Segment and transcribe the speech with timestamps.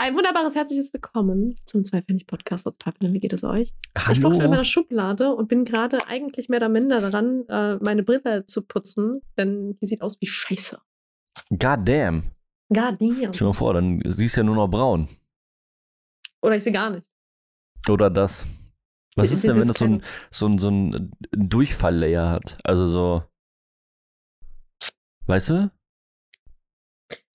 [0.00, 2.64] Ein wunderbares herzliches Willkommen zum Zweipfennig-Podcast.
[2.64, 3.12] What's poppin'?
[3.12, 3.74] Wie geht es euch?
[3.94, 4.30] Ich Hallo.
[4.30, 8.46] fuchtel in meiner Schublade und bin gerade eigentlich mehr oder minder daran, äh, meine Brille
[8.46, 10.80] zu putzen, denn die sieht aus wie Scheiße.
[11.50, 12.30] God damn.
[12.72, 13.14] Gar damn.
[13.18, 15.06] Stell dir mal vor, dann siehst du ja nur noch braun.
[16.40, 17.06] Oder ich sehe gar nicht.
[17.86, 18.46] Oder das.
[19.16, 22.56] Was Das ist denn, wenn das so ein, so ein, so ein Durchfalllayer hat?
[22.64, 23.22] Also so.
[25.26, 25.70] Weißt du?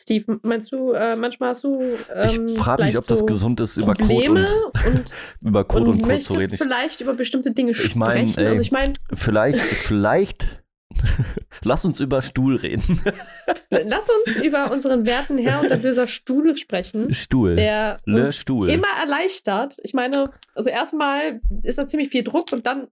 [0.06, 1.82] Steve, meinst du, äh, manchmal hast du.
[2.14, 5.63] Ähm, ich frage mich, ob das so gesund ist, über Code Probleme und, und, über
[5.63, 6.54] Code und, und Code zu reden.
[6.54, 8.40] Ich, vielleicht über bestimmte Dinge Ich mein, sprechen.
[8.40, 8.48] ey.
[8.49, 10.63] also ich meine, vielleicht, vielleicht.
[11.63, 13.02] Lass uns über Stuhl reden.
[13.72, 17.55] lass uns über unseren werten Herr und Erlöser Stuhl sprechen, Stuhl.
[17.55, 18.70] der Le Stuhl.
[18.70, 19.76] immer erleichtert.
[19.82, 22.88] Ich meine, also erstmal ist da ziemlich viel Druck und dann,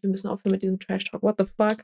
[0.00, 1.78] wir müssen aufhören mit diesem Trash-Talk, what the fuck.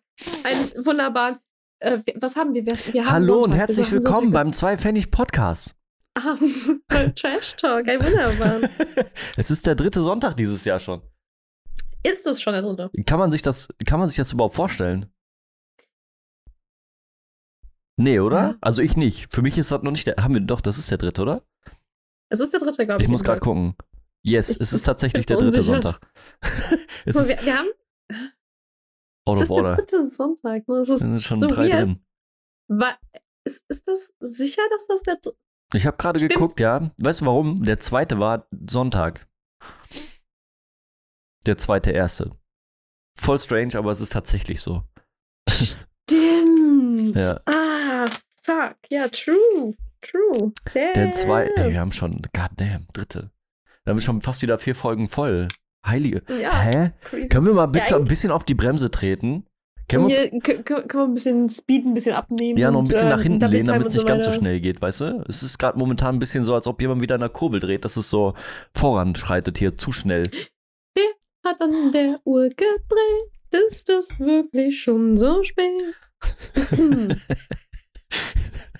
[0.44, 1.40] Ein wunderbar,
[1.80, 2.66] äh, was haben wir?
[2.66, 3.58] Wir, wir haben Hallo und Sonntag.
[3.58, 4.44] herzlich Wir haben willkommen Sonntag.
[4.44, 5.74] beim Zwei-Pfennig-Podcast.
[6.14, 6.36] Ah,
[7.14, 8.70] Trash-Talk, ein wunderbar.
[9.36, 11.02] es ist der dritte Sonntag dieses Jahr schon.
[12.02, 12.90] Ist das schon der dritte?
[13.04, 15.12] Kann man sich das, kann man sich das überhaupt vorstellen?
[17.98, 18.38] Nee, oder?
[18.38, 18.56] Ja.
[18.60, 19.32] Also ich nicht.
[19.34, 20.16] Für mich ist das noch nicht der.
[20.16, 21.42] Haben wir doch, das ist der dritte, oder?
[22.30, 23.06] Es ist der dritte, glaube ich.
[23.06, 23.74] Ich muss gerade gucken.
[24.22, 26.00] Yes, Ich es ist tatsächlich der dritte verunsichert.
[26.42, 26.80] Sonntag.
[27.06, 27.68] es wir, wir haben,
[29.26, 30.66] out of ist der dritte Sonntag.
[30.68, 30.76] Ne?
[30.76, 31.86] Es ist sind schon so drei weird.
[31.86, 32.04] drin.
[32.68, 32.98] Wa-
[33.44, 35.36] ist, ist das sicher, dass das der dr-
[35.74, 36.90] Ich habe gerade geguckt, ja.
[36.98, 37.62] Weißt du warum?
[37.62, 39.26] Der zweite war Sonntag.
[41.46, 42.32] Der zweite erste.
[43.18, 44.82] Voll strange, aber es ist tatsächlich so.
[45.48, 45.86] Stimmt.
[47.20, 47.40] Ja.
[47.46, 48.06] Ah,
[48.42, 48.76] fuck.
[48.90, 49.74] Ja, true.
[50.02, 50.52] True.
[50.74, 51.12] Der Damn.
[51.12, 51.52] zweite.
[51.56, 53.30] Ey, wir haben schon, goddamn, dritte.
[53.84, 55.48] Wir haben schon fast wieder vier Folgen voll.
[55.86, 56.22] Heilige.
[56.40, 56.92] Ja, Hä?
[57.04, 57.28] crazy.
[57.28, 59.46] Können wir mal bitte Ja, ein bisschen auf die Bremse treten?
[59.88, 62.58] Können wir uns können wir ein bisschen Speed ein bisschen abnehmen?
[62.58, 64.24] ja noch ein und, bisschen äh, nach hinten Double lehnen, damit und es nicht ganz
[64.24, 65.24] so schnell geht, weißt du?
[65.28, 67.84] Es ist gerade momentan ein bisschen so, als ob jemand wieder in der Kurbel dreht,
[67.84, 68.34] dass es so
[68.74, 70.24] voranschreitet hier zu schnell.
[71.44, 73.30] Hat an der Uhr gedreht.
[73.68, 75.94] Ist es wirklich schon so spät?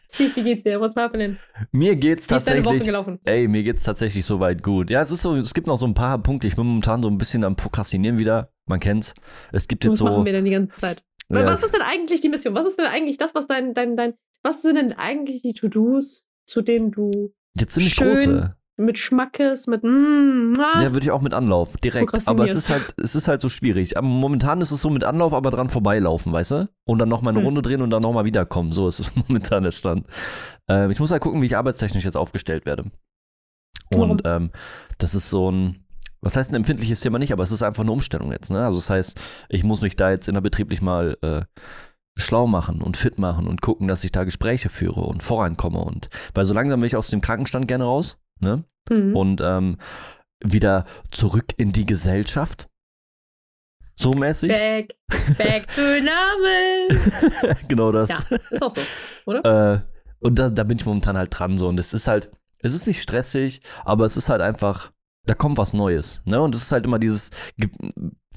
[0.09, 0.81] Steve, wie geht's dir?
[0.81, 1.37] What's happening?
[1.73, 2.89] Mir geht's tatsächlich.
[3.25, 4.91] Ey, mir geht's tatsächlich soweit gut.
[4.91, 6.47] Ja, es ist so, es gibt noch so ein paar Punkte.
[6.47, 8.53] Ich bin momentan so ein bisschen am Prokrastinieren wieder.
[8.67, 9.15] Man kennt's.
[9.53, 10.05] Es gibt jetzt Was so.
[10.07, 11.03] machen wir denn die ganze Zeit?
[11.29, 12.55] ja, was ist denn eigentlich die Mission?
[12.55, 16.29] Was ist denn eigentlich das, was dein, dein, dein, was sind denn eigentlich die To-Dos,
[16.47, 18.57] zu denen du jetzt ziemlich schön große.
[18.77, 22.29] Mit Schmackes, mit mm, ah, Ja, würde ich auch mit Anlauf, direkt.
[22.29, 23.97] Aber es ist halt, es ist halt so schwierig.
[23.97, 26.69] Aber momentan ist es so mit Anlauf, aber dran vorbeilaufen, weißt du?
[26.85, 27.47] Und dann nochmal eine Hm.
[27.47, 28.73] Runde drehen und dann nochmal wiederkommen.
[28.73, 30.07] So ist es momentan der Stand.
[30.69, 32.91] Ähm, ich muss halt gucken, wie ich arbeitstechnisch jetzt aufgestellt werde.
[33.95, 34.51] Und ähm,
[34.99, 35.87] das ist so ein,
[36.21, 38.51] was heißt ein empfindliches Thema nicht, aber es ist einfach eine Umstellung jetzt.
[38.51, 38.65] Ne?
[38.65, 41.43] Also das heißt, ich muss mich da jetzt innerbetrieblich mal äh,
[42.19, 45.79] schlau machen und fit machen und gucken, dass ich da Gespräche führe und vorankomme.
[45.79, 48.19] Und weil so langsam will ich aus dem Krankenstand gerne raus.
[48.41, 48.65] Ne?
[48.89, 49.17] Mhm.
[49.17, 49.79] und ähm,
[50.45, 52.69] wieder zurück in die Gesellschaft.
[53.99, 54.51] So mäßig.
[54.51, 54.95] Back,
[55.39, 57.57] back to normal.
[57.69, 58.11] genau das.
[58.31, 58.83] Ja, ist auch so,
[59.25, 59.75] oder?
[59.75, 59.81] Äh,
[60.21, 61.69] und da, da bin ich momentan halt dran so.
[61.69, 62.31] Und es ist halt,
[62.61, 64.93] es ist nicht stressig, aber es ist halt einfach,
[65.25, 66.21] da kommt was Neues.
[66.27, 66.41] Ne?
[66.41, 67.71] Und es ist halt immer dieses ge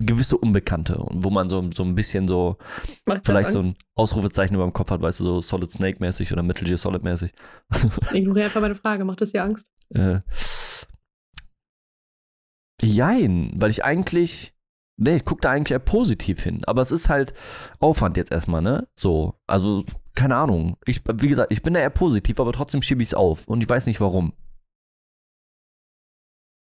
[0.02, 2.58] gewisse Unbekannte, wo man so, so ein bisschen so,
[3.06, 6.32] Macht vielleicht so ein Ausrufezeichen über dem Kopf hat, weißt du, so Solid Snake mäßig
[6.32, 7.34] oder Metal Gear Solid mäßig.
[8.14, 9.04] Ignoriere einfach meine Frage.
[9.04, 9.68] Macht das dir Angst?
[9.94, 10.22] Äh,
[12.82, 14.54] jein, weil ich eigentlich,
[14.98, 16.64] nee, ich gucke da eigentlich eher positiv hin.
[16.66, 17.34] Aber es ist halt
[17.80, 18.88] Aufwand jetzt erstmal, ne?
[18.96, 19.84] So, also,
[20.16, 20.78] keine Ahnung.
[20.86, 23.48] Ich, wie gesagt, ich bin da eher positiv, aber trotzdem schiebe ich es auf.
[23.48, 24.34] Und ich weiß nicht warum.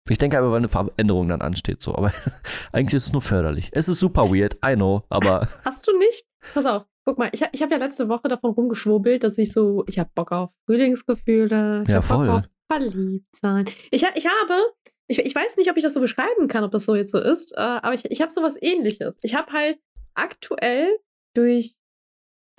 [0.09, 1.93] Ich denke aber, weil eine Veränderung dann ansteht, so.
[1.95, 2.13] Aber
[2.71, 3.69] eigentlich ist es nur förderlich.
[3.73, 6.25] Es ist super weird, I know, aber Hast du nicht?
[6.53, 9.83] Pass auf, guck mal, ich, ich habe ja letzte Woche davon rumgeschwurbelt, dass ich so,
[9.87, 12.27] ich habe Bock auf Frühlingsgefühle, Ja, voll.
[12.27, 13.65] Bock auf verliebt sein.
[13.91, 14.73] Ich, ich habe,
[15.07, 17.19] ich, ich weiß nicht, ob ich das so beschreiben kann, ob das so jetzt so
[17.19, 19.17] ist, äh, aber ich, ich habe sowas ähnliches.
[19.23, 19.79] Ich habe halt
[20.13, 20.97] aktuell
[21.33, 21.75] durch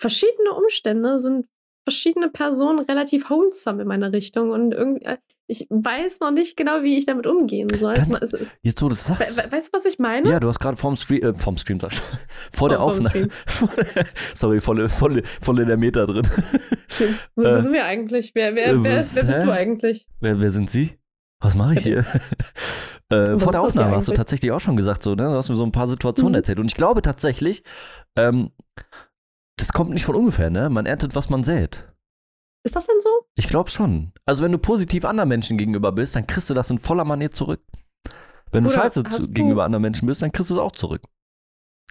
[0.00, 1.46] verschiedene Umstände sind
[1.84, 5.18] verschiedene Personen relativ wholesome in meiner Richtung und irgendwie, äh,
[5.50, 7.94] ich weiß noch nicht genau, wie ich damit umgehen soll.
[7.94, 9.38] Ganz- es, es, jetzt wo du sagst.
[9.44, 10.28] we, weißt du, was ich meine?
[10.30, 11.80] Ja, du hast gerade vorm Stream, äh, vorm Stream,
[12.52, 13.28] vor der Vor- vorm Aufnahme.
[14.34, 16.28] Sorry, voll, voll, voll in der Meter drin.
[17.34, 18.32] Wo, Äh, sind wir eigentlich?
[18.34, 19.44] Wer, wer, äh, wer, was- wer bist hä?
[19.46, 20.06] du eigentlich?
[20.20, 20.98] Wer, wer sind Sie?
[21.40, 22.04] Was mache ich hier?
[23.10, 25.24] äh, vor der Aufnahme hast du tatsächlich auch schon gesagt, so, ne?
[25.24, 26.36] Du hast mir so ein paar Situationen Mhm.
[26.36, 26.58] erzählt.
[26.58, 27.62] Und ich glaube tatsächlich,
[28.16, 28.50] ähm,
[29.56, 30.68] das kommt nicht von ungefähr, ne?
[30.68, 31.84] Man erntet, was man sät.
[32.68, 33.08] Ist das denn so?
[33.34, 34.12] Ich glaube schon.
[34.26, 37.30] Also, wenn du positiv anderen Menschen gegenüber bist, dann kriegst du das in voller Manier
[37.30, 37.62] zurück.
[38.52, 41.00] Wenn du Bruder, scheiße zu, gegenüber anderen Menschen bist, dann kriegst du es auch zurück.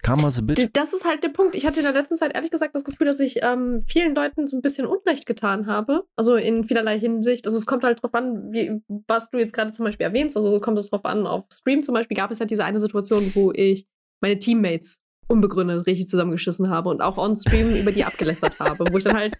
[0.04, 0.68] Karma is a bitch.
[0.74, 1.56] Das ist halt der Punkt.
[1.56, 4.46] Ich hatte in der letzten Zeit ehrlich gesagt das Gefühl, dass ich ähm, vielen Leuten
[4.46, 6.04] so ein bisschen Unrecht getan habe.
[6.14, 7.44] Also in vielerlei Hinsicht.
[7.44, 10.36] Also es kommt halt drauf an, wie, was du jetzt gerade zum Beispiel erwähnst.
[10.36, 12.78] Also so kommt es drauf an, auf Stream zum Beispiel gab es halt diese eine
[12.78, 13.88] Situation, wo ich
[14.20, 18.96] meine Teammates unbegründet richtig zusammengeschissen habe und auch on Stream über die abgelästert habe, wo
[18.96, 19.36] ich dann halt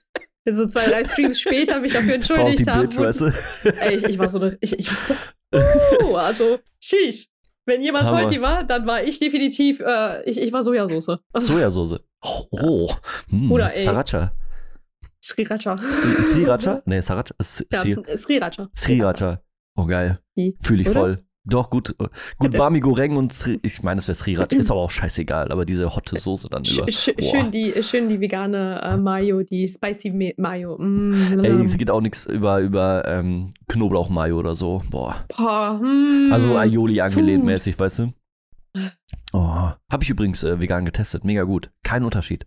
[0.46, 2.86] so zwei, drei Streams später mich dafür entschuldigt Salty habe.
[2.86, 3.32] bitch, weißt du?
[3.80, 4.56] Ey, ich, ich war so eine.
[4.60, 4.90] Ich, ich,
[6.02, 7.26] uh, also, sheesh.
[7.66, 8.20] Wenn jemand Hammer.
[8.22, 11.18] salty war, dann war ich definitiv, äh, ich, ich war Sojasauce.
[11.34, 12.00] Also, Sojasauce.
[12.24, 12.94] Oh, oh.
[13.28, 13.52] Hm.
[13.52, 13.84] Oder, ey.
[13.84, 14.32] Sriracha.
[15.22, 15.76] Sriracha.
[15.76, 16.82] Sri- Sriracha?
[16.86, 17.34] Nee, Sriracha.
[17.42, 18.70] Sriracha.
[18.74, 19.42] Sriracha.
[19.76, 20.18] Oh, geil.
[20.62, 21.00] Fühle ich Oder?
[21.00, 21.24] voll.
[21.50, 21.94] Doch, gut.
[21.98, 22.08] äh,
[22.38, 22.56] Gut.
[22.56, 24.56] Bami Goreng und Sri ich meine, es wäre Sriracha.
[24.56, 25.50] Ist aber auch scheißegal.
[25.50, 26.90] Aber diese hotte Soße dann über.
[26.90, 27.24] sch Boah.
[27.24, 30.76] schön, die, schön die vegane äh, Mayo, die Spicy Mayo.
[30.78, 34.82] Mm, Ey, es geht auch nichts über, über ähm, Knoblauch-Mayo oder so.
[34.90, 35.24] Boah.
[35.36, 38.12] Boah, mm, Also Aioli angelehnt mäßig, weißt du?
[39.32, 39.70] Oh.
[39.90, 41.24] Habe ich übrigens äh, vegan getestet.
[41.24, 41.70] Mega gut.
[41.82, 42.46] Kein Unterschied.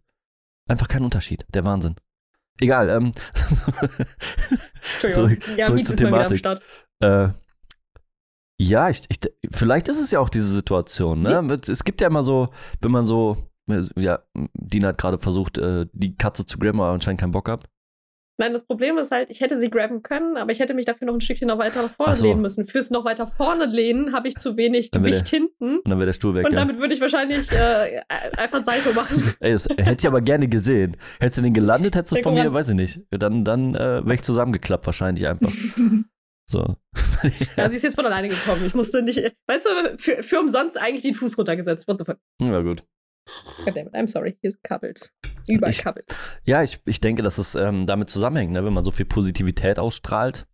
[0.70, 1.46] Einfach kein Unterschied.
[1.54, 1.96] Der Wahnsinn.
[2.60, 3.12] Egal, ähm.
[5.04, 5.12] Entschuldigung.
[5.42, 6.38] zurück- ja, zurück zur Thematik.
[6.40, 6.62] Start.
[7.02, 7.30] Äh,
[8.62, 9.20] ja, ich, ich,
[9.52, 11.58] vielleicht ist es ja auch diese Situation, ne?
[11.68, 12.50] Es gibt ja immer so,
[12.82, 13.38] wenn man so,
[13.96, 14.20] ja,
[14.54, 17.64] Dina hat gerade versucht, äh, die Katze zu grabben, aber anscheinend keinen Bock hat.
[18.38, 21.06] Nein, das Problem ist halt, ich hätte sie grabben können, aber ich hätte mich dafür
[21.06, 22.26] noch ein Stückchen noch weiter nach vorne so.
[22.26, 22.68] lehnen müssen.
[22.68, 25.78] Fürs noch weiter vorne lehnen habe ich zu wenig Dann Gewicht hinten.
[25.78, 26.46] Und dann wäre der Stuhl weg.
[26.46, 26.60] Und ja.
[26.60, 28.02] damit würde ich wahrscheinlich äh,
[28.38, 29.36] einfach ein Salto machen.
[29.40, 30.98] Ey, das hätte ich aber gerne gesehen.
[31.20, 33.02] Hättest du den gelandet, hättest du Ja, von mir, weiß ich nicht.
[33.12, 35.52] Dann, dann äh, wäre ich zusammengeklappt, wahrscheinlich einfach.
[36.52, 36.76] So.
[37.56, 38.66] Ja, sie ist jetzt von alleine gekommen.
[38.66, 39.18] Ich musste nicht,
[39.48, 41.88] weißt du, für, für umsonst eigentlich den Fuß runtergesetzt.
[41.88, 42.18] What the fuck?
[42.42, 42.84] Ja, gut.
[43.64, 44.38] Goddammit, I'm sorry.
[44.42, 45.14] Hier sind Kabels.
[45.48, 46.20] Überall Ich- Kabels.
[46.46, 48.66] Ja, ich, ich denke, dass es ähm, damit zusammenhängt, ne?
[48.66, 50.48] wenn man so viel Positivität ausstrahlt,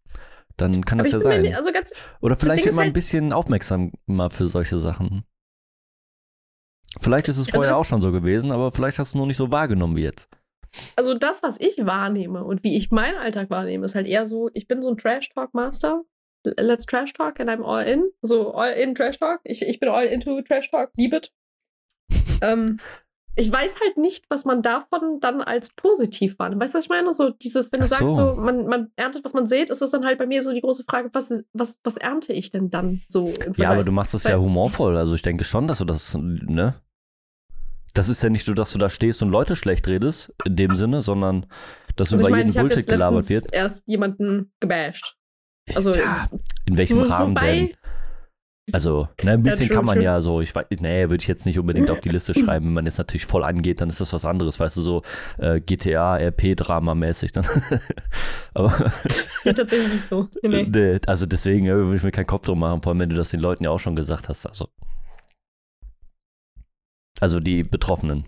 [0.58, 1.42] dann kann Aber das ja mir sein.
[1.44, 5.24] nicht, also ganz, Oder vielleicht immer ein halt- bisschen aufmerksamer für solche Sachen.
[7.00, 9.20] Vielleicht ist es Also vorher das- auch schon so gewesen, aber vielleicht hast du es
[9.22, 10.30] noch nicht so wahrgenommen wie jetzt.
[10.96, 14.50] Also das, was ich wahrnehme und wie ich meinen Alltag wahrnehme, ist halt eher so,
[14.54, 16.04] ich bin so ein Trash-Talk-Master.
[16.58, 18.06] Let's Trash Talk and I'm all in.
[18.22, 19.42] So all in Trash Talk.
[19.44, 20.92] Ich, ich bin all into Trash Talk.
[20.96, 21.34] Liebe it.
[22.42, 22.80] ähm,
[23.36, 26.62] ich weiß halt nicht, was man davon dann als positiv wahrnimmt.
[26.62, 27.14] Weißt du, was ich meine?
[27.14, 28.34] So dieses, wenn du Ach sagst, so.
[28.34, 30.62] so, man, man erntet, was man sät, ist das dann halt bei mir so die
[30.62, 33.32] große Frage, was, was, was ernte ich denn dann so?
[33.46, 34.98] im Ja, aber du machst das ja humorvoll.
[34.98, 36.82] Also ich denke schon, dass du das, ne?
[37.98, 40.76] Das ist ja nicht so, dass du da stehst und Leute schlecht redest, in dem
[40.76, 41.46] Sinne, sondern
[41.96, 43.52] dass Also über meine, jeden Bullshit gelabert wird.
[43.52, 45.16] erst jemanden gebasht.
[45.74, 46.28] Also ja,
[46.66, 47.72] in welchem wo- Rahmen denn?
[48.74, 50.04] Also, ne, ein bisschen true, kann man true.
[50.04, 52.66] ja so, ich weiß, nee, würde ich jetzt nicht unbedingt auf die Liste schreiben.
[52.66, 55.02] Wenn man jetzt natürlich voll angeht, dann ist das was anderes, weißt du, so
[55.38, 57.32] äh, GTA, RP-Drama-mäßig.
[58.54, 58.92] Aber
[59.46, 60.28] ja, tatsächlich nicht so.
[60.42, 61.00] Nee, nee.
[61.08, 63.30] also deswegen äh, würde ich mir keinen Kopf drum machen, vor allem wenn du das
[63.30, 64.46] den Leuten ja auch schon gesagt hast.
[64.46, 64.68] Also,
[67.22, 68.26] also die Betroffenen.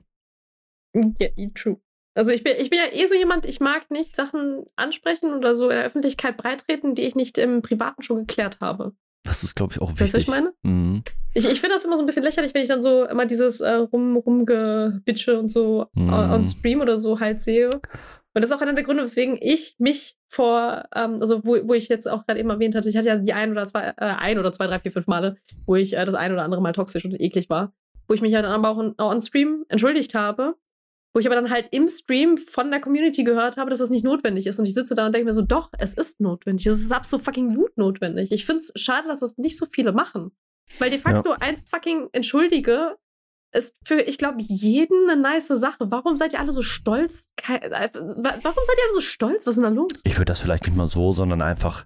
[0.93, 1.77] Ja, true.
[2.15, 5.55] Also ich bin, ich bin ja eh so jemand, ich mag nicht Sachen ansprechen oder
[5.55, 8.93] so in der Öffentlichkeit breitreten, die ich nicht im Privaten schon geklärt habe.
[9.23, 10.23] Das ist, glaube ich, auch Weißt du, was wichtig.
[10.23, 10.53] ich meine?
[10.63, 11.03] Mhm.
[11.33, 13.59] Ich, ich finde das immer so ein bisschen lächerlich, wenn ich dann so immer dieses
[13.61, 16.11] äh, rum, rumgebitsche und so Mhm.
[16.11, 17.69] on, on Stream oder so halt sehe.
[17.69, 21.73] Und das ist auch einer der Gründe, weswegen ich mich vor, ähm, also wo, wo
[21.73, 23.93] ich jetzt auch gerade eben erwähnt hatte, ich hatte ja die ein oder zwei, äh,
[23.97, 26.71] ein oder zwei, drei, vier, fünf Male, wo ich äh, das ein oder andere Mal
[26.73, 27.73] toxisch und eklig war,
[28.09, 30.55] wo ich mich ja dann aber auch on, on Stream entschuldigt habe,
[31.13, 34.03] wo ich aber dann halt im Stream von der Community gehört habe, dass das nicht
[34.03, 34.59] notwendig ist.
[34.59, 36.65] Und ich sitze da und denke mir so, doch, es ist notwendig.
[36.67, 38.31] Es ist absolut fucking gut notwendig.
[38.31, 40.31] Ich finde es schade, dass das nicht so viele machen.
[40.77, 42.97] Weil de facto ein fucking Entschuldige
[43.51, 45.91] ist für, ich glaube, jeden eine nice Sache.
[45.91, 47.33] Warum seid ihr alle so stolz?
[47.47, 49.47] Äh, wa- Warum seid ihr alle so stolz?
[49.47, 50.01] Was ist denn da los?
[50.03, 51.85] Ich würde das vielleicht nicht mal so, sondern einfach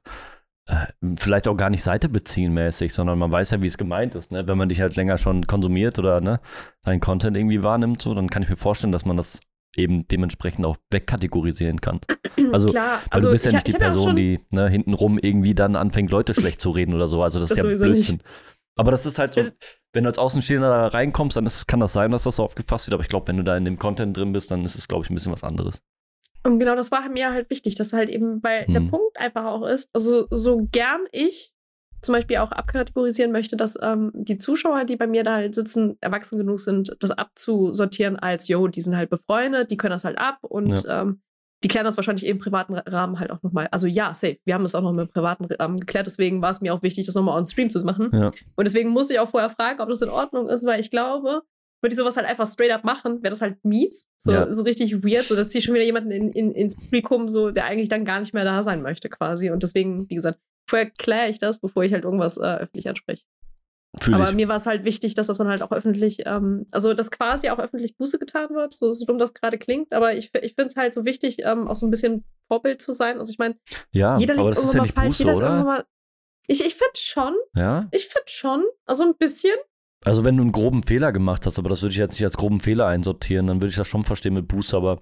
[1.17, 4.31] vielleicht auch gar nicht Seite beziehen mäßig, sondern man weiß ja, wie es gemeint ist.
[4.31, 4.47] Ne?
[4.47, 6.39] Wenn man dich halt länger schon konsumiert oder ne,
[6.83, 9.39] deinen Content irgendwie wahrnimmt, so, dann kann ich mir vorstellen, dass man das
[9.75, 11.99] eben dementsprechend auch wegkategorisieren kann.
[12.51, 15.19] Also, Klar, also du bist ja ich, nicht die hab Person, schon, die ne, hintenrum
[15.19, 17.21] irgendwie dann anfängt, Leute schlecht zu reden oder so.
[17.21, 18.07] Also das, Das ist ja sowieso nicht.
[18.07, 18.21] Blödsinn.
[18.75, 19.55] Aber das ist halt so, Das-
[19.93, 22.87] wenn du als Außenstehender da reinkommst, dann ist, kann das sein, dass das so aufgefasst
[22.87, 22.95] wird.
[22.95, 25.03] Aber ich glaube, wenn du da in dem Content drin bist, dann ist es, glaube
[25.05, 25.83] ich, ein bisschen was anderes.
[26.43, 28.89] Und genau das war mir halt wichtig, dass halt eben, weil der Mhm.
[28.89, 31.53] Punkt einfach auch ist, also so gern ich
[32.01, 35.97] zum Beispiel auch abkategorisieren möchte, dass ähm, die Zuschauer, die bei mir da halt sitzen,
[36.01, 40.17] erwachsen genug sind, das abzusortieren als, yo, die sind halt befreundet, die können das halt
[40.17, 41.21] ab und ähm,
[41.63, 43.69] die klären das wahrscheinlich im privaten Rahmen halt auch nochmal.
[43.71, 44.37] Also ja, safe.
[44.43, 47.05] Wir haben das auch noch im privaten Rahmen geklärt, deswegen war es mir auch wichtig,
[47.05, 48.09] das nochmal on Stream zu machen.
[48.11, 48.27] Ja.
[48.57, 51.43] Und deswegen muss ich auch vorher fragen, ob das in Ordnung ist, weil ich glaube,
[51.83, 54.07] würde ich sowas halt einfach straight up machen, wäre das halt mies.
[54.17, 54.51] So, Ja.
[54.51, 55.23] so richtig weird.
[55.25, 58.05] So, da ziehe ich schon wieder jemanden in, in, ins Publikum, so, der eigentlich dann
[58.05, 59.51] gar nicht mehr da sein möchte, quasi.
[59.51, 63.23] Und deswegen, wie gesagt, vorher kläre ich das, bevor ich halt irgendwas äh, öffentlich anspreche.
[64.01, 64.35] Fühl Aber ich.
[64.35, 67.49] mir war es halt wichtig, dass das dann halt auch öffentlich, ähm, also dass quasi
[67.51, 69.93] auch öffentlich Buße getan wird, so, so dumm das gerade klingt.
[69.93, 72.93] Aber ich, ich finde es halt so wichtig, ähm, auch so ein bisschen Vorbild zu
[72.93, 73.19] sein.
[73.19, 73.55] Also ich meine,
[73.91, 75.85] Ja, jeder liegt irgendwann ja mal falsch, Buße, jeder ist irgendwann mal.
[76.47, 77.87] Ich, ich finde schon, Ja?
[77.91, 79.55] ich finde schon, also ein bisschen.
[80.05, 82.35] Also wenn du einen groben Fehler gemacht hast, aber das würde ich jetzt nicht als
[82.37, 85.01] groben Fehler einsortieren, dann würde ich das schon verstehen mit Buße, aber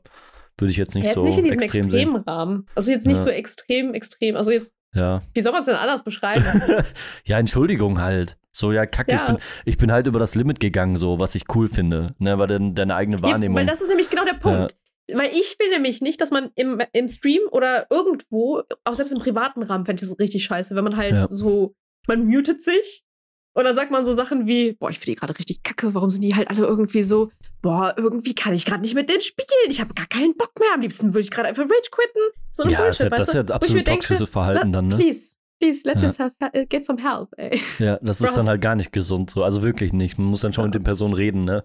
[0.57, 2.23] würde ich jetzt nicht Ja, jetzt so nicht in diesem extrem extremen sehen.
[2.27, 2.67] Rahmen.
[2.75, 3.23] Also jetzt nicht Ja.
[3.23, 4.35] so extrem, extrem.
[4.35, 5.23] Also jetzt, Ja.
[5.33, 6.43] wie soll man es denn anders beschreiben?
[7.25, 8.37] ja, Entschuldigung halt.
[8.51, 9.27] So, ja, kacke, ich, Ja.
[9.31, 12.13] bin, ich bin halt über das Limit gegangen, so, was ich cool finde.
[12.19, 13.57] Ne, weil dann deine eigene Wahrnehmung.
[13.57, 14.75] Weil das ist nämlich genau der Punkt.
[15.11, 19.19] Weil ich will nämlich nicht, dass man im, im Stream oder irgendwo, auch selbst im
[19.19, 21.73] privaten Rahmen, fände ich das richtig scheiße, wenn man halt so,
[22.07, 23.03] man mutet sich
[23.53, 26.09] und dann sagt man so Sachen wie, boah, ich finde die gerade richtig kacke, warum
[26.09, 27.29] sind die halt alle irgendwie so,
[27.61, 30.69] boah, irgendwie kann ich gerade nicht mit denen spielen, ich habe gar keinen Bock mehr,
[30.73, 32.21] am liebsten würde ich gerade einfach Rage quitten.
[32.51, 34.87] So eine ja, das ist Bullshit, ja, das ist ja absolut toxisches Verhalten na, dann,
[34.89, 34.95] ne?
[34.97, 36.03] Please, please, let Ja.
[36.03, 37.61] yourself he- get some help, ey.
[37.79, 39.43] Ja, das ist dann halt gar nicht gesund, so.
[39.43, 40.17] Also wirklich nicht.
[40.17, 40.67] Man muss dann schon Ja.
[40.67, 41.63] mit den Personen reden, ne?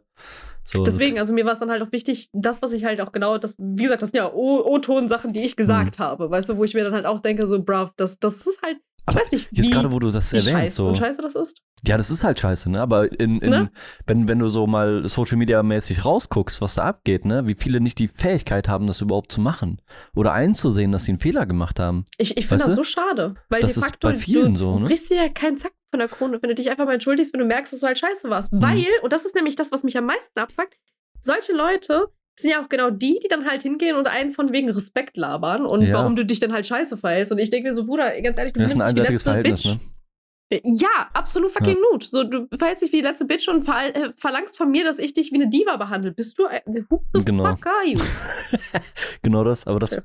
[0.64, 3.12] So, Deswegen, also mir war es dann halt auch wichtig, das, was ich halt auch
[3.12, 5.57] genau, das, wie gesagt, das sind ja O-Ton-Sachen, die ich Mhm.
[5.57, 8.47] gesagt habe, weißt du, wo ich mir dann halt auch denke, so, bruv, das, das
[8.47, 10.86] ist halt, ich Aber weiß nicht, Jetzt wie, gerade, wo du das erwähnst, scheiße so.
[10.88, 11.62] und scheiße das ist.
[11.86, 12.80] Ja, das ist halt scheiße, ne?
[12.80, 13.70] Aber in, in, Ne?
[14.06, 17.46] wenn, wenn du so mal Social Media mäßig rausguckst, was da abgeht, ne?
[17.46, 19.80] Wie viele nicht die Fähigkeit haben, das überhaupt zu machen.
[20.14, 22.04] Oder einzusehen, dass sie einen Fehler gemacht haben.
[22.18, 22.76] Ich, ich finde das du?
[22.76, 24.86] so schade, weil Das de ist facto, bei vielen du so, ne?
[24.86, 27.40] brichst dir ja keinen Zack von der Krone, wenn du dich einfach mal entschuldigst, wenn
[27.40, 28.52] du merkst, dass du halt scheiße warst.
[28.52, 28.62] Mhm.
[28.62, 30.75] Weil, und das ist nämlich das, was mich am meisten abfuckt,
[31.20, 32.08] solche Leute
[32.38, 35.64] sind ja auch genau die, die dann halt hingehen und einen von wegen Respekt labern
[35.66, 35.95] und Ja.
[35.95, 37.33] warum du dich denn halt scheiße verhältst.
[37.33, 39.00] Und ich denke mir so, Bruder, ganz ehrlich, du Das ist ein nimmst dich die
[39.00, 39.75] einseitiges letzte Verhältnis, Bitch.
[39.75, 39.81] ne?
[40.78, 42.05] Ja, absolut fucking Mut.
[42.05, 45.00] So, du verhältst dich wie die letzte Bitch und ver äh, verlangst von mir, dass
[45.00, 46.12] ich dich wie eine Diva behandle.
[46.12, 47.45] Bist du ein Who the Genau.
[47.57, 47.99] fuck are you?
[49.23, 50.02] Genau das, aber das Ja.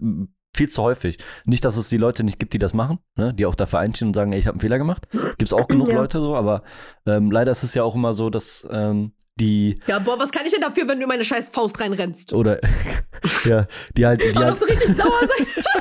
[0.62, 1.18] Viel zu häufig.
[1.46, 3.34] Nicht, dass es die Leute nicht gibt, die das machen, ne?
[3.34, 5.08] die auch dafür einstehen und sagen, ey, ich habe einen Fehler gemacht.
[5.12, 5.96] Gibt es auch genug Ja.
[5.96, 6.62] Leute so, aber
[7.08, 10.46] ähm, leider ist es ja auch immer so, dass ähm, die Ja, boah, was kann
[10.46, 12.34] ich denn dafür, wenn du in meine scheiß Faust reinrennst?
[12.34, 12.60] oder
[13.46, 13.66] ja,
[13.98, 15.48] die halt, die Aber halt dass du richtig sauer sein.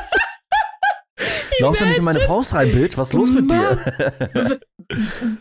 [1.60, 3.78] lauf doch nicht in meine Faust rein, Bitch, was ist los mit dir?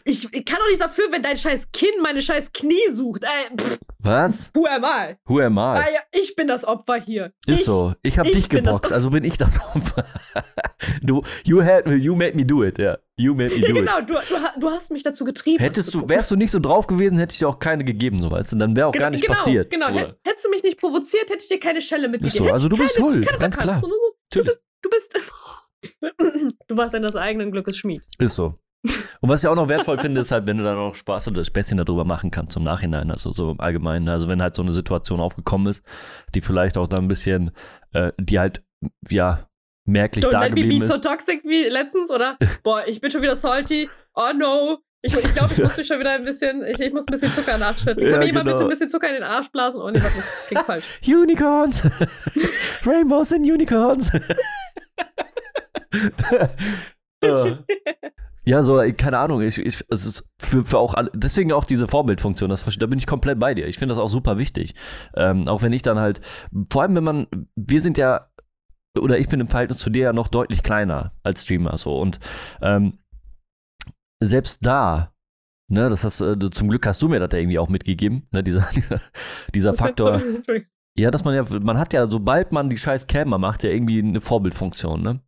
[0.04, 3.24] Ich, ich kann doch nichts dafür, wenn dein scheiß Kinn meine scheiß Knie sucht.
[3.24, 4.52] Ey, pff, was?
[4.56, 5.18] who am I?
[5.28, 5.60] Who am I?
[5.60, 7.34] Ah, ja, ich bin das Opfer hier.
[7.46, 7.94] Ist ich, so.
[8.02, 10.06] Ich habe ich dich geboxt, also bin ich das Opfer.
[11.02, 12.98] du, you had, you made me do it, ja.
[13.18, 13.76] You made me do it.
[13.76, 15.62] genau, du, du, ha- du hast mich dazu getrieben.
[15.64, 18.32] Hättest du, wärst du nicht so drauf gewesen, hätte ich dir auch keine gegeben, so
[18.32, 18.58] weißt du.
[18.58, 19.70] Dann wäre auch Genau, gar nicht genau, passiert.
[19.70, 20.00] Genau, Bruder.
[20.08, 22.28] Hätt- hättest du mich nicht provoziert, hätte ich dir keine Schelle mitgegeben.
[22.28, 23.78] Ist so, also du bist keine, schuld, keine ganz klar.
[23.78, 23.88] so,
[24.32, 25.18] du bist, du bist,
[26.68, 28.02] du warst in das eigenen Glückes Schmied.
[28.18, 28.58] Ist so.
[29.22, 31.44] Und was ich auch noch wertvoll finde, ist halt, wenn du dann auch Spaß oder
[31.44, 34.08] Späßchen darüber machen kannst im Nachhinein, also so im Allgemeinen.
[34.08, 35.84] Also wenn halt so eine Situation aufgekommen ist,
[36.34, 37.52] die vielleicht auch dann ein bisschen,
[37.94, 38.64] äh, die halt,
[39.10, 39.48] ja,
[39.86, 41.04] merklich Don't da let me geblieben be so ist.
[41.04, 42.38] toxic wie letztens, oder?
[42.64, 43.90] Boah, ich bin schon wieder salty.
[44.14, 44.78] Oh no.
[45.02, 47.32] Ich, ich glaube, ich muss mich schon wieder ein bisschen, ich, ich muss ein bisschen
[47.32, 48.04] Zucker nachschütten.
[48.04, 48.56] Kann Ja, mir jemand genau.
[48.58, 49.82] bitte ein bisschen Zucker in den Arsch blasen?
[49.82, 50.86] Oh nee, warte, das klingt falsch.
[51.08, 51.88] Unicorns!
[52.86, 54.12] Rainbows and Unicorns!
[57.22, 57.56] Äh.
[58.50, 61.66] Ja, so, äh, keine Ahnung, ich, ich, es ist für, für auch alle, deswegen auch
[61.66, 63.68] diese Vorbildfunktion, das, da bin ich komplett bei dir.
[63.68, 64.74] Ich finde das auch super wichtig.
[65.16, 66.20] Ähm, auch wenn ich dann halt,
[66.72, 68.28] vor allem wenn man, wir sind ja,
[69.00, 72.20] oder ich bin im Verhältnis zu dir ja noch deutlich kleiner als Streamer, so, und
[72.62, 72.98] ähm,
[74.22, 75.14] selbst da,
[75.72, 78.28] ne, das hast, äh, du- zum Glück hast du mir das ja irgendwie auch mitgegeben,
[78.32, 79.00] ne, dieser, dieser,
[79.54, 80.20] dieser Faktor.
[80.98, 84.00] Ja, dass man ja, man hat ja, sobald man die scheiß Cam macht, ja irgendwie
[84.00, 85.22] eine Vorbildfunktion, ne?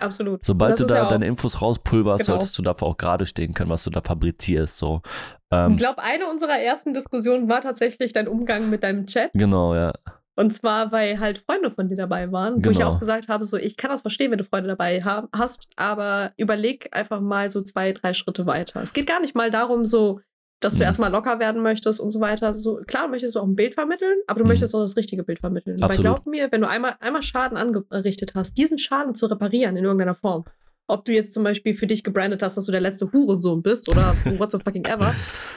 [0.00, 0.44] Absolut.
[0.44, 2.34] Sobald Das du da ja deine Infos rauspulverst, Genau.
[2.38, 5.02] solltest du dafür auch gerade stehen können, was du da fabrizierst, so.
[5.04, 9.30] Ich Ähm, glaube, eine unserer ersten Diskussionen war tatsächlich dein Umgang mit deinem Chat.
[9.34, 9.92] genau, ja.
[10.36, 12.94] Und zwar, weil halt Freunde von dir dabei waren, wo ich Genau.
[12.94, 16.32] auch gesagt habe, so, ich kann das verstehen, wenn du Freunde dabei ha hast, aber
[16.36, 18.82] überleg einfach mal so zwei, drei Schritte weiter.
[18.82, 20.20] Es geht gar nicht mal darum, so,
[20.60, 20.84] dass du Mhm.
[20.86, 22.54] erstmal locker werden möchtest und so weiter.
[22.54, 24.48] So, klar, möchtest du auch ein Bild vermitteln, aber du Mhm.
[24.48, 25.76] möchtest auch das richtige Bild vermitteln.
[25.78, 26.04] Weil Absolut.
[26.04, 30.14] glaub mir, wenn du einmal, einmal Schaden angerichtet hast, diesen Schaden zu reparieren in irgendeiner
[30.14, 30.44] Form,
[30.86, 33.88] ob du jetzt zum Beispiel für dich gebrandet hast, dass du der letzte Hurensohn bist
[33.88, 35.14] oder what the fucking ever.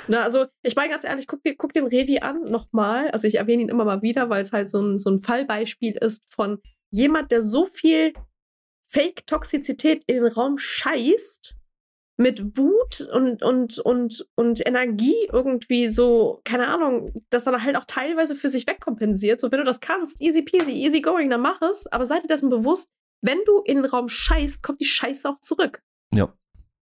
[0.08, 3.10] Na, also, ich meine ganz ehrlich, guck, dir, guck den Revi an, nochmal.
[3.12, 5.98] Also, ich erwähne ihn immer mal wieder, weil es halt so ein, so ein Fallbeispiel
[6.00, 6.60] ist von
[6.92, 8.13] jemand, der so viel
[8.89, 11.56] Fake-Toxizität in den Raum scheißt,
[12.18, 17.86] mit Wut und, und, und, und Energie irgendwie so, keine Ahnung, das dann halt auch
[17.86, 19.40] teilweise für sich wegkompensiert.
[19.40, 21.86] So, wenn du das kannst, easy peasy, easy going, dann mach es.
[21.88, 25.40] Aber sei dir dessen bewusst, wenn du in den Raum scheißt, kommt die Scheiße auch
[25.42, 25.84] zurück.
[26.14, 26.34] Ja.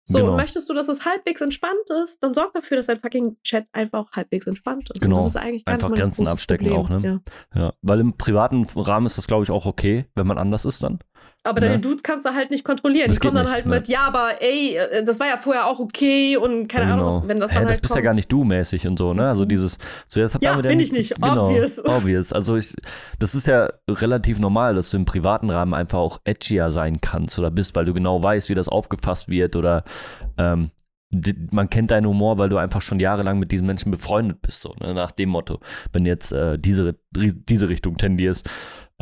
[0.08, 0.30] So, Genau.
[0.32, 3.66] und möchtest du, dass es halbwegs entspannt ist, dann sorg dafür, dass dein fucking Chat
[3.70, 5.00] einfach auch halbwegs entspannt ist.
[5.02, 5.14] Genau.
[5.16, 6.98] Das ist eigentlich gar Einfach nicht Grenzen abstecken Problem.
[6.98, 7.22] auch, ne?
[7.54, 7.60] Ja.
[7.66, 10.82] Ja, weil im privaten Rahmen ist das, glaube ich, auch okay, wenn man anders ist
[10.82, 10.98] dann.
[11.44, 11.80] Aber deine Ne?
[11.80, 13.08] Dudes kannst du halt nicht kontrollieren.
[13.08, 13.74] Das die kommen dann nicht, halt ne?
[13.76, 17.26] mit, ja, aber ey, äh, das war ja vorher auch okay und keine Ahnung, was,
[17.26, 18.04] wenn das dann das halt bist kommt.
[18.04, 19.28] ja gar nicht du mäßig und so, ne?
[19.28, 19.48] Also Mhm.
[19.48, 21.84] dieses, zuerst hat Ja, damit bin ich nichts- nicht, genau, obvious.
[21.84, 22.32] obvious.
[22.32, 22.74] Also ich,
[23.18, 27.38] das ist ja relativ normal, dass du im privaten Rahmen einfach auch edgier sein kannst
[27.40, 29.82] oder bist, weil du genau weißt, wie das aufgefasst wird oder
[30.38, 30.70] ähm,
[31.50, 34.74] man kennt deinen Humor, weil du einfach schon jahrelang mit diesen Menschen befreundet bist, so,
[34.80, 34.94] ne?
[34.94, 35.60] nach dem Motto,
[35.92, 38.48] wenn jetzt äh, diese, diese Richtung tendierst.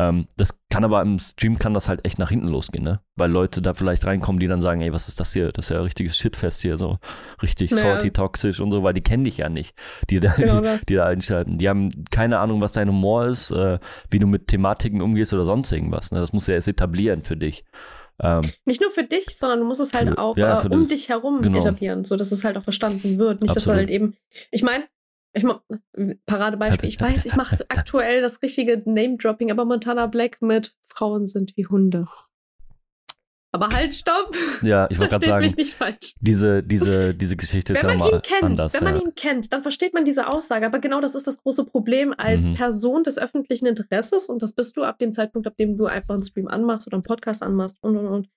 [0.08, 3.00] Ähm, das kann aber im Stream kann das halt echt nach hinten losgehen, ne?
[3.16, 5.52] Weil Leute da vielleicht reinkommen, die dann sagen, ey, was ist das hier?
[5.52, 6.98] Das ist ja ein richtiges Shitfest hier, so
[7.42, 7.82] richtig Naja.
[7.94, 9.74] salty, toxisch und so, weil die kennen dich ja nicht,
[10.08, 11.58] die, da, Genau die, die da einschalten.
[11.58, 13.78] Die haben keine Ahnung, was dein Humor ist, äh,
[14.10, 16.12] wie du mit Thematiken umgehst oder sonst irgendwas.
[16.12, 16.20] Ne?
[16.20, 17.64] Das musst du ja erst etablieren für dich.
[18.22, 20.82] Ähm, Nicht nur für dich, sondern du musst es halt Für- auch ja, äh, um
[20.82, 21.58] die- dich herum genau.
[21.58, 23.40] etablieren, so dass es halt auch verstanden wird.
[23.40, 23.78] Nicht, dass du Absolut.
[23.78, 24.14] halt eben.
[24.50, 24.84] Ich meine,
[25.32, 25.60] ich mach,
[26.26, 31.56] Paradebeispiel, ich weiß, ich mache aktuell das richtige Name-Dropping, aber Montana Black mit Frauen sind
[31.56, 32.06] wie Hunde.
[33.52, 34.32] Aber halt, stopp!
[34.62, 36.14] ja, ich wollte gerade sagen, mich nicht falsch.
[36.20, 38.74] diese, diese, diese Geschichte ist Wenn ja mal ihn kennt, anders.
[38.74, 39.02] wenn man ja.
[39.02, 40.66] ihn kennt, dann versteht man diese Aussage.
[40.66, 42.54] Aber genau das ist das große Problem als Mhm.
[42.54, 44.28] Person des öffentlichen Interesses.
[44.28, 46.94] Und das bist du ab dem Zeitpunkt, ab dem du einfach einen Stream anmachst oder
[46.94, 48.28] einen Podcast anmachst und und und.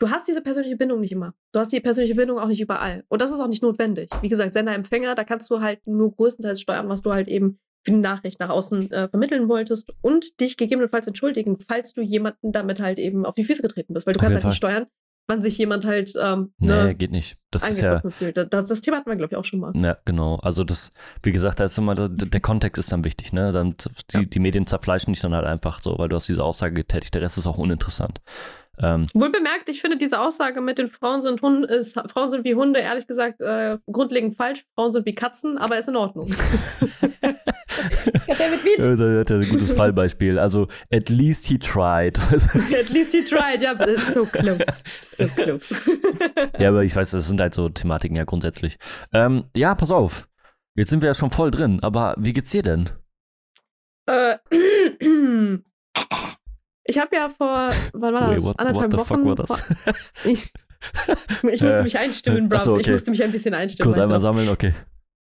[0.00, 1.34] Du hast diese persönliche Bindung nicht immer.
[1.52, 3.04] Du hast die persönliche Bindung auch nicht überall.
[3.08, 4.10] Und das ist auch nicht notwendig.
[4.22, 7.92] Wie gesagt, Sender-Empfänger, da kannst du halt nur größtenteils steuern, was du halt eben für
[7.92, 12.80] eine Nachricht nach außen äh, vermitteln wolltest und dich gegebenenfalls entschuldigen, falls du jemanden damit
[12.80, 14.06] halt eben auf die Füße getreten bist.
[14.06, 14.86] Weil du Auf kannst halt nicht steuern,
[15.28, 17.38] wann sich jemand halt ähm, Nee, ne, geht nicht.
[17.50, 18.36] Das ist ja, fühlt.
[18.36, 19.72] Das, das Thema hatten wir, glaube ich, auch schon mal.
[19.74, 20.36] ja, genau.
[20.36, 20.92] Also das,
[21.24, 23.50] wie gesagt, da ist immer, der, der Kontext ist dann wichtig, ne?
[23.52, 23.74] Dann,
[24.12, 24.24] die, Ja.
[24.24, 27.22] die Medien zerfleischen dich dann halt einfach so, weil du hast diese Aussage getätigt, der
[27.22, 28.20] Rest ist auch uninteressant.
[28.80, 32.44] Ähm, Wohl bemerkt, ich finde diese Aussage mit den Frauen sind, Hunde, ist, Frauen sind
[32.44, 34.64] wie Hunde, ehrlich gesagt, äh, grundlegend falsch.
[34.74, 36.28] Frauen sind wie Katzen, aber ist in Ordnung.
[37.22, 38.78] ja, David Beats.
[38.78, 40.38] das ist ja ein gutes Fallbeispiel.
[40.38, 42.18] Also, at least he tried.
[42.72, 44.80] At least he tried, ja, so close.
[45.00, 45.74] So close.
[46.58, 48.78] Ja, aber ich weiß, das sind halt so Thematiken ja grundsätzlich.
[49.12, 50.28] Ähm, ja, pass auf.
[50.76, 52.88] Jetzt sind wir ja schon voll drin, aber wie geht's dir denn?
[54.06, 54.38] äh,
[56.84, 58.42] ich habe ja vor, wann war das?
[58.42, 59.14] Wait, what, Anderthalb what Wochen.
[59.18, 59.70] fuck war das?
[60.24, 60.52] Ich,
[61.52, 62.58] ich musste Äh, mich einstimmen, Bro.
[62.58, 62.92] so, Ich okay.
[62.92, 63.92] musste mich ein bisschen einstimmen.
[63.92, 64.74] Kurz einmal sammeln, okay.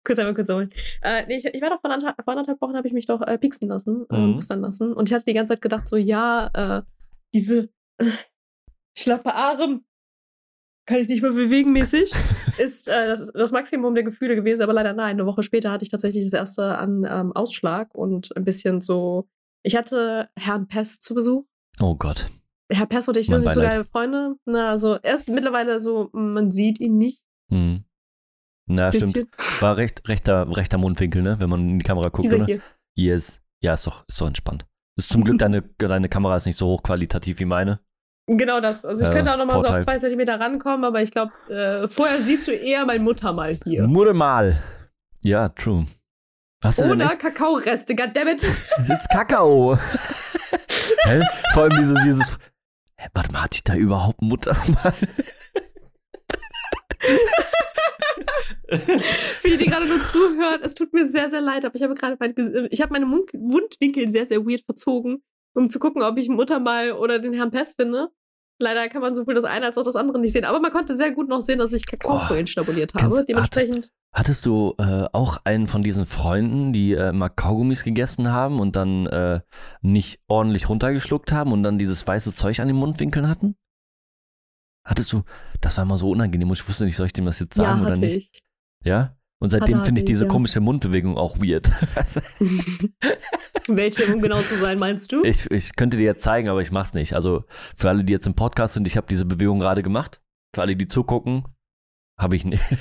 [0.06, 0.70] Kurz einmal kurz sammeln.
[1.02, 3.20] Äh, nee, ich, ich war doch vor anderthalb, vor anderthalb Wochen habe ich mich doch
[3.22, 4.34] äh, pixen lassen, äh, Mhm.
[4.34, 4.92] boostern lassen.
[4.92, 6.82] Und ich hatte die ganze Zeit gedacht, so, ja, äh,
[7.34, 7.68] diese
[8.98, 9.84] schlappe Arm
[10.86, 12.12] kann ich nicht mehr bewegen mäßig,
[12.58, 15.16] ist äh, das, das Maximum der Gefühle gewesen, aber leider nein.
[15.16, 19.26] Eine Woche später hatte ich tatsächlich das erste an ähm, Ausschlag und ein bisschen so.
[19.64, 21.44] Ich hatte Herrn Pest zu Besuch.
[21.80, 22.28] Oh Gott.
[22.70, 24.36] Herr Pest und ich sind nicht so geile Freunde.
[24.44, 27.22] Na, also er ist mittlerweile so, man sieht ihn nicht.
[27.50, 27.84] Hm.
[28.66, 29.10] Na, Bisschen.
[29.10, 29.34] stimmt.
[29.60, 31.36] War recht, rechter, rechter Mundwinkel, ne?
[31.40, 32.46] Wenn man in die Kamera guckt, Dieser oder?
[32.46, 32.60] hier.
[32.94, 33.42] Yes.
[33.62, 34.66] Ja, ist doch, ist doch entspannt.
[34.96, 37.80] Ist zum Glück, deine, deine Kamera ist nicht so hochqualitativ wie meine.
[38.26, 38.84] Genau das.
[38.84, 41.32] Also ich Ja, könnte auch noch mal so auf zwei Zentimeter rankommen, aber ich glaube,
[41.50, 43.86] äh, vorher siehst du eher mein Muttermal hier.
[43.86, 44.62] Mutter mal.
[45.22, 45.86] Ja, true.
[46.64, 47.14] Hast Oder?
[47.16, 48.42] Kakaoreste, goddammit.
[48.88, 49.76] Jetzt Kakao.
[51.04, 51.20] Hä?
[51.52, 52.38] Vor allem dieses, dieses.
[52.96, 54.94] Hä, warte mal, hatte ich da überhaupt Mutter mal?
[59.40, 61.94] Für die, die gerade nur zuhören, es tut mir sehr, sehr leid, aber ich habe
[61.94, 65.22] gerade mein, Ges- ich habe meine Mund Mundwinkel sehr, sehr weird verzogen,
[65.54, 68.08] um zu gucken, ob ich Muttermal oder den Herrn Pest finde.
[68.64, 70.94] Leider kann man sowohl das eine als auch das andere nicht sehen, aber man konnte
[70.94, 73.22] sehr gut noch sehen, dass ich Kakao Oh, vorhin schnabuliert habe.
[73.28, 73.92] Dementsprechend.
[74.10, 78.74] Hattest du äh, auch einen von diesen Freunden, die äh, mal Kaugummis gegessen haben und
[78.74, 79.40] dann äh,
[79.82, 83.54] nicht ordentlich runtergeschluckt haben und dann dieses weiße Zeug an den Mundwinkeln hatten?
[84.82, 85.24] Hattest du,
[85.60, 87.82] das war immer so unangenehm und ich wusste nicht, soll ich dem das jetzt sagen
[87.82, 88.16] ja, oder nicht?
[88.16, 88.42] ich.
[88.82, 89.14] Ja?
[89.44, 90.30] Und seitdem finde ich ich, diese ja.
[90.30, 91.70] komische Mundbewegung auch weird.
[93.68, 95.22] Welche, um genau zu sein, meinst du?
[95.22, 97.12] ich, ich könnte dir jetzt zeigen, aber ich mach's nicht.
[97.12, 97.44] Also
[97.76, 100.22] für alle, die jetzt im Podcast sind, ich habe diese Bewegung gerade gemacht.
[100.54, 101.44] Für alle, die zugucken,
[102.18, 102.62] habe ich nicht.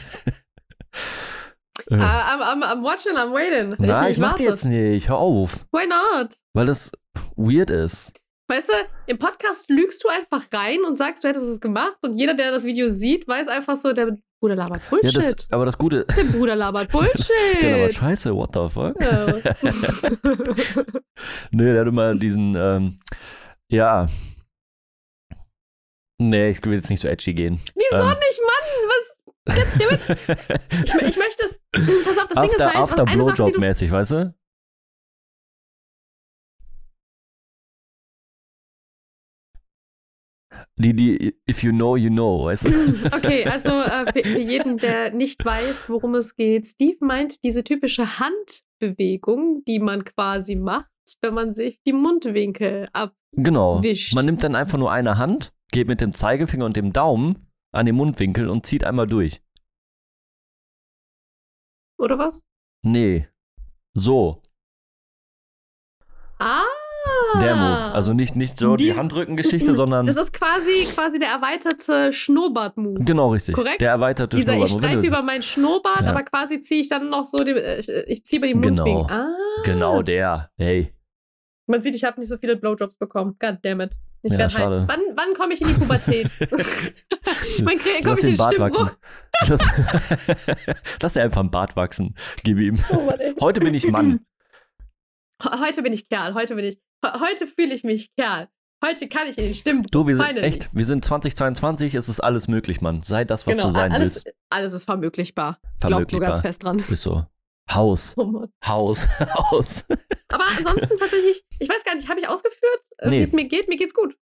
[1.90, 1.96] Äh.
[1.96, 3.76] Ah, I'm, I'm, I'm watching, I'm waiting.
[3.80, 4.44] Nein, ich, mach warte.
[4.44, 5.10] die jetzt nicht.
[5.10, 5.66] Hör auf.
[5.72, 6.38] Why not?
[6.54, 6.92] Weil das
[7.36, 8.14] weird ist.
[8.50, 8.74] Weißt du,
[9.08, 12.52] im Podcast lügst du einfach rein und sagst, du hättest es gemacht und jeder, der
[12.52, 15.16] das Video sieht, weiß einfach so, der Bruder labert Ja, Bullshit.
[15.16, 17.32] das, aber das Gute, der Bruder labert Bullshit.
[17.62, 18.96] der war scheiße, what the fuck?
[19.02, 20.84] Ja.
[21.52, 23.00] Nee, der hat immer diesen, ähm,
[23.72, 24.08] ja.
[26.20, 27.62] Nee, ich will jetzt nicht so edgy gehen.
[27.76, 28.18] Wieso Ähm.
[28.20, 28.90] nicht, Mann?
[28.90, 29.14] Was?
[30.84, 31.62] Ich, ich möchte es.
[32.06, 34.34] Pass auf, das Ding ist after halt, after Blowjob-mäßig, weißt du?
[40.76, 42.70] Die, die, if you know, you know, weißt du?
[43.16, 48.20] Okay, also äh, für, jeden, der nicht weiß, worum es geht, Steve meint diese typische
[48.20, 50.90] Handbewegung, die man quasi macht,
[51.22, 52.90] wenn man sich die Mundwinkel.
[53.34, 53.84] Genau.
[53.84, 54.16] Wischt.
[54.16, 57.86] Man nimmt dann einfach nur eine Hand, geht mit dem Zeigefinger und dem Daumen an
[57.86, 59.42] den Mundwinkel und zieht einmal durch.
[62.00, 62.46] Oder was?
[62.84, 63.28] Nee.
[63.94, 64.42] So.
[66.40, 66.64] Ah!
[67.42, 67.94] Der Move.
[67.94, 70.06] Also nicht, nicht so die, Die- Handrückengeschichte, sondern.
[70.06, 73.04] Das ist quasi, quasi der erweiterte Schnurrbart-Move.
[73.04, 73.56] Genau richtig.
[73.56, 73.82] Korrekt?
[73.82, 74.82] Der erweiterte Dieser, ich Schnurrbart.
[74.84, 76.10] Wenn streife du- über meinen Schnurrbart, Ja.
[76.12, 78.86] aber quasi ziehe ich dann noch so, die, äh, ich, ich ziehe über die Genau.
[78.86, 79.16] Mundwinkel.
[79.16, 79.28] Ah.
[79.64, 80.50] Genau der.
[80.58, 80.94] Hey.
[81.68, 83.36] Man sieht, ich habe nicht so viele Blowjobs bekommen.
[83.40, 83.92] God damn it.
[84.26, 84.80] Ich Ja, werd schade.
[84.82, 84.90] Halt.
[84.90, 86.28] Wann, wann komme ich in die Pubertät?
[86.40, 88.90] wann komme Lass ich in den Bart wachsen.
[89.44, 89.68] Stimmbruch?
[90.28, 92.16] Lass, Lass dir einfach einen Bart wachsen.
[92.44, 92.78] Gib ihm.
[92.92, 93.18] Oh, Mann.
[93.42, 94.22] Heute bin ich Mann.
[95.42, 96.34] He- Heute bin ich Kerl.
[96.36, 96.80] Heute bin ich.
[97.04, 98.48] He- Heute fühle ich mich Kerl.
[98.84, 99.90] Heute kann ich in den Stimmbruch.
[99.92, 103.02] Du, wir sind echt, wir sind 2022, es ist alles möglich, Mann.
[103.04, 104.38] Sei das, was Genau, du sein alles, willst.
[104.50, 105.60] alles ist vermöglichbar.
[105.62, 106.30] Glaubt nur Vermöglichbar.
[106.32, 106.84] ganz fest dran.
[106.90, 107.26] Bist so.
[107.72, 108.46] Haus, Oh.
[108.66, 109.08] Haus,
[109.52, 109.86] Haus.
[110.30, 113.20] Aber ansonsten tatsächlich, ich weiß gar nicht, habe ich ausgeführt, äh, Nee.
[113.20, 113.70] wie es mir geht?
[113.70, 114.16] Mir geht's gut.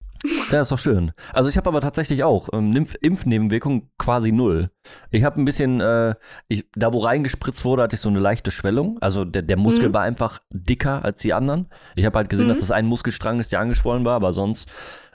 [0.50, 1.10] Das ist doch schön.
[1.32, 4.70] Also ich habe aber tatsächlich auch ähm, Impf Impfnebenwirkungen quasi null.
[5.10, 6.14] Ich habe ein bisschen, äh,
[6.46, 8.98] ich, da wo reingespritzt wurde, hatte ich so eine leichte Schwellung.
[9.00, 9.94] Also der, der Muskel Mhm.
[9.94, 11.68] war einfach dicker als die anderen.
[11.96, 12.50] Ich habe halt gesehen, Mhm.
[12.50, 14.68] dass das ein Muskelstrang ist, der angeschwollen war, aber sonst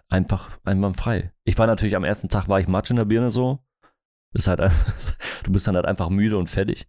[0.09, 1.31] einfach einwandfrei.
[1.45, 3.59] Ich war natürlich am ersten Tag war ich Matsch in der Birne so.
[4.33, 4.59] Ist halt
[5.43, 6.87] du bist dann halt einfach müde und fertig.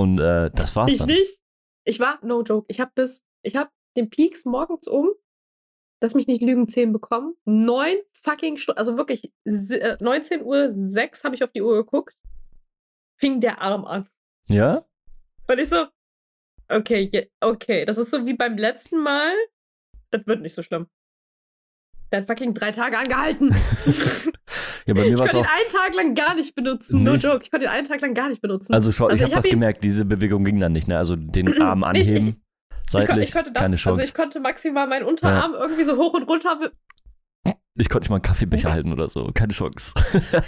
[0.00, 1.08] Und äh, das war's Ich dann.
[1.08, 1.38] nicht.
[1.84, 5.10] Ich war, no joke, ich habe bis, ich habe den Peaks morgens um,
[6.02, 7.34] lass mich nicht lügen, 10 bekommen.
[7.44, 11.76] Neun fucking Stunden, also wirklich se- äh, 19 Uhr 6 habe ich auf die Uhr
[11.76, 12.14] geguckt,
[13.18, 14.08] fing der Arm an.
[14.48, 14.86] Ja?
[15.48, 15.86] Und ich so,
[16.68, 19.34] okay, okay, das ist so wie beim letzten Mal,
[20.10, 20.86] das wird nicht so schlimm.
[22.12, 23.54] Der hat fucking drei Tage angehalten.
[24.90, 27.02] Ja, bei mir ich konnte ihn einen Tag lang gar nicht benutzen.
[27.02, 27.24] No Nicht?
[27.24, 28.74] joke, ich konnte ihn einen Tag lang gar nicht benutzen.
[28.74, 30.88] Also schon, ich Also habe ich hab das ihn- gemerkt, diese Bewegung ging dann nicht,
[30.88, 30.98] ne?
[30.98, 32.34] Also den Arm Ich- ich- anheben, ich,
[32.92, 34.00] kon, seitlich, ich konnte das, keine Chance.
[34.00, 36.58] also ich konnte maximal meinen Unterarm irgendwie so hoch und runter.
[37.78, 39.30] Ich konnte nicht mal einen Kaffeebecher halten oder so.
[39.32, 39.92] Keine Chance.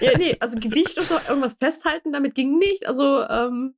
[0.00, 2.86] Ja, nee, also Gewicht und so, irgendwas festhalten, damit ging nicht.
[2.86, 3.74] Also, ähm,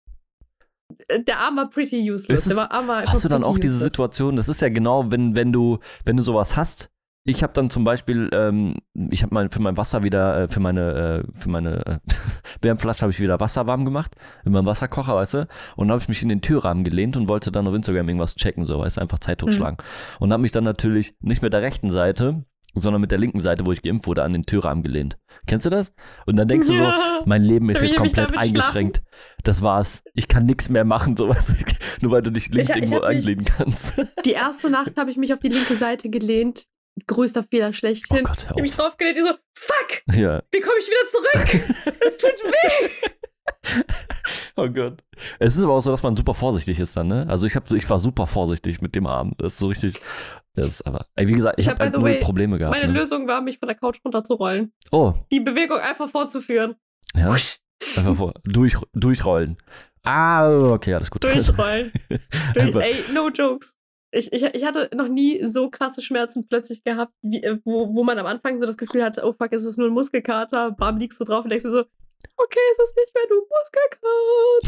[1.26, 2.46] der Arm war pretty useless.
[2.46, 3.92] Es- der Arm war Hast du dann auch diese useless.
[3.92, 6.90] Situation, das ist ja genau, wenn, wenn du, wenn du sowas hast.
[7.26, 8.76] Ich habe dann zum Beispiel, ähm,
[9.10, 11.98] ich habe mein, für mein Wasser wieder, äh, für meine, äh, für meine äh,
[12.62, 15.38] Wärmflasche habe ich wieder Wasser warm gemacht, in meinem Wasserkocher, weißt du,
[15.76, 18.34] und dann habe ich mich in den Türrahmen gelehnt und wollte dann auf Instagram irgendwas
[18.34, 19.78] checken, so, weißt du, einfach Zeit totschlagen.
[20.20, 23.64] Und habe mich dann natürlich nicht mit der rechten Seite, sondern mit der linken Seite,
[23.64, 25.16] wo ich geimpft wurde, an den Türrahmen gelehnt.
[25.46, 25.94] Kennst du das?
[26.26, 27.22] Und dann denkst du so, Ja.
[27.24, 29.02] mein Leben ist jetzt ich komplett eingeschränkt.
[29.44, 30.02] Das war's.
[30.12, 31.54] Ich kann nichts mehr machen, sowas.
[32.02, 33.94] Nur weil du dich links Ich- ich irgendwo hab mich- anlehnen kannst.
[34.26, 36.66] Die erste Nacht habe ich mich auf die linke Seite gelehnt.
[37.06, 38.24] Größter Fehler Oh schlechthin.
[38.24, 38.76] Gott, ich habe mich auf.
[38.78, 40.42] drauf gelehnt, ich so, fuck, Ja.
[40.52, 41.96] wie komme ich wieder zurück?
[42.06, 42.88] Es tut weh.
[44.56, 45.02] Oh Gott.
[45.38, 47.26] Es ist aber auch so, dass man super vorsichtig ist dann, ne?
[47.28, 49.32] Also ich, hab, ich war super vorsichtig mit dem Arm.
[49.38, 49.94] Das ist so richtig.
[50.54, 51.06] Das ist aber.
[51.16, 52.74] Ey, wie gesagt, ich, Ich habe hab, hab halt null way, Probleme gehabt.
[52.76, 52.98] Meine Ne?
[52.98, 54.72] Lösung war, mich von der Couch runterzurollen.
[54.92, 56.76] Oh, Die Bewegung einfach fortzuführen.
[57.16, 57.28] ja.
[57.96, 58.34] Einfach vor.
[58.44, 59.56] Durch, durchrollen.
[60.04, 61.24] Ah, okay, alles gut.
[61.24, 61.92] durchrollen.
[62.54, 63.76] Durch, ey, no jokes.
[64.16, 68.04] Ich, ich, ich hatte noch nie so krasse Schmerzen plötzlich gehabt, wie, äh, wo, wo
[68.04, 70.70] man am Anfang so das Gefühl hatte, oh fuck, es ist nur ein Muskelkater.
[70.70, 71.80] Bam, liegst du drauf und denkst du so,
[72.36, 73.42] okay, es ist nicht mehr nur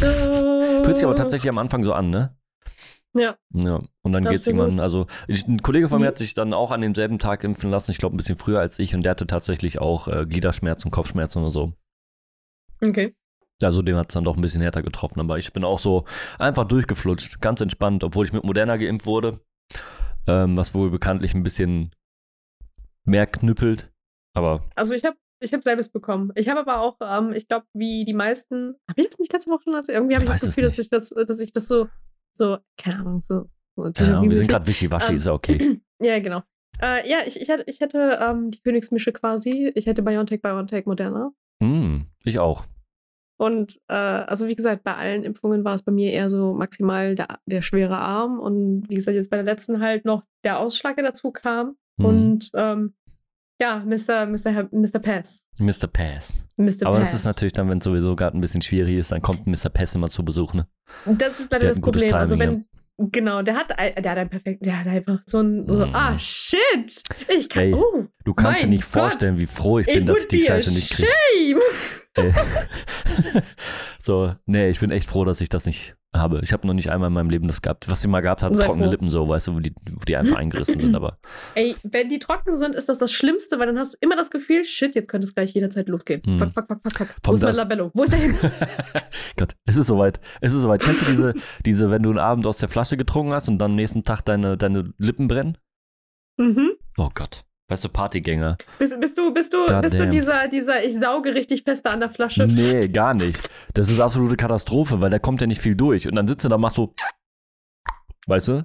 [0.02, 0.84] Muskelkater.
[0.84, 2.36] Fühlt sich aber tatsächlich am Anfang so an, ne?
[3.14, 3.36] Ja.
[3.54, 3.80] Ja.
[4.02, 4.60] Und dann geht's Absolut.
[4.66, 6.08] irgendwann, also ich, ein Kollege von mir Mhm.
[6.08, 8.78] hat sich dann auch an demselben Tag impfen lassen, ich glaube ein bisschen früher als
[8.78, 11.72] ich, und der hatte tatsächlich auch äh, Gliederschmerzen, Kopfschmerzen und so.
[12.84, 13.14] Okay.
[13.62, 16.04] Also dem hat es dann doch ein bisschen härter getroffen, aber ich bin auch so
[16.38, 19.40] einfach durchgeflutscht, ganz entspannt, obwohl ich mit Moderna geimpft wurde,
[20.26, 21.94] ähm, was wohl bekanntlich ein bisschen
[23.04, 23.90] mehr knüppelt,
[24.34, 26.32] aber Also ich habe ich hab selbst bekommen.
[26.34, 29.50] Ich habe aber auch, ähm, ich glaube, wie die meisten, habe ich das nicht letzte
[29.50, 29.96] Woche schon erzählt?
[29.96, 31.88] Irgendwie habe ich Ich das Gefühl, dass ich das, dass ich das so,
[32.34, 33.48] so, keine Ahnung, so.
[33.76, 35.80] so ja, wir sind gerade wischiwaschi, Ähm, ist ja okay.
[35.98, 36.42] Ja, genau.
[36.82, 39.72] Äh, ja, ich, ich hätte, ich hätte ähm, die Königsmische quasi.
[39.74, 41.32] Ich hätte BioNTech, BioNTech, Moderna.
[41.62, 42.66] Mm, ich auch.
[43.38, 47.14] Und äh, also wie gesagt, bei allen Impfungen war es bei mir eher so maximal
[47.14, 48.38] der, der schwere Arm.
[48.38, 51.76] Und wie gesagt, jetzt bei der letzten halt noch der Ausschlag, der dazu kam.
[51.98, 52.04] Mm.
[52.04, 52.94] Und ähm,
[53.60, 54.26] ja, Mr.
[54.26, 54.68] Mr.
[54.70, 54.98] Mr.
[55.00, 55.44] Pass.
[55.58, 55.86] Mr.
[55.86, 56.32] Pass.
[56.56, 56.86] Mr.
[56.86, 57.10] Aber Pass.
[57.12, 59.68] das ist natürlich dann, wenn es sowieso gerade ein bisschen schwierig ist, dann kommt Mr.
[59.70, 60.66] Pass immer zu Besuch, ne?
[61.04, 62.14] Das ist leider das Problem.
[62.14, 62.66] Also Timing,
[62.98, 65.94] wenn, genau, der hat, der hat ein perfekt, der hat einfach so ein, so, Mm.
[65.94, 67.02] ah, shit.
[67.28, 69.02] Ich kann, Ey, oh, Du kannst dir nicht Gott.
[69.02, 71.60] vorstellen, wie froh ich bin, it dass ich die Scheiße nicht kriege.
[72.16, 72.32] Ey.
[73.98, 76.40] so, nee, ich bin echt froh, dass ich das nicht habe.
[76.42, 77.88] Ich habe noch nicht einmal in meinem Leben das gehabt.
[77.88, 78.88] Was ich mal gehabt habe, trockene.
[78.88, 80.96] Lippen so, weißt du, wo die, wo die einfach eingerissen sind.
[80.96, 81.18] Aber
[81.54, 84.30] Ey, wenn die trocken sind, ist das das Schlimmste, weil dann hast du immer das
[84.30, 86.22] Gefühl, shit, jetzt könnte es gleich jederzeit losgehen.
[86.24, 86.38] Hm.
[86.38, 87.08] Fuck, fuck, fuck, fuck, fuck.
[87.24, 87.90] Wo ist mein Labello?
[87.94, 88.34] Wo ist der hin?
[89.36, 90.20] Gott, es ist soweit.
[90.40, 90.80] Es ist soweit.
[90.80, 93.72] Kennst du diese, diese, wenn du einen Abend aus der Flasche getrunken hast und dann
[93.72, 95.58] am nächsten Tag deine, deine Lippen brennen?
[96.38, 96.72] mhm.
[96.98, 97.45] Oh Gott.
[97.68, 98.56] Weißt du, Partygänger.
[98.78, 101.98] Bist, bist du, bist du, God bist du dieser, dieser, ich sauge richtig fester an
[101.98, 102.46] der Flasche?
[102.46, 103.50] Nee, gar nicht.
[103.74, 106.06] Das ist absolute Katastrophe, weil da kommt ja nicht viel durch.
[106.06, 106.94] Und dann sitzt du da und machst so.
[108.28, 108.64] Weißt du?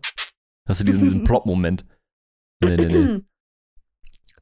[0.67, 1.83] Hast du diesen, diesen Plop-Moment.
[2.63, 3.21] Nee, nee, nee.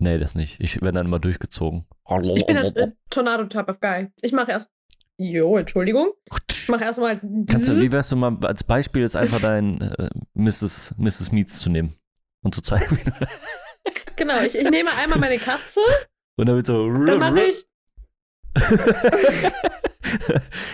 [0.02, 0.62] Nee, das nicht.
[0.62, 1.86] Ich werde dann immer durchgezogen.
[2.24, 4.08] Ich bin der äh, Tornado-Type of Guy.
[4.22, 4.72] Ich mache erst.
[5.18, 6.14] Jo, Entschuldigung.
[6.50, 7.20] Ich mache erstmal.
[7.20, 10.96] Kannst du, wie wärst du mal als Beispiel jetzt einfach dein äh, Mrs.
[10.98, 11.34] Mrs.
[11.34, 11.96] Meets zu nehmen
[12.42, 13.12] und zu zeigen, wie du.
[14.16, 15.82] Genau, ich, ich nehme einmal meine Katze,
[16.38, 16.88] Und dann wird so.
[17.06, 17.66] dann mache ich.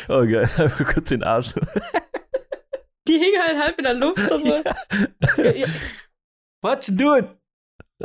[0.09, 1.53] oh geil, einfach kurz den Arsch.
[3.07, 4.31] Die hing halt halb in der Luft.
[4.31, 4.63] Also, ja,
[5.51, 5.67] ja,
[6.61, 7.27] What you doing?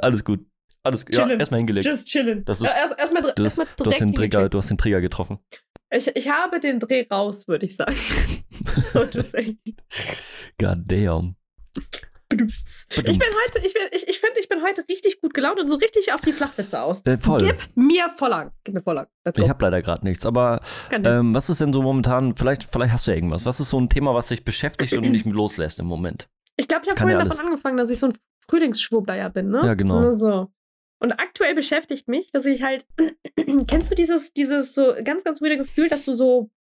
[0.01, 0.41] Alles gut.
[0.83, 1.15] Alles gut.
[1.15, 1.87] Ja, erstmal hingelegt.
[1.87, 2.45] just chillen.
[2.45, 4.79] Das ist- Ja, erst, erstmal Du hast, erstmal du, hast den Trigger, du hast den
[4.79, 5.39] Trigger getroffen.
[5.91, 7.97] Ich, ich habe den Dreh raus, würde ich sagen.
[8.83, 9.59] so to say.
[10.59, 11.37] God damn.
[12.33, 15.69] Ich bin heute, ich, bin, ich, ich finde, ich bin heute richtig gut gelaunt und
[15.69, 17.05] so richtig auf die Flachwitze aus.
[17.05, 17.41] Äh, voll.
[17.45, 18.53] Gib mir Vorlagen.
[18.63, 19.11] Gib mir Vorlagen.
[19.37, 23.07] Ich habe leider gerade nichts, aber ähm, was ist denn so momentan, vielleicht, vielleicht hast
[23.07, 25.87] du ja irgendwas, was ist so ein Thema, was dich beschäftigt und nicht loslässt im
[25.87, 26.29] Moment?
[26.61, 29.63] ich glaube, ich habe vorhin ja davon angefangen, dass ich so ein Frühlingsschwurbler bin, ne?
[29.65, 30.13] Ja, genau.
[30.13, 30.53] So.
[30.99, 32.87] Und aktuell beschäftigt mich, dass ich halt,
[33.67, 36.51] kennst du dieses, dieses so ganz, ganz weirde Gefühl, dass du so,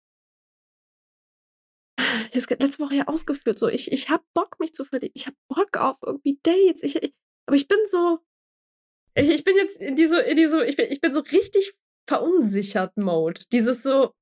[2.30, 5.12] ich habe es letzte Woche ja ausgeführt, so, ich, ich habe Bock, mich zu verlieben,
[5.14, 7.14] ich habe Bock auf irgendwie Dates, ich, ich,
[7.46, 8.18] aber ich bin so,
[9.14, 11.72] ich, ich bin jetzt in diese, in diese, ich bin, ich bin so richtig
[12.08, 13.40] verunsichert Mode.
[13.52, 14.12] Dieses so,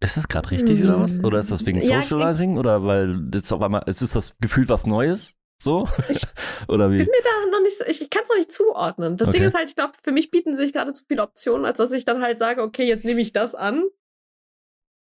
[0.00, 1.22] Ist das gerade richtig oder was?
[1.24, 2.58] Oder ist das wegen Ja, Socializing?
[2.58, 5.34] Oder weil jetzt auf einmal, ist es das Gefühl was Neues?
[5.62, 5.86] So?
[6.08, 6.26] Ich-
[6.68, 6.98] oder wie?
[6.98, 9.16] bin mir da noch nicht, ich, ich kann es noch nicht zuordnen.
[9.16, 9.46] Das Ding Okay.
[9.46, 12.04] ist halt, ich glaube, für mich bieten sich gerade zu viele Optionen, als dass ich
[12.04, 13.84] dann halt sage, okay, jetzt nehme ich das an.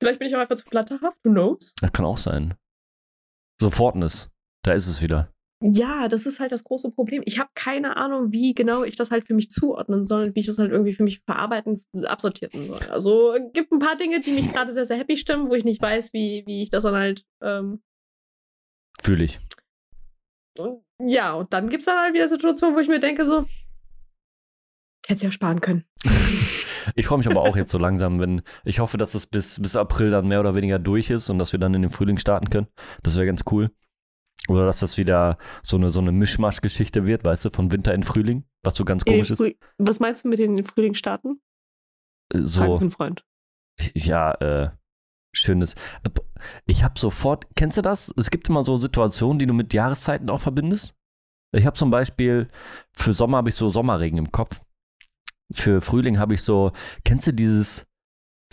[0.01, 1.75] Vielleicht bin ich auch einfach zu flatterhaft, who knows?
[1.81, 2.55] Das kann auch sein.
[3.61, 4.31] Sofortness.
[4.63, 5.33] Da ist es wieder.
[5.61, 7.23] Ja, das ist halt das große Problem.
[7.27, 10.41] Ich habe keine Ahnung, wie genau ich das halt für mich zuordnen soll und wie
[10.41, 12.81] ich das halt irgendwie für mich verarbeiten, absortieren soll.
[12.91, 15.65] Also es gibt ein paar Dinge, die mich gerade sehr, sehr happy stimmen, wo ich
[15.65, 17.25] nicht weiß, wie, wie ich das dann halt.
[17.43, 17.83] Ähm,
[19.03, 19.41] Fühle ich.
[21.01, 23.45] ja, und dann gibt es dann halt wieder Situationen, wo ich mir denke, so,
[25.09, 25.85] hätte ja sparen können.
[26.94, 29.77] Ich freue mich aber auch jetzt so langsam, wenn ich hoffe, dass es bis, bis
[29.77, 32.49] April dann mehr oder weniger durch ist und dass wir dann in den Frühling starten
[32.51, 32.66] können.
[33.03, 33.71] Das wäre ganz cool.
[34.49, 38.03] Oder dass das wieder so eine, so eine Mischmasch-Geschichte wird, weißt du, von Winter in
[38.05, 39.38] Frühling, was so ganz komisch ist.
[39.38, 41.40] Früh- Was meinst du mit den Frühling starten?
[42.33, 43.25] Äh, So, einen Freund.
[43.94, 44.71] ja, äh,
[45.35, 45.75] schönes.
[46.64, 48.14] Ich habe sofort, kennst du das?
[48.16, 50.94] Es gibt immer so Situationen, die du mit Jahreszeiten auch verbindest.
[51.53, 52.49] Ich habe zum Beispiel,
[52.97, 54.61] für Sommer habe ich so Sommerregen im Kopf.
[55.53, 56.73] Für Frühling habe ich so,
[57.05, 57.87] kennst du dieses,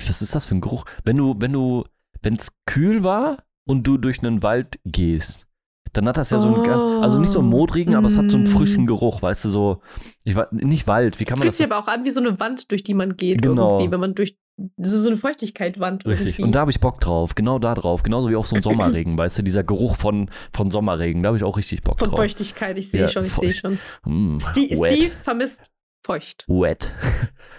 [0.05, 0.85] was ist das für ein Geruch?
[1.03, 1.83] Wenn du, wenn du,
[2.21, 5.47] wenn es kühl war und du durch einen Wald gehst,
[5.93, 7.57] dann hat das ja so einen, ganz- also nicht so einen Oh.
[7.57, 8.49] modrigen, aber es hat so einen Mm.
[8.49, 9.81] frischen Geruch, weißt du, so,
[10.25, 11.57] ich weiß, nicht Wald, wie kann man Fühlt das?
[11.57, 13.77] sich aber auch an wie so eine Wand, durch die man geht Genau.
[13.79, 14.37] irgendwie, wenn man durch
[14.77, 16.27] so, so eine Feuchtigkeit-Wand Richtig.
[16.35, 16.43] irgendwie.
[16.43, 17.35] Und da habe ich Bock drauf.
[17.35, 18.03] Genau da drauf.
[18.03, 21.23] Genauso wie auf so einen Sommerregen, weißt du, dieser Geruch von, von Sommerregen.
[21.23, 22.19] Da habe ich auch richtig Bock Von drauf.
[22.19, 23.79] Feuchtigkeit, ich sehe Ja, schon, ich sehe schon.
[24.05, 24.39] Mm.
[24.39, 25.61] Steve vermisst
[26.05, 26.45] feucht.
[26.47, 26.93] Wet.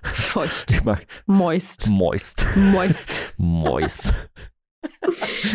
[0.03, 0.71] Feucht.
[0.71, 1.89] Ich mag Moist.
[1.89, 2.45] moist.
[2.55, 3.35] Moist.
[3.37, 4.15] Moist.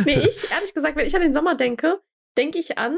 [0.06, 2.00] Nee, ich, ehrlich gesagt, wenn ich an den Sommer denke,
[2.38, 2.98] denke ich an,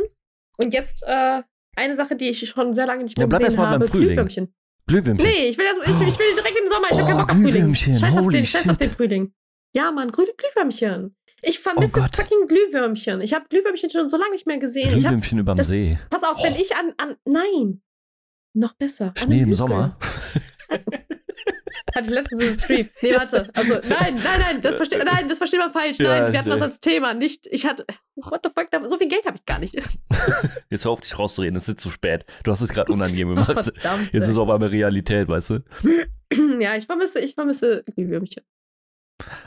[0.57, 1.41] und jetzt äh,
[1.75, 3.87] eine Sache, die ich schon sehr lange nicht mehr Ja, gesehen habe.
[3.87, 4.53] Glühwürmchen.
[4.87, 5.25] Glühwürmchen.
[5.27, 7.29] Nee, ich will, erst, ich, ich will direkt den Sommer, ich habe Oh, keinen Bock
[7.31, 7.51] auf Frühling.
[7.51, 9.33] Glühwürmchen, Scheiß auf den, scheiß auf den Frühling.
[9.75, 11.15] Ja, Mann, grüne Glühwürmchen.
[11.43, 13.21] Ich vermisse Oh fucking Glühwürmchen.
[13.21, 14.89] Ich habe Glühwürmchen schon so lange nicht mehr gesehen.
[14.89, 15.97] Ich hab, Glühwürmchen überm das- See.
[16.09, 16.57] pass auf, wenn Oh.
[16.59, 17.15] ich an, an.
[17.25, 17.81] Nein.
[18.53, 19.13] Noch besser.
[19.17, 19.55] Schnee im Hügel.
[19.55, 19.97] Sommer.
[21.95, 22.89] Hatte ich letztens im Stream.
[23.03, 23.49] Nee, warte.
[23.53, 25.99] Also, nein, nein, nein, das versteht, nein, das versteht man falsch.
[25.99, 26.65] Ja, Nein, wir hatten das nee.
[26.65, 27.13] als Thema.
[27.13, 27.85] Nicht, ich hatte,
[28.15, 29.75] what the fuck, so viel Geld habe ich gar nicht.
[30.71, 31.55] Jetzt hör auf, dich rauszureden.
[31.55, 32.25] Es ist zu spät.
[32.43, 33.65] Du hast es gerade unangenehm Ach, gemacht.
[33.75, 34.11] verdammt.
[34.11, 35.63] Jetzt ist es auf einmal Realität, weißt du?
[36.59, 38.43] ja, ich vermisse, ich vermisse Glühwürmchen.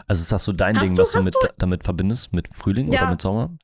[0.06, 2.32] Also ist das so dein Hast Ding, du- was du, mit, damit verbindest?
[2.32, 3.02] Mit Frühling Ja.
[3.02, 3.56] oder mit Sommer?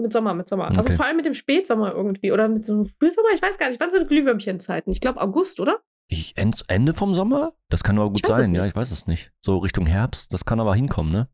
[0.00, 0.68] Mit Sommer, mit Sommer.
[0.68, 0.96] Also Okay.
[0.96, 2.32] vor allem mit dem Spätsommer irgendwie.
[2.32, 3.80] Oder mit so einem Frühsommer, ich weiß gar nicht.
[3.80, 4.90] Wann sind Glühwürmchenzeiten?
[4.92, 5.80] Ich glaube August, oder?
[6.08, 7.52] Ich, End- Ende vom Sommer?
[7.68, 9.30] Das kann aber gut sein, ja, ich weiß es nicht.
[9.40, 11.28] So Richtung Herbst, das kann aber hinkommen, ne?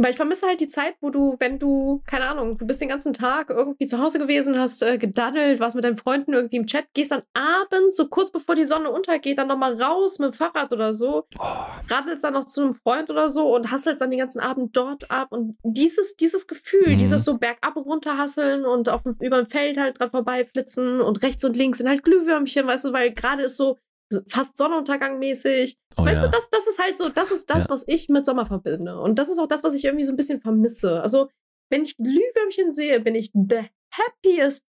[0.00, 2.88] Weil ich vermisse halt die Zeit, wo du, wenn du, keine Ahnung, du bist den
[2.88, 6.66] ganzen Tag irgendwie zu Hause gewesen, hast äh, gedaddelt, warst mit deinen Freunden irgendwie im
[6.66, 10.32] Chat, gehst dann abends, so kurz bevor die Sonne untergeht, dann nochmal raus mit dem
[10.34, 11.44] Fahrrad oder so, Oh,
[11.90, 15.10] radelst dann noch zu einem Freund oder so und hasselst dann den ganzen Abend dort
[15.10, 15.28] ab.
[15.32, 16.98] Und dieses, dieses Gefühl, Mhm.
[16.98, 21.22] dieses so bergab und runter hasseln und auf, über dem Feld halt dran vorbeiflitzen und
[21.22, 23.78] rechts und links sind halt Glühwürmchen, weißt du, weil gerade ist so
[24.26, 25.76] fast Sonnenuntergang mäßig.
[25.96, 26.26] oh weißt ja.
[26.26, 27.70] du, das, das ist halt so, das ist das, Ja.
[27.70, 28.98] was ich mit Sommer verbinde.
[29.00, 31.00] Und das ist auch das, was ich irgendwie so ein bisschen vermisse.
[31.02, 31.28] Also,
[31.70, 34.64] wenn ich Glühwürmchen sehe, bin ich the happiest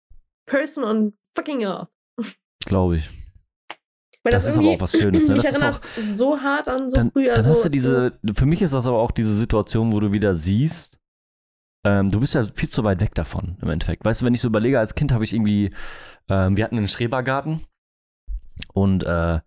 [0.48, 1.88] person on fucking earth.
[2.64, 3.08] Glaube ich.
[4.22, 5.34] Weil Das ist aber auch was Schönes, ne?
[5.34, 7.34] Mich Das erinnert so hart an so Dann, früher.
[7.34, 10.12] dann so, hast du diese, für mich ist das aber auch diese Situation, wo du
[10.12, 10.98] wieder siehst,
[11.86, 14.04] ähm, du bist ja viel zu weit weg davon im Endeffekt.
[14.04, 15.70] Weißt du, wenn ich so überlege, als Kind habe ich irgendwie,
[16.28, 17.60] ähm, wir hatten einen Schrebergarten
[18.72, 19.40] und äh,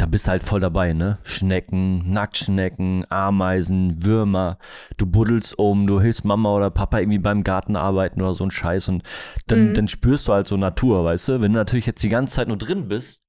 [0.00, 1.18] da bist du halt voll dabei, ne?
[1.24, 4.58] Schnecken, Nacktschnecken, Ameisen, Würmer.
[4.96, 8.52] Du buddelst um, du hilfst Mama oder Papa irgendwie beim Garten arbeiten oder so ein
[8.52, 9.02] Scheiß und
[9.48, 9.74] dann, Mhm.
[9.74, 11.40] dann spürst du halt so Natur, weißt du?
[11.40, 13.24] Wenn du natürlich jetzt die ganze Zeit nur drin bist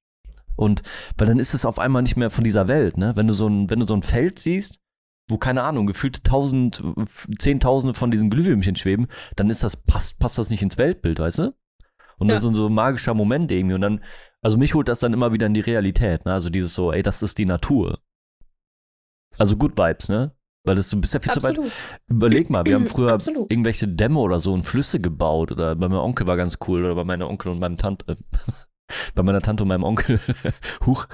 [0.56, 0.84] und
[1.18, 3.16] weil dann ist es auf einmal nicht mehr von dieser Welt, ne?
[3.16, 4.80] Wenn du so ein, wenn du so ein Feld siehst,
[5.28, 6.84] wo, keine Ahnung, gefühlte tausend,
[7.40, 11.40] zehntausende von diesen Glühwürmchen schweben, dann ist das, passt, passt das nicht ins Weltbild, weißt
[11.40, 11.54] du?
[12.20, 12.36] Und Ja.
[12.36, 13.76] das ist so ein magischer Moment irgendwie.
[13.76, 14.04] Und dann,
[14.42, 16.34] also mich holt das dann immer wieder in die Realität, ne?
[16.34, 18.00] Also dieses so, ey, das ist die Natur.
[19.38, 20.36] Also Good Vibes, ne?
[20.66, 21.52] Weil das, du bist ja viel zu weit.
[21.52, 21.72] Absolut.
[22.10, 23.52] Überleg mal, wir haben früher Absolut.
[23.52, 25.52] irgendwelche Dämme oder so und Flüsse gebaut.
[25.52, 26.84] Oder bei meinem Onkel war ganz cool.
[26.84, 28.18] Oder bei meiner Onkel und meinem Tante.
[29.16, 30.20] bei meiner Tante und meinem Onkel.
[30.86, 31.06] Huch.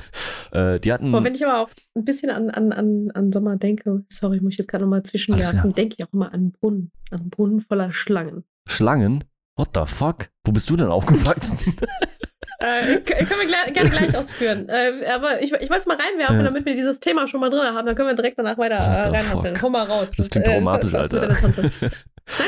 [0.52, 1.13] Äh, die hatten.
[1.13, 4.54] Aber wenn ich aber auch ein bisschen an, an, an, an Sommer denke, sorry, muss
[4.54, 5.68] ich jetzt gerade nochmal klar.
[5.70, 6.91] denke ich auch immer an einen Brunnen.
[7.12, 8.44] An einen Brunnen voller Schlangen.
[8.68, 9.24] Schlangen?
[9.56, 10.30] What the fuck?
[10.46, 11.58] Wo bist du denn aufgewachsen?
[12.58, 14.70] Äh, können wir gleich, gerne gleich ausführen.
[14.70, 16.44] Äh, aber ich, ich wollte es mal reinwerfen, Ja.
[16.44, 17.86] damit wir dieses Thema schon mal drin haben.
[17.86, 19.58] Dann können wir direkt danach weiter äh, reinhasseln.
[19.60, 20.13] Komm mal raus.
[20.15, 21.28] Das klingt Äh, traumatisch, mit Alter.
[21.28, 21.91] Nein,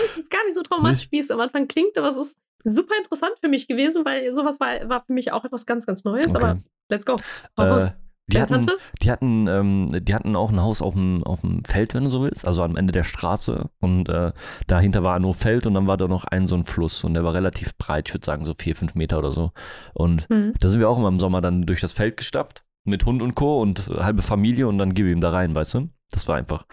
[0.05, 2.95] es ist gar nicht so traumatisch, wie es am Anfang klingt, aber es ist super
[2.97, 6.33] interessant für mich gewesen, weil sowas war, war für mich auch etwas ganz, ganz Neues.
[6.33, 6.43] Okay.
[6.43, 7.17] Aber let's go.
[7.57, 7.91] Hau raus.
[8.29, 8.65] Die, hatten,
[9.01, 12.09] die, hatten, ähm, die hatten auch ein Haus auf dem, auf dem Feld, wenn du
[12.09, 13.69] so willst, also am Ende der Straße.
[13.79, 14.33] Und äh,
[14.67, 17.23] dahinter war nur Feld und dann war da noch ein so ein Fluss und der
[17.23, 19.51] war relativ breit, ich würde sagen so vier, fünf Meter oder so.
[19.93, 20.53] Und Hm.
[20.59, 23.35] da sind wir auch immer im Sommer dann durch das Feld gestapft mit Hund und
[23.35, 23.61] Co.
[23.61, 25.89] und äh, halbe Familie und dann gib ihm da rein, weißt du?
[26.09, 26.65] Das war einfach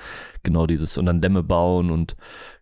[0.44, 0.96] genau dieses.
[0.96, 2.16] Und dann Dämme bauen und,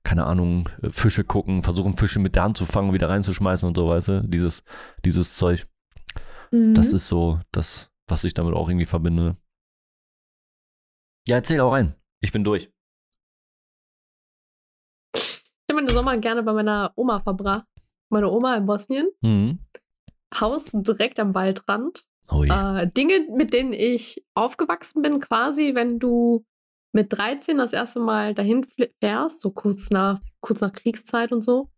[0.04, 3.76] keine Ahnung, äh, Fische gucken, versuchen Fische mit der Hand zu fangen, wieder reinzuschmeißen und
[3.76, 4.22] so, weißt du?
[4.26, 4.64] Dieses,
[5.04, 5.66] dieses Zeug.
[6.50, 6.74] Mhm.
[6.74, 9.38] Das ist so das, was ich damit auch irgendwie verbinde.
[11.26, 11.94] Ja, erzähl auch rein.
[12.20, 12.70] Ich bin durch.
[15.14, 17.66] Ich habe meine Sommer gerne bei meiner Oma verbracht.
[18.10, 19.08] Meine Oma in Bosnien.
[19.22, 19.60] Mhm.
[20.38, 22.04] Haus direkt am Waldrand.
[22.28, 22.44] Oh.
[22.44, 26.44] Äh, Dinge, mit denen ich aufgewachsen bin, quasi, wenn du
[26.92, 28.66] mit 13 das erste Mal dahin
[29.00, 31.70] fährst, so kurz nach, kurz nach Kriegszeit und so.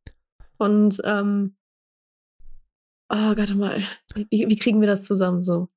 [0.58, 1.56] Und, ähm,
[3.08, 3.84] oh, warte mal,
[4.30, 5.68] wie, wie kriegen wir das zusammen so?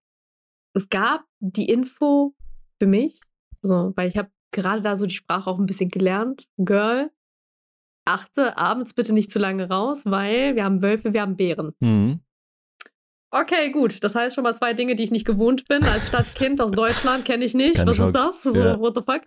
[0.78, 2.36] Es gab die Info
[2.80, 3.20] für mich,
[3.64, 6.46] so, weil ich habe gerade da so die Sprache auch ein bisschen gelernt.
[6.58, 7.10] Girl,
[8.06, 11.74] achte abends bitte nicht zu lange raus, weil wir haben Wölfe, wir haben Bären.
[11.80, 12.20] Mhm.
[13.32, 14.04] Okay, gut.
[14.04, 15.84] Das heißt schon mal zwei Dinge, die ich nicht gewohnt bin.
[15.84, 17.78] Als Stadtkind aus Deutschland kenne ich nicht.
[17.78, 18.12] Keine Was Chance.
[18.12, 18.44] ist das?
[18.44, 18.80] So, Ja.
[18.80, 19.24] what the fuck?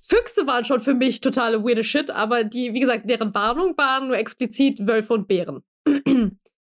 [0.00, 4.06] Füchse waren schon für mich totale weirde Shit, aber die, wie gesagt, deren Warnung waren
[4.06, 5.62] nur explizit Wölfe und Bären.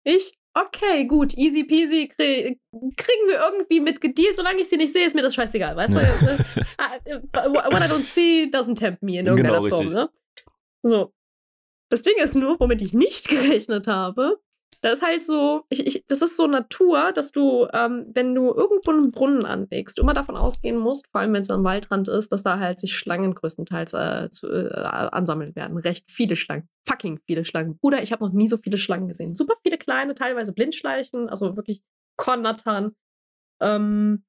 [0.03, 4.93] ich, okay, gut, easy peasy, krie kriegen wir irgendwie mit gedealt, solange ich sie nicht
[4.93, 5.99] sehe, ist mir das scheißegal, weißt du?
[5.99, 7.19] Äh, äh,
[7.53, 9.95] What I don't see doesn't tempt me in irgendeiner Genau, Form, richtig.
[9.95, 10.09] ne?
[10.83, 11.13] So.
[11.89, 14.39] Das Ding ist nur, womit ich nicht gerechnet habe,
[14.81, 18.53] da ist halt so, ich, ich, das ist so Natur, dass du, ähm, wenn du
[18.53, 22.31] irgendwo einen Brunnen anlegst, immer davon ausgehen musst, vor allem wenn es am Waldrand ist,
[22.31, 25.77] dass da halt sich Schlangen größtenteils äh, zu, äh, ansammeln werden.
[25.77, 26.69] Recht viele Schlangen.
[26.87, 27.77] Fucking viele Schlangen.
[27.77, 29.35] Bruder, ich habe noch nie so viele Schlangen gesehen.
[29.35, 31.81] Super viele kleine, teilweise Blindschleichen, also wirklich
[32.17, 32.95] Kornattern.
[33.59, 34.23] Ähm,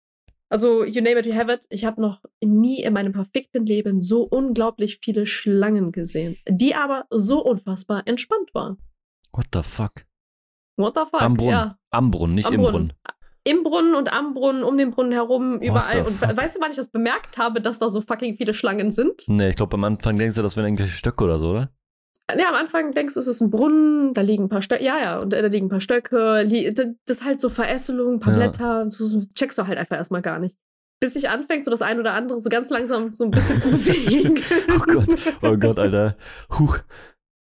[0.51, 1.67] also, you name it, you have it.
[1.69, 7.07] Ich habe noch nie in meinem perfekten Leben so unglaublich viele Schlangen gesehen, die aber
[7.11, 8.79] so unfassbar entspannt waren.
[9.33, 10.08] What the fuck?
[10.79, 11.21] What the fuck?
[11.21, 11.51] Am Brunnen.
[11.53, 12.73] Ja, Am Brunnen, nicht am im Brunnen.
[12.73, 12.93] Brunnen.
[13.45, 16.07] Im Brunnen und am Brunnen, um den Brunnen herum, überall.
[16.07, 16.29] Und fuck?
[16.31, 19.23] we- weißt du, wann ich das bemerkt habe, dass da so fucking viele Schlangen sind?
[19.27, 21.71] Nee, ich glaube, am Anfang denkst du, das wären irgendwelche Stöcke oder so, oder?
[22.39, 24.85] Ja, am Anfang denkst du, es ist ein Brunnen, da liegen ein paar Stöcke.
[24.85, 26.45] Ja, ja, und da liegen ein paar Stöcke.
[26.47, 28.39] Das ist halt so Verästelung, ein paar Ja.
[28.41, 28.91] Blätter.
[28.91, 30.57] So, so checkst du halt einfach erstmal gar nicht.
[31.01, 33.71] Bis sich anfängt, so das ein oder andere so ganz langsam so ein bisschen zu
[33.71, 34.43] bewegen.
[34.77, 35.09] Oh Gott,
[35.43, 36.17] oh Gott, Alter.
[36.59, 36.81] Huch.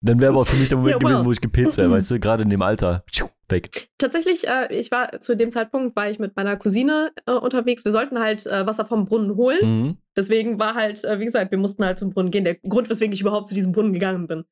[0.01, 1.09] Dann wäre aber auch für mich der Moment Ja, wow.
[1.09, 2.19] gewesen, wo ich gepetzt wäre, weißt du?
[2.19, 3.03] Gerade in dem Alter.
[3.49, 3.89] Weg.
[3.97, 7.83] Tatsächlich, äh, ich war zu dem Zeitpunkt, war ich mit meiner Cousine äh, unterwegs.
[7.83, 9.59] Wir sollten halt äh, Wasser vom Brunnen holen.
[9.61, 9.97] Mhm.
[10.15, 12.45] Deswegen war halt, äh, wie gesagt, wir mussten halt zum Brunnen gehen.
[12.45, 14.45] Der Grund, weswegen ich überhaupt zu diesem Brunnen gegangen bin.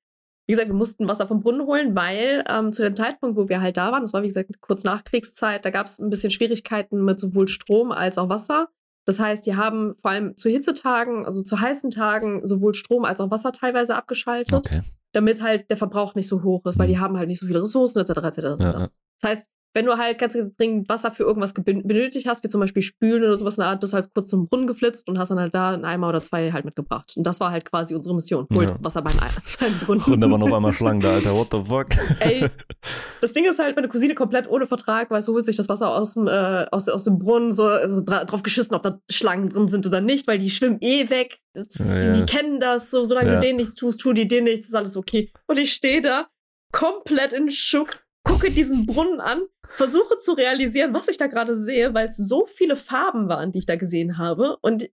[0.48, 3.62] Wie gesagt, wir mussten Wasser vom Brunnen holen, weil ähm, zu dem Zeitpunkt, wo wir
[3.62, 6.32] halt da waren, das war wie gesagt kurz nach Kriegszeit, da gab es ein bisschen
[6.32, 8.68] Schwierigkeiten mit sowohl Strom als auch Wasser.
[9.06, 13.22] Das heißt, die haben vor allem zu Hitzetagen, also zu heißen Tagen, sowohl Strom als
[13.22, 14.82] auch Wasser teilweise abgeschaltet, Okay.
[15.12, 16.92] Damit halt der Verbrauch nicht so hoch ist, weil Mhm.
[16.92, 18.12] die haben halt nicht so viele Ressourcen etc.
[18.24, 18.38] etc.
[18.40, 18.90] Ja, ja.
[19.22, 22.82] Das heißt, wenn du halt ganz dringend Wasser für irgendwas benötigt hast, wie zum Beispiel
[22.82, 25.30] Spülen oder sowas in der Art, bist du halt kurz zum Brunnen geflitzt und hast
[25.30, 27.14] dann halt da einen Eimer oder zwei halt mitgebracht.
[27.16, 28.48] Und das war halt quasi unsere Mission.
[28.56, 28.78] Holt Ja.
[28.82, 30.04] Wasser beim, Ei- beim Brunnen.
[30.14, 31.36] Und da waren auf einmal Schlangen da, Alter.
[31.36, 31.88] What the fuck?
[32.20, 32.50] Ey,
[33.22, 35.90] das Ding ist halt, meine Cousine komplett ohne Vertrag, weil sie holt sich das Wasser
[35.90, 39.50] aus dem, äh, aus, aus dem Brunnen, so also dra drauf geschissen, ob da Schlangen
[39.50, 41.38] drin sind oder nicht, weil die schwimmen eh weg.
[41.54, 43.36] Das, Ja, die, die kennen das, so, solange Ja.
[43.36, 45.32] du denen nichts tust, tu die dir nichts, ist alles okay.
[45.48, 46.28] Und ich stehe da,
[46.72, 47.98] komplett in Schuck,
[48.30, 52.46] gucke diesen Brunnen an, versuche zu realisieren, was ich da gerade sehe, weil es so
[52.46, 54.58] viele Farben waren, die ich da gesehen habe.
[54.62, 54.90] Und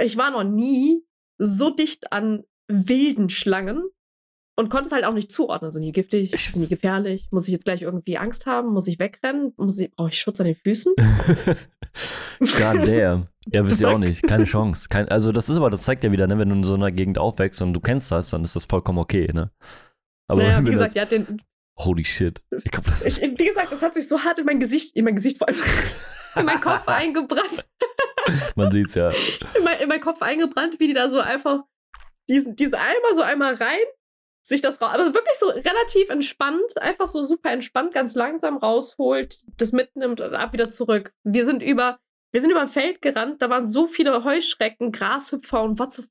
[0.00, 1.04] ich war noch nie
[1.38, 3.84] so dicht an wilden Schlangen
[4.56, 5.70] und konnte es halt auch nicht zuordnen.
[5.70, 6.32] Sind die giftig?
[6.50, 7.28] Sind die gefährlich?
[7.30, 8.72] Muss ich jetzt gleich irgendwie Angst haben?
[8.72, 9.52] Muss ich wegrennen?
[9.56, 10.94] Muss ich, brauche ich Schutz an den Füßen?
[12.40, 13.28] God damn.
[13.52, 14.22] Ja, wisst ihr auch nicht.
[14.24, 14.88] Keine Chance.
[14.88, 16.90] Kein, also, das ist aber, das zeigt ja wieder, ne, wenn du in so einer
[16.90, 19.50] Gegend aufwächst und du kennst das, dann ist das vollkommen okay, ne?
[20.26, 21.40] Aber naja, wie gesagt, ja, den,
[21.78, 22.42] holy shit.
[22.64, 25.04] Ich glaube, das ich, wie gesagt, das hat sich so hart in mein Gesicht, in
[25.04, 25.58] mein Gesicht vor allem,
[26.36, 27.68] in meinen Kopf eingebrannt.
[28.56, 29.08] man sieht's ja.
[29.56, 31.60] in, mein, in meinen Kopf eingebrannt, wie die da so einfach
[32.28, 33.86] diesen, diesen Eimer so einmal rein,
[34.42, 39.36] sich das raus, also wirklich so relativ entspannt, einfach so super entspannt, ganz langsam rausholt,
[39.58, 41.12] das mitnimmt und ab wieder zurück.
[41.22, 41.98] Wir sind über,
[42.32, 46.02] wir sind über ein Feld gerannt, da waren so viele Heuschrecken, Grashüpfer und was so.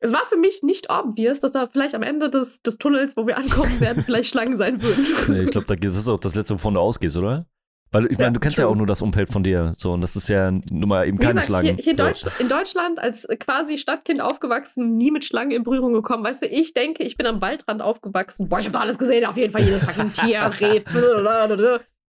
[0.00, 3.26] Es war für mich nicht obvious, dass da vielleicht am Ende des, des Tunnels, wo
[3.26, 5.06] wir ankommen werden, vielleicht Schlangen sein würden.
[5.28, 7.46] Nee, ich glaube, da ist auch das letzte, wovon du ausgehst, oder?
[7.92, 8.72] Weil ich Ja, meine, du kennst ja true.
[8.72, 9.74] auch nur das Umfeld von dir.
[9.76, 11.74] So, und das ist ja nun mal eben keine gesagt, Schlangen.
[11.76, 12.02] hier, hier in, so.
[12.04, 16.22] Deutsch, in Deutschland als quasi Stadtkind aufgewachsen, nie mit Schlangen in Berührung gekommen.
[16.24, 18.48] Weißt du, ich denke, ich bin am Waldrand aufgewachsen.
[18.48, 20.82] Boah, ich habe alles gesehen, auf jeden Fall jedes fucking Tier, Reh.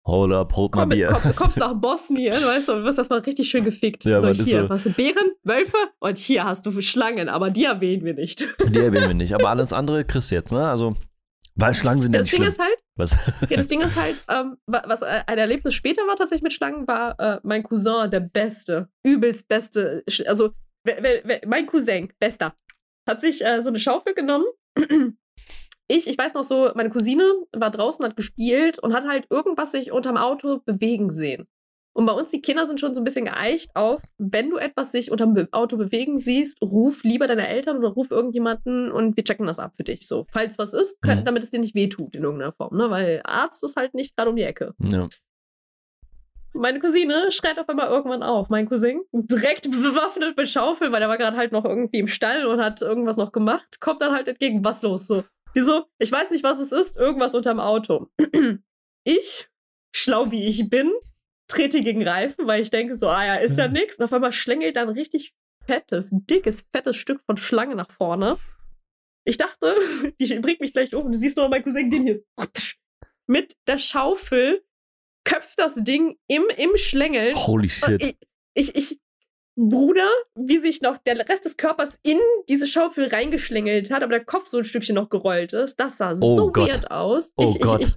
[0.06, 1.08] Hold up, hold my komm, mit, beer.
[1.22, 4.04] komm, kommst nach Bosnien, weißt du, und wirst erstmal richtig schön gefickt.
[4.04, 4.68] Ja, so, hier, so.
[4.70, 8.40] hast du Bären, Wölfe und hier hast du Schlangen, aber die erwähnen wir nicht.
[8.68, 9.34] Die erwähnen wir nicht.
[9.34, 10.68] Aber alles andere kriegst du jetzt, ne?
[10.68, 10.94] Also,
[11.54, 12.48] weil Schlangen sind ja Das nicht Ding schlimm.
[12.48, 13.50] ist halt, Was?
[13.50, 16.54] ja, das Ding ist halt, ähm, wa- was äh, ein Erlebnis später war tatsächlich mit
[16.54, 20.02] Schlangen, war äh, mein Cousin, der Beste, übelst Beste.
[20.26, 20.50] Also,
[21.46, 22.54] mein Cousin, Bester,
[23.06, 24.46] hat sich äh, so eine Schaufel genommen.
[25.92, 29.72] Ich, ich weiß noch so, meine Cousine war draußen, hat gespielt und hat halt irgendwas
[29.72, 31.48] sich unterm Auto bewegen sehen.
[31.92, 34.92] Und bei uns, die Kinder sind schon so ein bisschen geeicht auf, wenn du etwas
[34.92, 39.24] sich unterm Be Auto bewegen siehst, ruf lieber deine Eltern oder ruf irgendjemanden und wir
[39.24, 40.06] checken das ab für dich.
[40.06, 41.24] So, falls was ist, können, Mhm.
[41.24, 42.88] damit es dir nicht wehtut in irgendeiner Form, ne?
[42.90, 44.74] Weil Arzt ist halt nicht gerade um die Ecke.
[44.92, 45.08] Ja.
[46.52, 48.48] Meine Cousine schreit auf einmal irgendwann auf.
[48.48, 52.46] Mein Cousin, direkt bewaffnet mit Schaufel, weil er war gerade halt noch irgendwie im Stall
[52.46, 55.24] und hat irgendwas noch gemacht, kommt dann halt entgegen, was los so.
[55.54, 58.08] Die so, ich weiß nicht, was es ist, irgendwas unterm Auto.
[59.02, 59.48] Ich,
[59.96, 60.92] schlau wie ich bin,
[61.48, 63.72] trete gegen Reifen, weil ich denke so, ah ja, ist ja Mhm.
[63.72, 63.98] nix.
[63.98, 65.34] Und auf einmal schlängelt da ein richtig
[65.66, 68.36] fettes, dickes, fettes Stück von Schlange nach vorne.
[69.24, 69.74] Ich dachte,
[70.20, 71.10] die bringt mich gleich um.
[71.10, 72.22] Du siehst nur mein Cousin, den hier
[73.26, 74.62] mit der Schaufel
[75.24, 77.34] köpft das Ding im, im Schlängel.
[77.34, 78.02] Holy shit.
[78.02, 78.16] Ich,
[78.54, 79.00] ich, ich,
[79.68, 84.24] Bruder, wie sich noch der Rest des Körpers in diese Schaufel reingeschlängelt hat, aber der
[84.24, 85.76] Kopf so ein Stückchen noch gerollt ist.
[85.78, 86.68] Das sah Oh so Gott.
[86.68, 87.32] weird aus.
[87.36, 87.80] Oh ich, Gott.
[87.82, 87.94] Ich, ich,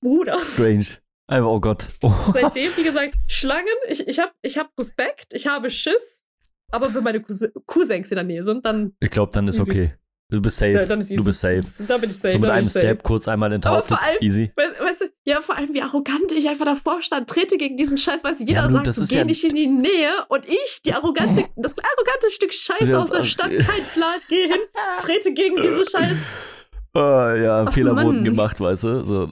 [0.00, 0.84] Bruder, Strange.
[1.28, 1.90] Einfach, oh Gott.
[2.02, 2.12] Oh.
[2.30, 6.24] seitdem, wie gesagt, Schlangen, ich, ich habe ich hab Respekt, ich habe Schiss,
[6.72, 9.70] aber wenn meine Cousin, Cousins in der Nähe sind, dann, Ich glaube, dann ist Easy.
[9.70, 9.94] okay.
[10.30, 10.72] Du bist safe.
[10.74, 11.16] da, dann ist easy.
[11.16, 11.56] du bist safe.
[11.56, 12.32] Das, da bin ich safe.
[12.32, 12.86] so mit einem ich safe.
[12.86, 13.88] Step kurz einmal enthauptet.
[13.96, 14.52] vor allem- Easy.
[14.56, 17.96] We weißt du, ja, vor allem, wie arrogant ich einfach davor stand, trete gegen diesen
[17.96, 20.46] Scheiß, weißt du, jeder Ja, du, sagt, ist geh ja- nicht in die Nähe und
[20.46, 24.60] ich, die arrogante, das arrogante Stück Scheiße Ja, aus der Stadt, kein Plan, geh hin,
[24.98, 26.16] trete gegen diese Scheiß.
[26.94, 28.06] Ah, ja, Ach, Fehler Mann.
[28.06, 29.04] wurden gemacht, weißt du?
[29.06, 29.24] So.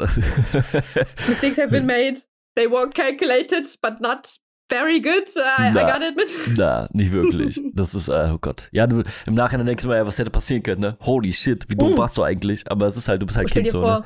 [1.29, 2.21] Mistakes have been made,
[2.55, 4.27] they were calculated, but not
[4.69, 5.83] very good, I, I Na.
[5.93, 6.29] gotta admit.
[6.57, 7.61] Na, nicht wirklich.
[7.75, 8.69] Das ist, äh, oh Gott.
[8.73, 10.97] Ja, du, im Nachhinein denkst du mal, ja, was hätte passieren können, ne?
[11.05, 11.99] Holy shit, wie doof Mm.
[11.99, 12.71] warst du eigentlich?
[12.71, 14.05] Aber es ist halt, du bist halt Stell Kind so, vor, ne?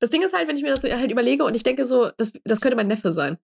[0.00, 2.10] das Ding ist halt, wenn ich mir das so halt überlege und ich denke so,
[2.16, 3.38] das, das könnte mein Neffe sein.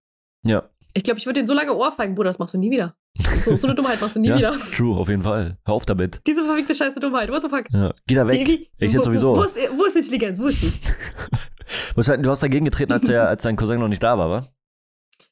[0.44, 2.94] Ja, Ich glaube, ich würde den so lange ohrfeigen, Bruder, das machst du nie wieder.
[3.40, 4.36] So, so eine Dummheit machst du nie Ja.
[4.38, 4.54] wieder.
[4.74, 5.56] true, auf jeden Fall.
[5.64, 6.20] Hör auf damit.
[6.26, 7.64] Diese verfickte Scheiße Dummheit, what the fuck?
[7.72, 7.92] Ja.
[8.06, 8.46] Geh da weg.
[8.46, 9.34] Wie- Ich jetzt sowieso.
[9.34, 10.38] Wo, ist, wo ist Intelligenz?
[10.40, 10.70] Wo ist die?
[11.94, 14.46] Wahrscheinlich, du hast dagegen getreten, als, er, als dein Cousin noch nicht da war, wa?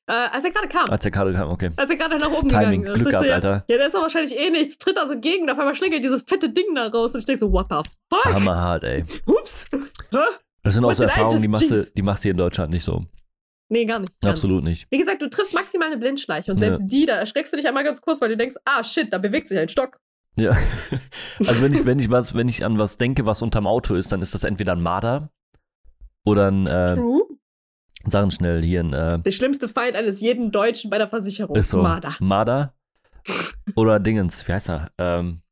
[0.09, 0.87] Äh, als er gerade kam.
[0.89, 1.71] Als der Karte kam, okay.
[1.77, 3.03] Als er gerade nach oben Timing, gegangen ist.
[3.03, 3.65] Glück so, gehabt, ja, Alter.
[3.69, 4.79] ja, der ist doch wahrscheinlich eh nichts.
[4.79, 5.43] Tritt also gegen.
[5.45, 7.13] und Auf einmal schlängelt dieses fette Ding da raus.
[7.15, 7.77] Und ich denke so, what the
[8.11, 8.25] fuck?
[8.35, 9.05] Hammerhart, ey.
[9.27, 9.67] Ups.
[10.63, 12.85] Das sind auch so Erfahrungen, die machst, du, die machst du hier in Deutschland nicht
[12.85, 13.05] so.
[13.71, 14.19] Nee, gar nicht.
[14.23, 14.31] Gar.
[14.31, 14.87] Absolut nicht.
[14.91, 16.51] Wie gesagt, du triffst maximal eine Blindschleiche.
[16.53, 16.67] Und Ja.
[16.69, 19.19] selbst die, da erschreckst du dich einmal ganz kurz, weil du denkst, ah shit, da
[19.19, 19.99] bewegt sich ein Stock.
[20.37, 20.57] Ja.
[21.47, 24.11] Also wenn ich, wenn ich was, wenn ich an was denke, was unterm Auto ist,
[24.11, 25.31] dann ist das entweder ein Marder
[26.25, 27.23] oder ein, äh, True.
[28.05, 31.57] Sagen schnell hier ein, äh, Der schlimmste Feind eines jeden Deutschen bei der Versicherung.
[31.57, 31.83] ist so.
[31.83, 32.17] Marder.
[32.21, 32.75] Marder.
[33.77, 34.91] Oder Dingens, wie heißt er?
[34.99, 35.43] Ähm,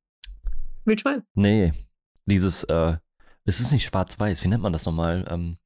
[0.84, 1.22] Wildschwein.
[1.34, 1.72] nee.
[2.28, 2.96] Dieses, äh,
[3.44, 5.24] es ist nicht schwarz-weiß, wie nennt man das nochmal?
[5.30, 5.58] Ähm,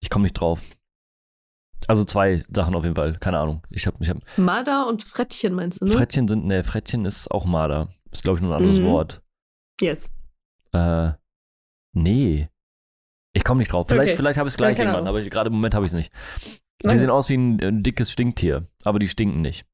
[0.00, 0.60] ich komme nicht drauf.
[1.86, 3.62] Also zwei Sachen auf jeden Fall, keine Ahnung.
[3.70, 5.92] Ich hab, ich hab, Marder und Frettchen meinst du, ne?
[5.92, 7.90] Frettchen sind, ne, Frettchen ist auch Marder.
[8.10, 8.86] Ist, glaube ich, nur ein anderes Mhm.
[8.86, 9.22] Wort.
[9.80, 10.10] yes.
[10.72, 11.12] Äh,
[11.92, 12.48] nee.
[13.34, 13.86] Ich komme nicht drauf.
[13.88, 14.16] Vielleicht, Okay.
[14.16, 16.12] vielleicht habe ich es gleich Ja, irgendwann, aber gerade im Moment habe ich es nicht.
[16.82, 16.96] Die Okay.
[16.98, 19.66] sehen aus wie ein, ein dickes Stinktier, aber die stinken nicht.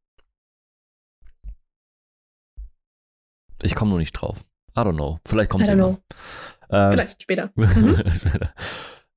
[3.62, 4.38] Ich komme nur nicht drauf.
[4.76, 5.18] I don't know.
[5.26, 5.98] Vielleicht kommt es know.
[6.70, 7.50] Ähm, Vielleicht später.
[7.56, 8.02] Mhm.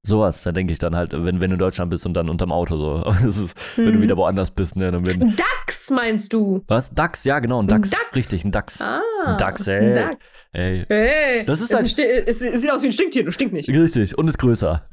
[0.06, 2.52] Sowas, da denke ich dann halt, wenn, wenn du in Deutschland bist und dann unterm
[2.52, 2.96] Auto so.
[3.06, 4.02] Aber das ist, wenn du Mhm.
[4.02, 5.34] wieder woanders bist, ne, dann werden.
[5.38, 6.62] Dachs meinst du?
[6.68, 6.94] Was?
[6.94, 7.92] Dachs, ja, genau, ein Dachs.
[7.92, 8.14] Dachs.
[8.14, 8.82] Richtig, ein Dachs.
[8.82, 9.00] Ah.
[9.26, 9.94] Ein Dachs, ein ey.
[9.94, 10.18] Dachs.
[10.56, 10.86] Ey.
[10.88, 13.68] Hey, Das ist ein halt- es, es sieht aus wie ein Stinktier, du stinkt nicht.
[13.70, 14.88] Richtig, und ist größer.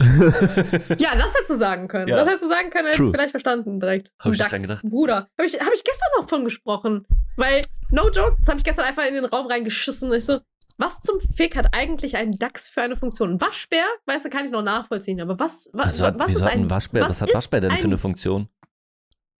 [0.98, 2.08] Ja, das hättest du sagen können.
[2.08, 2.16] Ja.
[2.16, 4.10] Das hättest du sagen können, hättest du vielleicht verstanden direkt.
[4.18, 4.84] Hab ich nicht dran Dachs, gedacht.
[4.90, 5.28] Bruder.
[5.38, 7.06] Habe ich, hab ich gestern noch von gesprochen.
[7.36, 10.10] Weil, no joke, das habe ich gestern einfach in den Raum reingeschissen.
[10.10, 10.40] Und ich so,
[10.78, 13.32] was zum Fick hat eigentlich ein Dachs für eine Funktion?
[13.32, 15.20] Ein Waschbär, weißt du, kann ich noch nachvollziehen.
[15.20, 17.02] Aber was, was, hat, was ist ein, Waschbär?
[17.02, 18.48] Was, was hat Waschbär denn für ein- eine Funktion?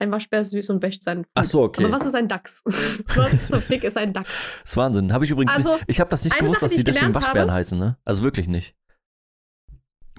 [0.01, 1.33] Ein Waschbär ist süß und wäscht seinen Fuß.
[1.35, 1.85] Ach so, okay.
[1.85, 2.63] Aber was ist ein Dachs?
[2.65, 4.31] was zum Fick ist ein Dachs?
[4.63, 5.13] Das ist Wahnsinn.
[5.13, 7.49] Habe ich übrigens Also, nicht, ich habe das nicht gewusst, Sache, dass die deswegen Waschbären
[7.51, 7.97] habe- heißen, ne?
[8.05, 8.75] Also wirklich nicht.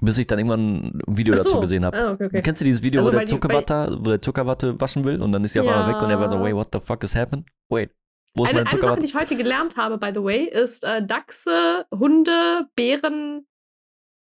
[0.00, 1.44] Bis ich dann irgendwann ein Video so.
[1.44, 1.96] dazu gesehen habe.
[1.96, 2.42] Ah, okay, okay.
[2.42, 5.44] Kennst du dieses Video, Also, wo, der Zuckerwatte, wo der Zuckerwatte waschen will und dann
[5.44, 5.88] ist einmal Ja.
[5.94, 7.46] weg und er war so, wait, what the fuck is happened?
[7.68, 7.90] Wait,
[8.34, 11.06] wo ist Eine, eine Sache, die ich heute gelernt habe, by the way, ist, äh,
[11.06, 13.46] Dachse, Hunde, Bären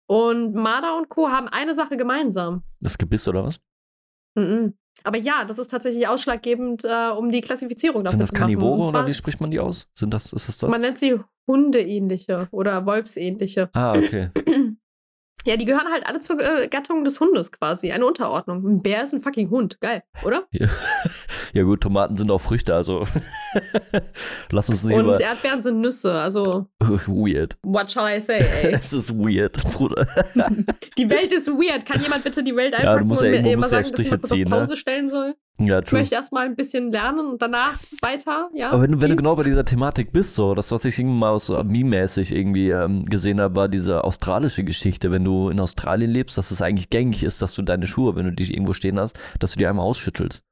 [0.10, 1.30] und Marder und Co.
[1.30, 2.64] haben eine Sache gemeinsam.
[2.82, 3.60] Das Gebiss oder was?
[4.36, 4.74] Mhm.
[5.04, 8.42] Aber ja, das ist tatsächlich ausschlaggebend, äh, um die Klassifizierung dafür Sind das zu machen.
[8.42, 9.88] Karnivore oder wie spricht man die aus?
[9.96, 10.70] Sind das, ist es das?
[10.70, 13.70] Man nennt sie Hundeähnliche oder Wolfsähnliche.
[13.74, 14.30] ah, okay.
[15.46, 17.94] Ja, die gehören halt alle zur äh, Gattung des Hundes quasi.
[17.94, 18.62] Eine Unterordnung.
[18.68, 19.80] Ein Bär ist ein fucking Hund.
[19.80, 20.46] Geil, oder?
[20.52, 20.68] Ja
[21.64, 23.04] gut, Tomaten sind auch Früchte, also
[24.52, 25.20] lass uns nicht Und über...
[25.20, 26.14] Erdbeeren sind Nüsse.
[26.14, 27.58] Also, Weird.
[27.64, 28.74] what shall I say, ey?
[28.74, 30.08] Es ist weird, Bruder.
[30.98, 31.86] Die Welt ist weird.
[31.86, 34.08] Kann jemand bitte die Welt du einpacken musst ja irgendwo- musst ja sagen, dass ich
[34.08, 34.56] Striche kurz ziehen, ne?
[34.56, 35.36] Pause stellen soll?
[35.62, 36.00] Ja, Ich true.
[36.00, 38.70] möchte erstmal ein bisschen lernen und danach weiter, ja.
[38.72, 41.18] Aber wenn, du- wenn du genau bei dieser Thematik bist, so, das, was ich irgendwie
[41.20, 46.12] mal so meme-mäßig irgendwie ähm, gesehen habe, war diese australische Geschichte, wenn du in Australien
[46.12, 49.00] lebst, dass es eigentlich gängig ist, dass du deine Schuhe, wenn du die irgendwo stehen
[49.00, 50.44] hast, dass du die einmal ausschüttelst.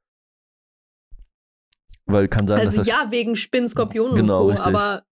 [2.08, 2.88] Weil kann sein, Also dass das.
[2.88, 4.50] ja, wegen Spinnen, Skorpionen Genau, und Co.
[4.50, 4.74] richtig.
[4.74, 5.04] Aber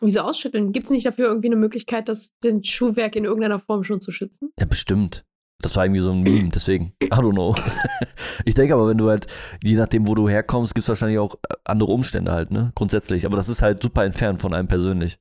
[0.00, 0.72] wieso ausschütteln?
[0.72, 4.12] Gibt es nicht dafür irgendwie eine Möglichkeit, das den Schuhwerk in irgendeiner Form schon zu
[4.12, 4.52] schützen?
[4.58, 5.24] Ja, bestimmt.
[5.60, 6.94] Das war irgendwie so ein Meme, deswegen.
[7.02, 7.52] I don't know.
[8.44, 9.26] ich denke aber, wenn du halt,
[9.64, 12.70] je nachdem, wo du herkommst, gibt es wahrscheinlich auch äh, andere Umstände halt, ne?
[12.76, 13.26] Grundsätzlich.
[13.26, 15.18] Aber das ist halt super entfernt von einem persönlich.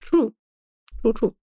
[0.00, 0.32] True.
[1.02, 1.34] True, true.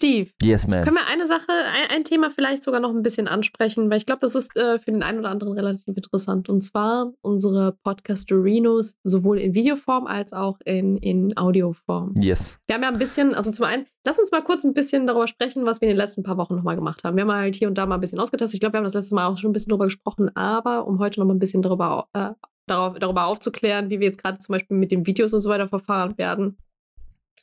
[0.00, 0.82] Steve, Yes, man.
[0.82, 4.06] können wir eine Sache, ein, ein Thema vielleicht sogar noch ein bisschen ansprechen, weil ich
[4.06, 6.48] glaube, das ist äh, für den einen oder anderen relativ interessant.
[6.48, 12.14] Und zwar unsere Podcasterinos sowohl in Videoform als auch in, in Audioform.
[12.18, 12.58] Yes.
[12.66, 15.26] Wir haben ja ein bisschen, also zum einen, lass uns mal kurz ein bisschen darüber
[15.28, 17.16] sprechen, was wir in den letzten paar Wochen nochmal gemacht haben.
[17.16, 18.54] Wir haben halt hier und da mal ein bisschen ausgetestet.
[18.54, 20.98] Ich glaube, wir haben das letzte Mal auch schon ein bisschen darüber gesprochen, aber um
[20.98, 22.30] heute nochmal ein bisschen darüber, äh,
[22.66, 25.68] darauf, darüber aufzuklären, wie wir jetzt gerade zum Beispiel mit den Videos und so weiter
[25.68, 26.56] verfahren werden.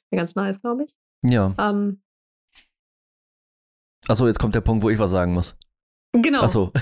[0.10, 0.95] Wäre ganz nice, glaube ich.
[1.22, 1.53] Ja.
[1.60, 2.01] Ähm,
[4.08, 5.55] Achso, jetzt kommt der Punkt, wo ich was sagen muss.
[6.14, 6.41] genau.
[6.41, 6.72] Achso.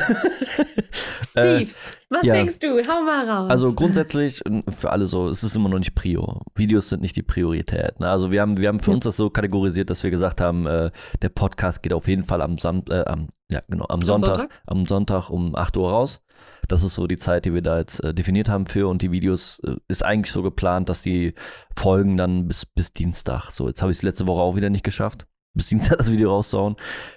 [1.23, 1.69] Steve,
[2.09, 2.33] was ja.
[2.33, 2.79] denkst du?
[2.87, 3.49] Hau mal raus.
[3.49, 6.41] Also grundsätzlich äh, für alle so, es ist immer noch nicht Prio.
[6.55, 7.99] Videos sind nicht die Priorität.
[7.99, 8.07] Ne?
[8.07, 10.91] Also wir haben, wir haben für uns das so kategorisiert, dass wir gesagt haben, äh,
[11.21, 14.61] der Podcast geht auf jeden Fall am, Sam äh, am, ja, genau, am Sonntag, Sonntag?
[14.67, 16.21] am Sonntag um 8 Uhr raus.
[16.67, 19.11] Das ist so die Zeit, die wir da jetzt äh, definiert haben für und die
[19.11, 21.33] Videos äh, ist eigentlich so geplant, dass die
[21.75, 23.51] Folgen dann bis, bis Dienstag.
[23.51, 26.29] So, jetzt habe ich es letzte Woche auch wieder nicht geschafft, bis Dienstag das Video
[26.29, 26.75] rauszuhauen.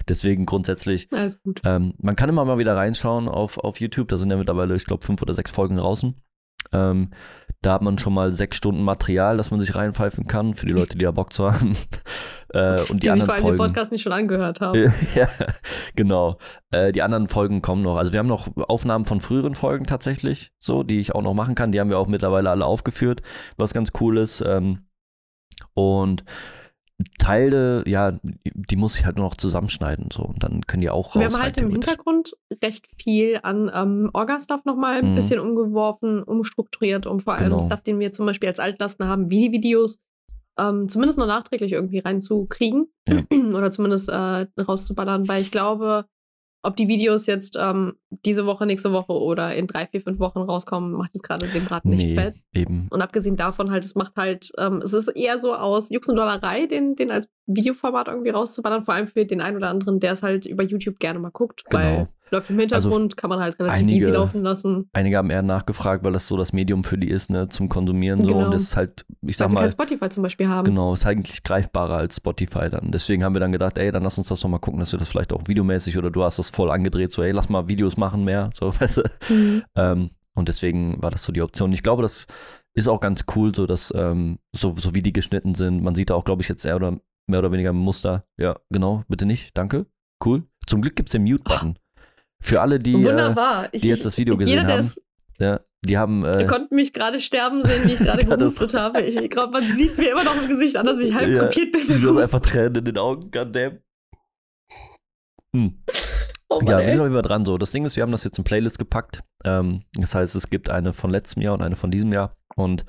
[0.08, 1.60] Deswegen grundsätzlich Alles gut.
[1.64, 4.08] ähm, man kann immer mal wieder reinschauen auf, auf YouTube.
[4.08, 6.14] Da sind ja mittlerweile, ich glaube, fünf oder sechs Folgen draußen.
[6.72, 7.10] Ähm,
[7.60, 10.72] da hat man schon mal sechs Stunden Material, das man sich reinpfeifen kann, für die
[10.72, 11.76] Leute, die ja Bock zu haben.
[12.50, 13.58] äh, und die, Die sich anderen vor allem den Folgen.
[13.58, 14.92] Podcast nicht schon angehört haben.
[15.14, 15.28] ja,
[15.96, 16.38] genau.
[16.70, 17.96] Äh, die anderen Folgen kommen noch.
[17.96, 21.56] Also wir haben noch Aufnahmen von früheren Folgen tatsächlich, so, die ich auch noch machen
[21.56, 21.72] kann.
[21.72, 23.22] Die haben wir auch mittlerweile alle aufgeführt,
[23.56, 24.40] was ganz cool ist.
[24.46, 24.86] Ähm,
[25.74, 26.24] und
[27.18, 31.14] Teile, ja, die muss ich halt nur noch zusammenschneiden so und dann können die auch
[31.14, 31.16] raus.
[31.16, 32.32] Wir haben halt im Hintergrund
[32.62, 35.14] recht viel an ähm, Orga-Stuff nochmal ein Mhm.
[35.14, 37.60] bisschen umgeworfen, umstrukturiert, um vor allem Genau.
[37.60, 40.00] Stuff, den wir zum Beispiel als Altlasten haben, wie die Videos,
[40.58, 43.22] ähm, zumindest noch nachträglich irgendwie reinzukriegen Ja.
[43.54, 46.06] oder zumindest äh, rauszuballern, weil ich glaube,
[46.62, 47.94] ob die Videos jetzt ähm,
[48.24, 51.64] diese Woche, nächste Woche oder in drei, vier, fünf Wochen rauskommen, macht jetzt gerade den
[51.64, 52.34] Braten nicht Nee, fett.
[52.54, 52.88] eben.
[52.90, 56.16] Und abgesehen davon halt, es macht halt, ähm, es ist eher so aus Jux und
[56.16, 60.12] Dollerei, den, den als Videoformat irgendwie rauszuballern, vor allem für den einen oder anderen, der
[60.12, 61.82] es halt über YouTube gerne mal guckt, Genau.
[61.82, 64.88] weil läuft im Hintergrund, kann man halt relativ einige- easy laufen lassen.
[64.92, 68.22] Einige haben eher nachgefragt, weil das so das Medium für die ist, ne, zum Konsumieren
[68.24, 68.46] so Genau.
[68.46, 70.64] und das ist halt, ich Weil sag sie mal, kein Spotify zum Beispiel haben.
[70.64, 72.90] Genau, ist eigentlich greifbarer als Spotify dann.
[72.92, 74.98] Deswegen haben wir dann gedacht, ey, dann lass uns das doch mal gucken, dass wir
[74.98, 77.96] das vielleicht auch videomäßig oder du hast das voll angedreht, so, ey, lass mal Videos
[77.96, 79.02] machen mehr, so, weißt du.
[79.34, 79.62] Mhm.
[79.74, 81.72] Ähm, und deswegen war das so die Option.
[81.72, 82.26] Ich glaube, das
[82.74, 85.82] ist auch ganz cool, so dass, ähm, so, so wie die geschnitten sind.
[85.82, 88.24] Man sieht da auch, glaube ich, jetzt eher oder mehr oder weniger ein Muster.
[88.38, 89.86] Ja, genau, bitte nicht, danke.
[90.24, 90.44] Cool.
[90.66, 91.76] Zum Glück gibt es den Mute-Button.
[92.40, 93.68] Für alle, die, äh.
[93.72, 94.92] Ich, die jetzt ich- das Video gesehen jeder, der haben.
[95.38, 99.02] ja, die haben, äh, konntet mich gerade sterben sehen, wie ich gerade gehustet habe.
[99.02, 101.44] Ich, ich glaube, man sieht mir immer noch im Gesicht an, dass ich halb Ja,
[101.44, 102.00] kopiert bin.
[102.00, 103.78] du hast einfach Tränen in den Augen, goddamn.
[105.54, 105.82] Hm.
[106.50, 107.58] Oh Mann, Ja, wir sind auch wieder dran so.
[107.58, 109.22] Das Ding ist, wir haben das jetzt in Playlist gepackt.
[109.44, 112.34] Ähm, das heißt, es gibt eine von letztem Jahr und eine von diesem Jahr.
[112.56, 112.84] Und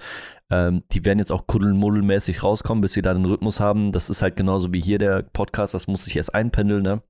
[0.50, 3.92] ähm, die werden jetzt auch kuddelmuddelmäßig rauskommen, bis sie da den Rhythmus haben.
[3.92, 7.04] Das ist halt genauso wie hier der Podcast, das muss sich erst einpendeln, ne?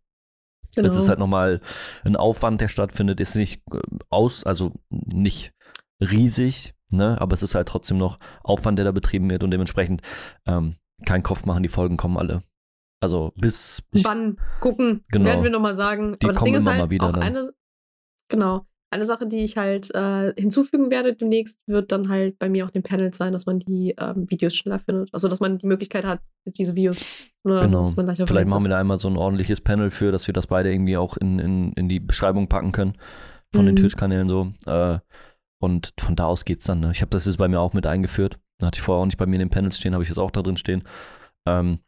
[0.83, 0.91] Genau.
[0.93, 1.61] Es ist halt nochmal
[2.03, 5.53] ein Aufwand, der stattfindet, ist nicht äh, aus, also nicht
[6.01, 7.19] riesig, ne?
[7.19, 10.01] Aber es ist halt trotzdem noch Aufwand, der da betrieben wird und dementsprechend
[10.45, 10.75] ähm,
[11.05, 12.43] kein Kopf machen, die Folgen kommen alle.
[13.01, 15.25] Also bis Wann gucken, Genau.
[15.25, 16.17] werden wir nochmal sagen.
[16.21, 17.21] Die Aber das kommen Ding ist immer halt mal wieder auch dann.
[17.23, 17.49] eine,
[18.27, 22.65] genau, eine Sache, die ich halt äh, hinzufügen werde demnächst, wird dann halt bei mir
[22.65, 25.09] auch den Panels sein, dass man die ähm, Videos schneller findet.
[25.13, 27.05] Also, dass man die Möglichkeit hat, diese Videos
[27.43, 27.91] ne, Genau.
[27.91, 30.97] Vielleicht machen wir da einmal so ein ordentliches Panel für, dass wir das beide irgendwie
[30.97, 32.95] auch in, in, in die Beschreibung packen können.
[33.53, 33.79] Von den Mhm.
[33.79, 34.53] Twitch-Kanälen so.
[34.65, 34.99] Äh,
[35.61, 36.79] und von da aus geht's dann.
[36.79, 36.91] Ne?
[36.91, 38.39] Ich habe das jetzt bei mir auch mit eingeführt.
[38.61, 40.31] Hatte ich vorher auch nicht bei mir in den Panels stehen, habe ich jetzt auch
[40.31, 40.83] da drin stehen.
[41.47, 41.79] Ähm,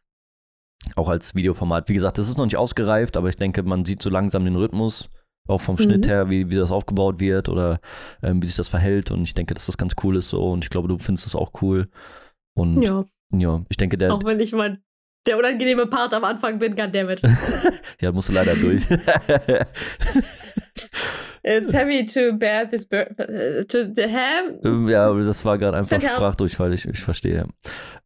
[0.96, 1.88] auch als Videoformat.
[1.88, 4.56] Wie gesagt, das ist noch nicht ausgereift, aber ich denke, man sieht so langsam den
[4.56, 5.08] Rhythmus.
[5.52, 5.82] Auch vom Mhm.
[5.82, 7.78] Schnitt her, wie, wie das aufgebaut wird oder
[8.22, 9.10] ähm, wie sich das verhält.
[9.10, 10.50] Und ich denke, dass das ganz cool ist so.
[10.50, 11.88] Und ich glaube, du findest das auch cool.
[12.54, 14.78] Und ja, Ja, ich denke, der, auch wenn ich mal
[15.26, 17.22] der unangenehme Part am Anfang bin, goddammit.
[18.00, 18.82] ja, musst du leider durch.
[21.44, 24.58] It's heavy to bear this bur- äh, to the ham.
[24.64, 26.00] Ähm, Ja, aber das war gerade einfach.
[26.00, 27.46] Sprachdurchfall, ich, ich verstehe.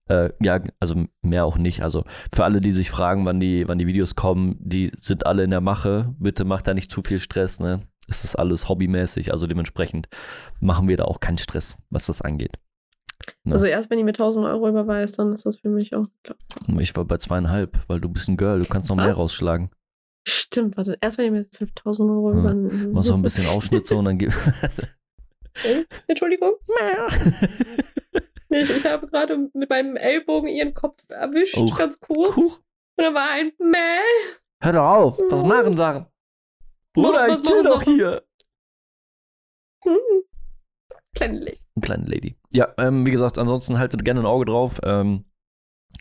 [0.08, 1.82] Äh, ja, also mehr auch nicht.
[1.82, 5.44] Also für alle, die sich fragen, wann die, wann die Videos kommen, die sind alle
[5.44, 6.14] in der Mache.
[6.18, 7.82] Bitte macht da nicht zu viel Stress, ne?
[8.08, 10.08] Es ist alles hobbymäßig, also dementsprechend
[10.60, 12.52] machen wir da auch keinen Stress, was das angeht.
[13.42, 13.52] Ne?
[13.52, 16.36] Also erst wenn ihr mir 1000 Euro überweist, dann ist das für mich auch klar.
[16.78, 19.18] ich war bei zweieinhalb, weil du bist ein Girl, du kannst noch mehr Was?
[19.18, 19.70] rausschlagen.
[20.28, 20.98] Stimmt, warte.
[21.00, 22.38] Erst wenn ihr mir 5000 Euro Ja.
[22.52, 22.92] überweist.
[22.92, 24.34] Machst noch ein bisschen Ausschnitt so und dann gibt.
[26.08, 26.54] Entschuldigung.
[28.48, 31.76] Ich, ich habe gerade mit meinem Ellbogen ihren Kopf erwischt, Huch.
[31.78, 32.36] ganz kurz.
[32.36, 32.58] Huch,
[32.96, 34.00] Und da war ein Mäh.
[34.62, 36.06] hör doch auf, was machen Sachen?
[36.94, 38.22] Bruder, Was ich chill doch hier.
[39.84, 39.96] Hm.
[41.14, 41.58] Kleine Lady.
[41.74, 42.36] Eine kleine Lady.
[42.52, 44.80] Ja, ähm, wie gesagt, ansonsten haltet gerne ein Auge drauf.
[44.82, 45.25] Ähm,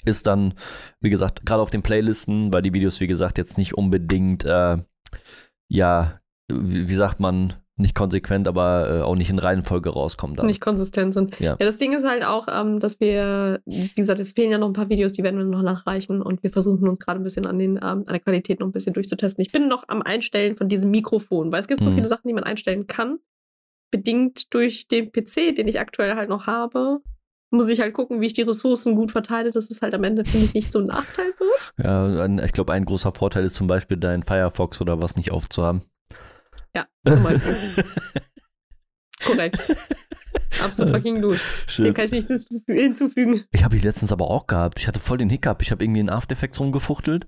[0.03, 0.53] ist dann,
[0.99, 4.77] wie gesagt, gerade auf den Playlisten, weil die Videos, wie gesagt, jetzt nicht unbedingt, äh,
[5.69, 6.19] ja,
[6.51, 10.45] wie, wie sagt man, nicht konsequent, aber äh, auch nicht in Reihenfolge rauskommen dann.
[10.45, 11.37] Nicht konsistent sind.
[11.41, 11.57] Ja.
[11.59, 14.67] Ja, das Ding ist halt auch, ähm, dass wir, wie gesagt, es fehlen ja noch
[14.67, 17.45] ein paar Videos, die werden wir noch nachreichen und wir versuchen uns gerade ein bisschen
[17.45, 19.41] an, den, ähm, an der Qualität noch ein bisschen durchzutesten.
[19.41, 21.95] Ich bin noch am Einstellen von diesem Mikrofon, weil es gibt so Mhm.
[21.95, 23.19] viele Sachen, die man einstellen kann.
[23.91, 27.01] Bedingt durch den PC, den ich aktuell halt noch habe,
[27.51, 30.25] muss ich halt gucken, wie ich die Ressourcen gut verteile, dass es halt am Ende,
[30.25, 31.73] finde ich, nicht so ein Nachteil wird.
[31.83, 35.83] Ja, ich glaube, ein großer Vorteil ist zum Beispiel, dein Firefox oder was nicht aufzuhaben.
[36.75, 37.55] Ja, zum Beispiel.
[39.23, 39.75] Korrekt.
[40.63, 41.35] Absolut fucking gut.
[41.35, 41.95] Dem Shit.
[41.95, 43.45] kann ich hinzufü- hinzufügen.
[43.51, 44.79] Ich habe ich letztens aber auch gehabt.
[44.79, 45.61] Ich hatte voll den Hiccup.
[45.61, 47.27] Ich habe irgendwie in After Effects rumgefuchtelt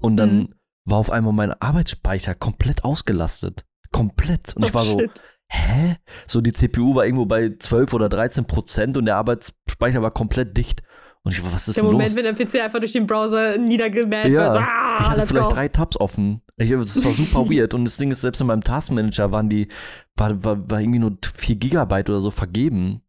[0.00, 0.54] und dann Mhm.
[0.84, 3.64] war auf einmal mein Arbeitsspeicher komplett ausgelastet.
[3.92, 4.54] Komplett.
[4.56, 5.22] Und ich Oh, war so, shit.
[5.50, 5.96] Hä?
[6.26, 10.56] So die CPU war irgendwo bei 12 oder 13 Prozent und der Arbeitsspeicher war komplett
[10.56, 10.82] dicht.
[11.22, 12.16] Und ich was ist Der denn Moment, los?
[12.16, 14.52] wenn der PC einfach durch den Browser niedergemäht Ja, wird.
[14.54, 15.54] So, ah, ich hatte vielleicht go.
[15.54, 16.40] drei Tabs offen.
[16.56, 17.74] Ich, das war super weird.
[17.74, 19.68] Und das Ding ist, selbst in meinem Taskmanager waren die,
[20.16, 23.02] war, war, war irgendwie nur 4 Gigabyte oder so vergeben.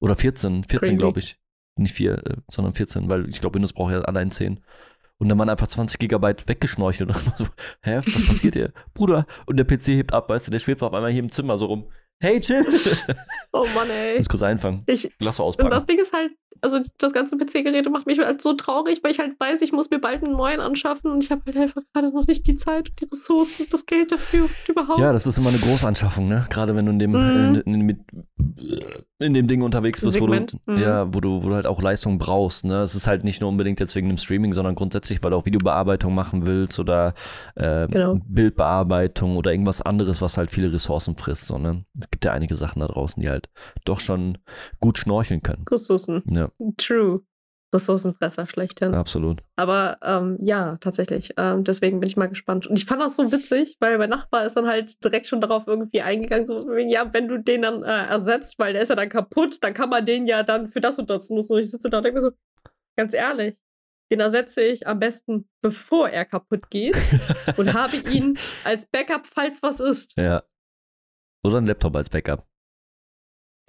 [0.00, 0.96] Oder 14, 14 Crazy.
[0.96, 1.38] glaube ich.
[1.76, 4.60] Nicht 4, äh, sondern 14, weil ich glaube, Windows braucht ja allein 10.
[5.20, 7.10] Und dann waren einfach 20 Gigabyte weggeschnorchelt.
[7.14, 7.46] Und so,
[7.82, 8.72] hä, was passiert hier?
[8.94, 9.26] Bruder.
[9.46, 11.66] Und der PC hebt ab, weißt du, der schwebt auf einmal hier im Zimmer so
[11.66, 11.90] rum.
[12.20, 12.64] Hey, chill.
[13.52, 14.18] Oh Mann, ey.
[14.18, 14.82] Muss kurz einfangen.
[14.86, 15.70] Ich, Lass und auspacken.
[15.70, 19.18] das Ding ist halt, also das ganze PC-Gerät macht mich halt so traurig, weil ich
[19.18, 22.10] halt weiß, ich muss mir bald einen neuen anschaffen und ich habe halt einfach gerade
[22.12, 24.98] noch nicht die Zeit und die Ressourcen und das Geld dafür und überhaupt.
[24.98, 26.44] Ja, das ist immer eine Großanschaffung, ne?
[26.50, 27.62] Gerade wenn du in dem, Mhm.
[27.66, 27.98] in, in, mit,
[29.18, 30.78] in dem Ding unterwegs bist, wo du, Segment, mhm.
[30.78, 32.82] ja, wo du, wo du halt auch Leistung brauchst, ne?
[32.82, 35.46] Es ist halt nicht nur unbedingt jetzt wegen dem Streaming, sondern grundsätzlich, weil du auch
[35.46, 37.14] Videobearbeitung machen willst oder
[37.56, 38.20] äh, Genau.
[38.26, 41.84] Bildbearbeitung oder irgendwas anderes, was halt viele Ressourcen frisst, so, ne?
[41.98, 43.48] Es gibt ja einige Sachen da draußen, die halt
[43.84, 44.38] doch schon
[44.80, 45.64] gut schnorcheln können.
[45.70, 46.22] Ressourcen.
[46.26, 47.22] Ja, True.
[47.72, 48.94] Ressourcenfresser schlechthin.
[48.94, 49.42] absolut.
[49.56, 51.34] Aber ähm, ja, tatsächlich.
[51.36, 52.66] Ähm, deswegen bin ich mal gespannt.
[52.66, 55.66] Und ich fand das so witzig, weil mein Nachbar ist dann halt direkt schon darauf
[55.66, 59.10] irgendwie eingegangen, so, ja, wenn du den dann äh, ersetzt, weil der ist ja dann
[59.10, 61.52] kaputt, dann kann man den ja dann für das und das nutzen.
[61.52, 62.30] Und ich sitze da und denke mir so,
[62.96, 63.56] ganz ehrlich,
[64.10, 66.96] den ersetze ich am besten, bevor er kaputt geht
[67.58, 70.14] und habe ihn als Backup, falls was ist.
[70.16, 70.42] Ja.
[71.44, 72.46] Oder ein Laptop als Backup.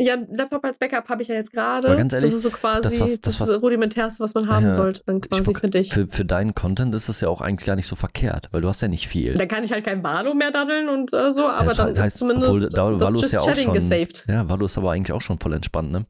[0.02, 1.94] Ja, Laptop als Backup habe ich ja jetzt gerade.
[2.08, 5.04] Das ist so quasi das, das, was- das, was- rudimentärste, was man haben Ja, sollte,
[5.06, 5.94] dann quasi für dich.
[5.94, 8.70] Für, für deinen Content ist das ja auch eigentlich gar nicht so verkehrt, weil du
[8.70, 9.34] hast ja nicht viel.
[9.34, 12.08] Dann kann ich halt kein Valo mehr daddeln und äh, so, aber das dann heißt,
[12.08, 14.26] ist zumindest obwohl, da- das Valo ist ja auch schon- gesaved.
[14.30, 16.06] Ja, Valo ist aber eigentlich auch schon voll entspannt, ne?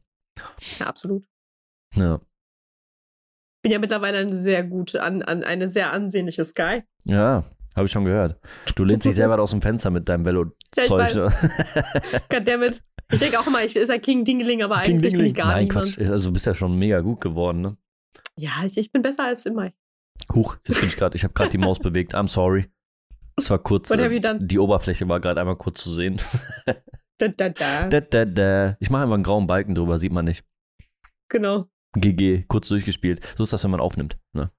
[0.78, 1.24] Ja, absolut.
[1.96, 2.20] Ja.
[3.62, 6.84] Bin ja mittlerweile eine sehr gute, an, an eine sehr ansehnliche Sky.
[7.04, 7.42] Ja,
[7.80, 8.38] habe ich schon gehört.
[8.76, 11.14] Du lehnst dich selber aus dem Fenster mit deinem Ja, Velo-Zeug.
[11.16, 11.48] weiß.
[12.28, 12.82] Goddammit.
[13.12, 15.34] Ich denke auch immer, ich ist ja King Dingeling, aber King eigentlich bin ich Dingling.
[15.34, 15.86] gar Nein, niemand.
[15.96, 15.98] Quatsch.
[16.08, 17.76] Also du bist ja schon mega gut geworden, ne?
[18.36, 19.70] Ja, ich, ich bin besser als immer.
[20.32, 22.14] Huch, jetzt bin ich gerade, ich habe gerade die Maus bewegt.
[22.14, 22.66] I'm sorry.
[23.36, 23.90] Es war kurz.
[23.90, 24.38] Äh?
[24.40, 26.20] Die Oberfläche war gerade einmal kurz zu sehen.
[27.18, 27.88] Da, da, da.
[27.88, 28.76] da, da, da.
[28.80, 30.44] Ich mache einfach einen grauen Balken drüber, sieht man nicht.
[31.30, 31.66] Genau.
[31.96, 33.20] GG, kurz durchgespielt.
[33.36, 34.18] So ist das, wenn man aufnimmt.
[34.32, 34.50] Ne?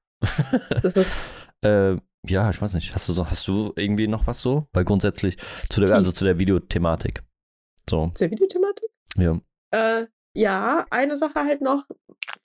[0.82, 1.16] Das ist
[1.64, 1.98] Äh,
[2.28, 2.94] ja, ich weiß nicht.
[2.94, 4.68] Hast du, so- hast du irgendwie noch was so?
[4.74, 7.24] Weil grundsätzlich zu der, also zu der Videothematik.
[7.90, 8.90] So, Zur Videothematik?
[9.18, 9.40] ja.
[9.72, 11.86] Äh, ja, eine Sache halt noch,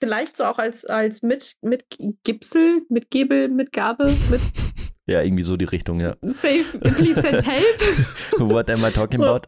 [0.01, 1.85] vielleicht so auch als, als mit, mit
[2.23, 4.41] Gipsel, mit Gebel, mit Gabe, mit
[5.05, 6.17] Ja, irgendwie so die Richtung, ja.
[6.21, 7.81] Save, please send help.
[8.39, 9.25] What am I talking So.
[9.27, 9.47] about?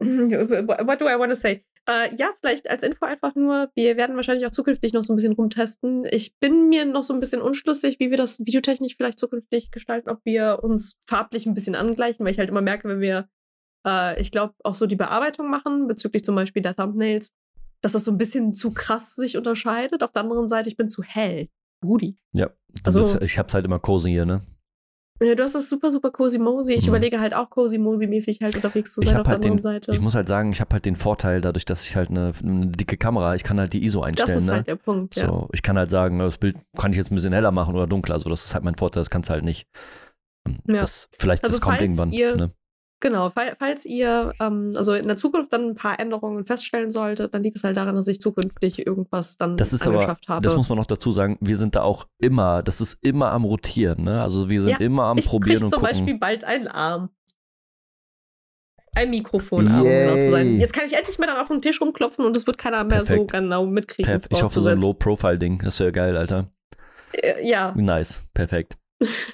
[0.00, 1.64] What do I want to say?
[1.88, 5.16] Äh, ja, vielleicht als Info einfach nur, wir werden wahrscheinlich auch zukünftig noch so ein
[5.16, 6.04] bisschen rumtesten.
[6.10, 10.10] Ich bin mir noch so ein bisschen unschlüssig, wie wir das videotechnisch vielleicht zukünftig gestalten,
[10.10, 13.28] ob wir uns farblich ein bisschen angleichen, weil ich halt immer merke, wenn wir,
[13.86, 17.30] äh, ich glaube, auch so die Bearbeitung machen, bezüglich zum Beispiel der Thumbnails,
[17.82, 20.02] dass das so ein bisschen zu krass sich unterscheidet.
[20.02, 21.48] Auf der anderen Seite, ich bin zu hell.
[21.80, 22.16] Brudi.
[22.32, 22.50] Ja,
[22.82, 24.42] Also- bist, ich hab's halt immer cozy hier, ne?
[25.22, 26.74] Ja, du hast das super, super cozy mozy.
[26.74, 26.88] Ich Mhm.
[26.88, 29.62] überlege halt auch cozy mozy mäßig halt unterwegs zu sein auf der halt anderen den-
[29.62, 29.92] Seite.
[29.92, 32.66] Ich muss halt sagen, ich habe halt den Vorteil, dadurch, dass ich halt eine, eine
[32.68, 34.52] dicke Kamera, ich kann halt die ISO einstellen, das ist ne?
[34.54, 35.26] halt der Punkt, ja.
[35.28, 37.86] So, ich kann halt sagen, das Bild kann ich jetzt ein bisschen heller machen oder
[37.86, 38.14] dunkler.
[38.14, 39.66] Also das ist halt mein Vorteil, das kannst du halt nicht.
[40.66, 40.80] Ja.
[40.80, 42.12] Das, vielleicht, Also das kommt irgendwann.
[42.12, 42.50] ihr- ne?
[43.00, 47.34] Genau, fall, falls ihr ähm, also in der Zukunft dann ein paar Änderungen feststellen solltet,
[47.34, 50.40] dann liegt es halt daran, dass ich zukünftig irgendwas dann Das ist aber, habe.
[50.42, 53.44] das muss man noch dazu sagen, wir sind da auch immer, das ist immer am
[53.44, 54.22] Rotieren, ne?
[54.22, 55.94] Also wir sind Ja, immer am ich Probieren und zum gucken.
[55.94, 57.10] Beispiel bald einen Arm.
[58.94, 60.58] Ein Mikrofonarm, um genau zu sein.
[60.58, 63.04] Jetzt kann ich endlich mal dann auf den Tisch rumklopfen und es wird keiner mehr
[63.04, 63.32] so Perfekt.
[63.32, 64.10] genau mitkriegen.
[64.10, 64.78] Pep, ich hoffe, so ein.
[64.78, 66.50] Low-Profile-Ding, das wäre geil, Alter.
[67.12, 68.78] Äh, Ja, Nice, perfekt.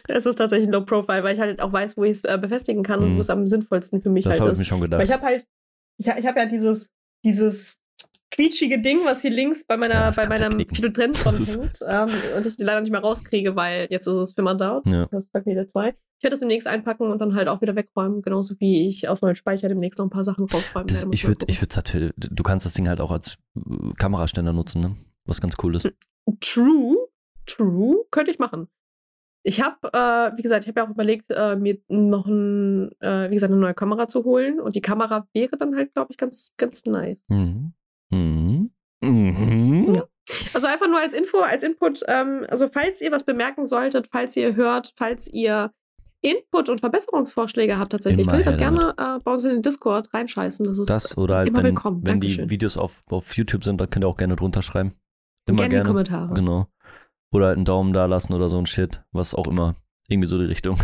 [0.08, 2.38] Es ist tatsächlich ein Low Profile, weil ich halt auch weiß, wo ich es äh,
[2.40, 3.06] befestigen kann Mhm.
[3.06, 4.58] und wo es am sinnvollsten für mich Das halt habe ich ist.
[4.60, 5.04] mir schon Weil gedacht.
[5.04, 5.46] ich habe halt,
[5.98, 6.90] ich, ich habe ja dieses,
[7.24, 7.78] dieses
[8.30, 10.66] quietschige Ding, was hier links bei Ja, meiner, das bei meinem.
[10.68, 14.06] Philodrent dran Das ist- hängt ähm, und ich die leider nicht mehr rauskriege, weil jetzt
[14.06, 14.86] ist es Fimmer out.
[14.86, 15.06] Ja.
[15.06, 15.88] Das ist bei mir der 2.
[15.90, 19.22] Ich werde das demnächst einpacken und dann halt auch wieder wegräumen, genauso wie ich aus
[19.22, 21.14] meinem Speicher demnächst noch ein paar Sachen rausräumen Das, werde.
[21.14, 24.80] ich würde, ich würde natürlich, du kannst das Ding halt auch als äh, Kameraständer nutzen,
[24.80, 24.96] ne?
[25.26, 25.88] Was ganz cool ist.
[26.40, 26.96] True,
[27.46, 28.68] true, könnte ich machen.
[29.45, 33.28] Ich habe, äh, wie gesagt, ich habe ja auch überlegt, äh, mir noch ein, äh,
[33.28, 34.61] wie gesagt, eine neue Kamera zu holen.
[34.61, 37.24] Und die Kamera wäre dann halt, glaube ich, ganz, ganz nice.
[37.28, 37.72] Mhm.
[38.11, 38.70] Mhm.
[39.03, 39.95] Mhm.
[39.95, 40.05] Ja.
[40.55, 42.03] Also einfach nur als Info, als Input.
[42.07, 45.72] Ähm, also falls ihr was bemerken solltet, falls ihr hört, falls ihr
[46.20, 49.62] Input und Verbesserungsvorschläge habt tatsächlich, Immer könnt ihr das gerne äh, bei uns in den
[49.62, 50.64] Discord reinscheißen.
[50.66, 52.03] Das ist Das oder halt, immer wenn, willkommen.
[52.05, 52.51] wenn die Dankeschön.
[52.51, 54.93] Videos auf, auf YouTube sind, dann könnt ihr auch gerne drunter schreiben.
[55.49, 55.82] Immer gerne, gerne.
[55.84, 56.34] die Kommentare.
[56.34, 56.66] Genau.
[57.32, 59.74] Oder halt einen Daumen da lassen oder so ein Shit, was auch immer.
[60.08, 60.78] Irgendwie so die Richtung.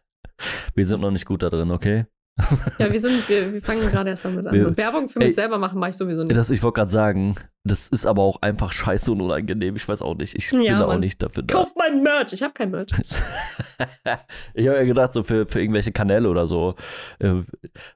[0.74, 2.04] Wir sind noch nicht gut da drin, okay?
[2.78, 4.54] Ja, wir sind, wir, wir fangen gerade erst damit an.
[4.54, 5.34] Wir- Werbung für mich Ey.
[5.34, 6.36] selber machen mache ich sowieso nicht.
[6.36, 7.34] Das, ich wollte gerade sagen,
[7.64, 9.74] das ist aber auch einfach scheiße und unangenehm.
[9.74, 10.36] Ich weiß auch nicht.
[10.36, 11.54] Ich bin Ja, da auch nicht dafür da.
[11.54, 12.32] Kauft mein Merch.
[12.32, 12.90] Ich habe kein Merch.
[14.54, 16.76] ich habe ja gedacht, so für, für irgendwelche Kanäle oder so.
[17.18, 17.42] äh,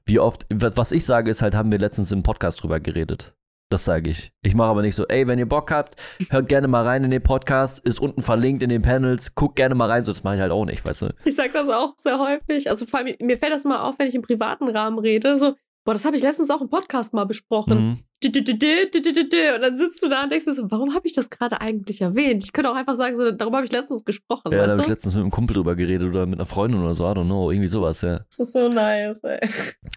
[0.05, 3.33] Wie oft, was ich sage, ist halt, haben wir letztens im Podcast drüber geredet.
[3.69, 4.31] Das sage ich.
[4.43, 5.95] Ich mache aber nicht so, ey, wenn ihr Bock habt,
[6.29, 9.73] hört gerne mal rein in den Podcast, ist unten verlinkt in den Panels, guckt gerne
[9.73, 11.15] mal rein, so das mache ich halt auch nicht, weißt du?
[11.25, 12.69] Ich sage das auch sehr häufig.
[12.69, 15.37] Also vor allem, mir fällt das mal auf, wenn ich im privaten Rahmen rede.
[15.37, 15.55] So,
[15.85, 17.89] boah, das habe ich letztens auch im Podcast mal besprochen.
[17.89, 17.99] Mhm.
[18.25, 22.01] Und dann sitzt du da und denkst dir so, warum habe ich das gerade eigentlich
[22.01, 22.43] erwähnt?
[22.43, 24.51] Ich könnte auch einfach sagen, so, darüber habe ich letztens gesprochen.
[24.51, 26.93] Ja, da habe ich letztens mit einem Kumpel drüber geredet oder mit einer Freundin oder
[26.93, 28.19] so, I don't know, irgendwie sowas, ja.
[28.29, 29.39] Das ist so nice, ey.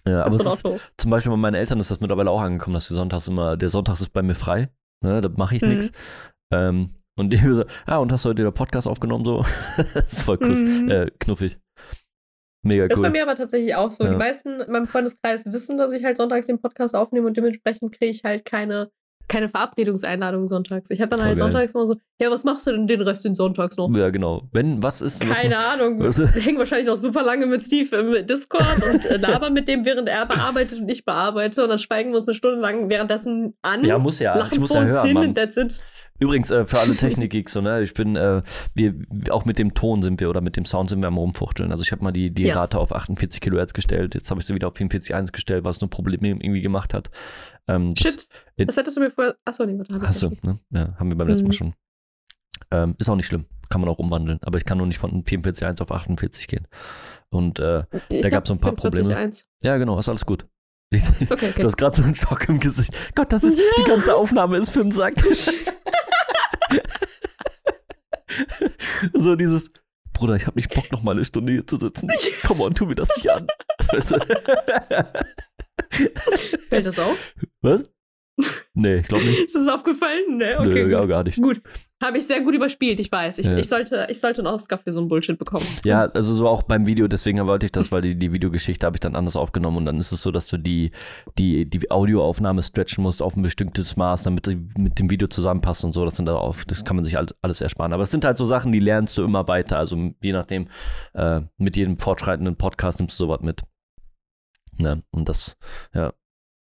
[0.07, 0.63] Ja, aber ist,
[0.97, 3.69] zum Beispiel bei meinen Eltern ist das mittlerweile auch angekommen, dass die Sonntags immer, der
[3.69, 4.69] Sonntags ist bei mir frei,
[5.03, 5.69] ne, da mache ich Mhm.
[5.69, 5.91] nichts.
[6.53, 9.37] Ähm, und die so, ah, und hast du heute den Podcast aufgenommen, so?
[9.93, 10.89] das ist voll kuss, Mhm.
[10.89, 11.57] äh, knuffig.
[12.67, 13.11] Mega Das ist bei cool.
[13.13, 14.03] mir aber tatsächlich auch so.
[14.03, 14.11] Ja.
[14.11, 17.97] Die meisten in meinem Freundeskreis wissen, dass ich halt sonntags den Podcast aufnehme und dementsprechend
[17.97, 18.89] kriege ich halt keine,
[19.29, 20.89] keine Verabredungseinladung sonntags.
[20.89, 21.45] Ich habe dann Voll halt geil.
[21.51, 23.89] sonntags immer so, ja, was machst du denn den Rest den Sonntags noch?
[23.95, 24.43] Ja, genau.
[24.53, 25.99] Wenn, was ist, was Keine Ahnung.
[26.03, 29.67] was- Wir hängen wahrscheinlich noch super lange mit Steve im Discord und äh, labern mit
[29.67, 31.63] dem, während er bearbeitet und ich bearbeite.
[31.63, 33.83] Und dann schweigen wir uns eine Stunde lang währenddessen an.
[33.85, 35.27] ja, muss ja, lachen ich muss vor ja uns hören, hin Mann.
[35.29, 35.83] und that's it.
[36.19, 38.41] Übrigens, äh, für alle Technik-Geeks, so, ne, ich bin, äh,
[38.73, 38.95] wir,
[39.29, 41.71] auch mit dem Ton sind wir oder mit dem Sound sind wir am rumfuchteln.
[41.71, 42.55] Also ich habe mal die, die Yes.
[42.55, 45.89] Rate auf 48 Kilohertz gestellt, jetzt habe ich sie wieder auf 44,1 gestellt, was nur
[45.89, 47.09] Probleme irgendwie gemacht hat.
[47.67, 48.27] Ähm, das- Shit.
[48.55, 49.35] in- Das hättest du mir vorher.
[49.45, 49.99] Achso, nee, warte.
[50.29, 50.43] nicht.
[50.43, 50.59] ne?
[50.71, 51.53] Ja, haben wir beim letzten Mal Mhm.
[51.53, 51.73] schon.
[52.71, 55.23] Ähm, ist auch nicht schlimm, kann man auch umwandeln, aber ich kann nur nicht von
[55.23, 56.67] 44,1 auf 48 gehen.
[57.29, 59.09] Und äh, Da hab gab's so ein paar Probleme.
[59.13, 59.43] 44,1.
[59.61, 60.47] ja, genau, ist alles gut.
[60.89, 61.53] Ich, Okay, okay.
[61.61, 62.93] Du hast gerade so einen Schock im Gesicht.
[63.13, 65.15] Gott, das ist, die ganze Aufnahme ist für den Sack.
[69.13, 69.71] so dieses,
[70.13, 72.09] Bruder, ich habe nicht Bock, noch mal eine Stunde hier zu sitzen.
[72.45, 73.47] Komm on, tu mir das nicht an.
[73.87, 74.19] Weißt du?
[76.69, 77.17] Fällt das auf?
[77.61, 77.83] Was?
[78.73, 79.45] Nee, ich glaube nicht.
[79.45, 80.37] Ist das aufgefallen?
[80.37, 80.85] Ne, okay.
[80.85, 81.09] Nö, gut.
[81.09, 81.41] gar nicht.
[81.41, 81.61] Gut.
[82.01, 83.39] Habe ich sehr gut überspielt, ich weiß.
[83.39, 83.57] Ich, Ja.
[83.57, 85.65] ich, sollte, ich sollte einen Oscar für so einen Bullshit bekommen.
[85.83, 88.97] Ja, also so auch beim Video, deswegen wollte ich das, weil die, die Videogeschichte habe
[88.97, 90.91] ich dann anders aufgenommen und dann ist es so, dass du die,
[91.39, 95.83] die, die Audioaufnahme stretchen musst auf ein bestimmtes Maß, damit die mit dem Video zusammenpasst
[95.85, 96.05] und so.
[96.05, 97.93] Das sind da auf, das kann man sich halt alles ersparen.
[97.93, 99.79] Aber es sind halt so Sachen, die lernst du immer weiter.
[99.79, 100.67] Also je nachdem,
[101.13, 103.63] äh, mit jedem fortschreitenden Podcast nimmst du sowas mit.
[104.77, 105.03] Ne?
[105.09, 105.57] Und das,
[105.95, 106.13] ja,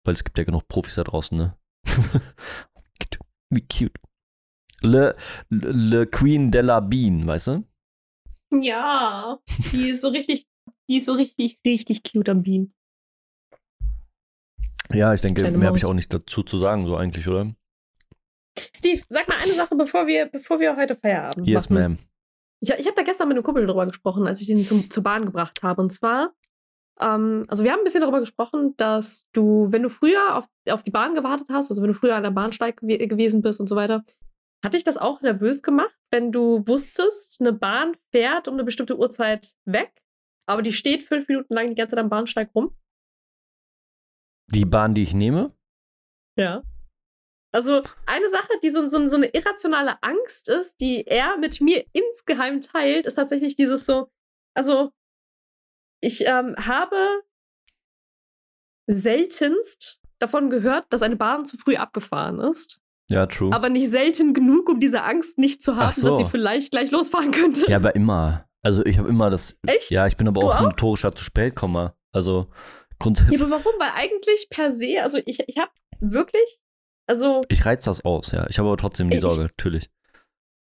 [0.05, 1.57] weil es gibt ja genug Profis da draußen, ne?
[3.49, 3.99] Wie cute.
[4.81, 5.15] Le,
[5.49, 7.63] Le Queen de la Bean, weißt du?
[8.51, 9.39] Ja.
[9.71, 10.47] Die ist so richtig,
[10.89, 12.73] die ist so richtig, richtig cute am Bean.
[14.93, 17.53] Ja, ich denke, Kleine mehr habe ich auch nicht dazu zu sagen, so eigentlich, oder?
[18.75, 21.97] Steve, sag mal eine Sache, bevor wir, bevor wir heute Feierabend Yes, machen.
[21.97, 21.97] ma'am.
[22.61, 25.03] Ich, ich habe da gestern mit einem Kumpel drüber gesprochen, als ich ihn zum, zur
[25.03, 25.81] Bahn gebracht habe.
[25.81, 26.33] Und zwar,
[27.01, 30.83] ähm, also wir haben ein bisschen darüber gesprochen, dass du, wenn du früher auf, auf
[30.83, 33.67] die Bahn gewartet hast, also wenn du früher an der Bahnsteig gew gewesen bist und
[33.67, 34.03] so weiter,
[34.65, 38.97] hat dich das auch nervös gemacht, wenn du wusstest, eine Bahn fährt um eine bestimmte
[38.97, 40.03] Uhrzeit weg,
[40.47, 42.75] aber die steht fünf Minuten lang die ganze Zeit am Bahnsteig rum?
[44.51, 45.55] Die Bahn, die ich nehme?
[46.37, 46.63] Ja.
[47.53, 51.85] Also eine Sache, die so, so, so eine irrationale Angst ist, die er mit mir
[51.93, 54.11] insgeheim teilt, ist tatsächlich dieses so,
[54.55, 54.91] also
[56.01, 57.23] ich ähm, habe
[58.87, 62.81] seltenst davon gehört, dass eine Bahn zu früh abgefahren ist,
[63.11, 63.51] Ja, true.
[63.53, 66.07] aber nicht selten genug, um diese Angst nicht zu haben, so.
[66.07, 67.69] dass sie vielleicht gleich losfahren könnte.
[67.69, 68.47] ja, aber immer.
[68.63, 69.57] Also ich habe immer das.
[69.67, 69.91] Echt?
[69.91, 71.95] Ja, ich bin aber Du auch ein notorischer zu spät Komma.
[72.11, 72.47] Also
[72.95, 73.41] Ja, grundsätzlich.
[73.41, 73.73] aber warum?
[73.79, 76.59] Weil eigentlich per se, also ich, ich habe wirklich,
[77.07, 78.47] also ich reiz das aus, ja.
[78.49, 79.89] Ich habe aber trotzdem die Ich- Sorge, natürlich.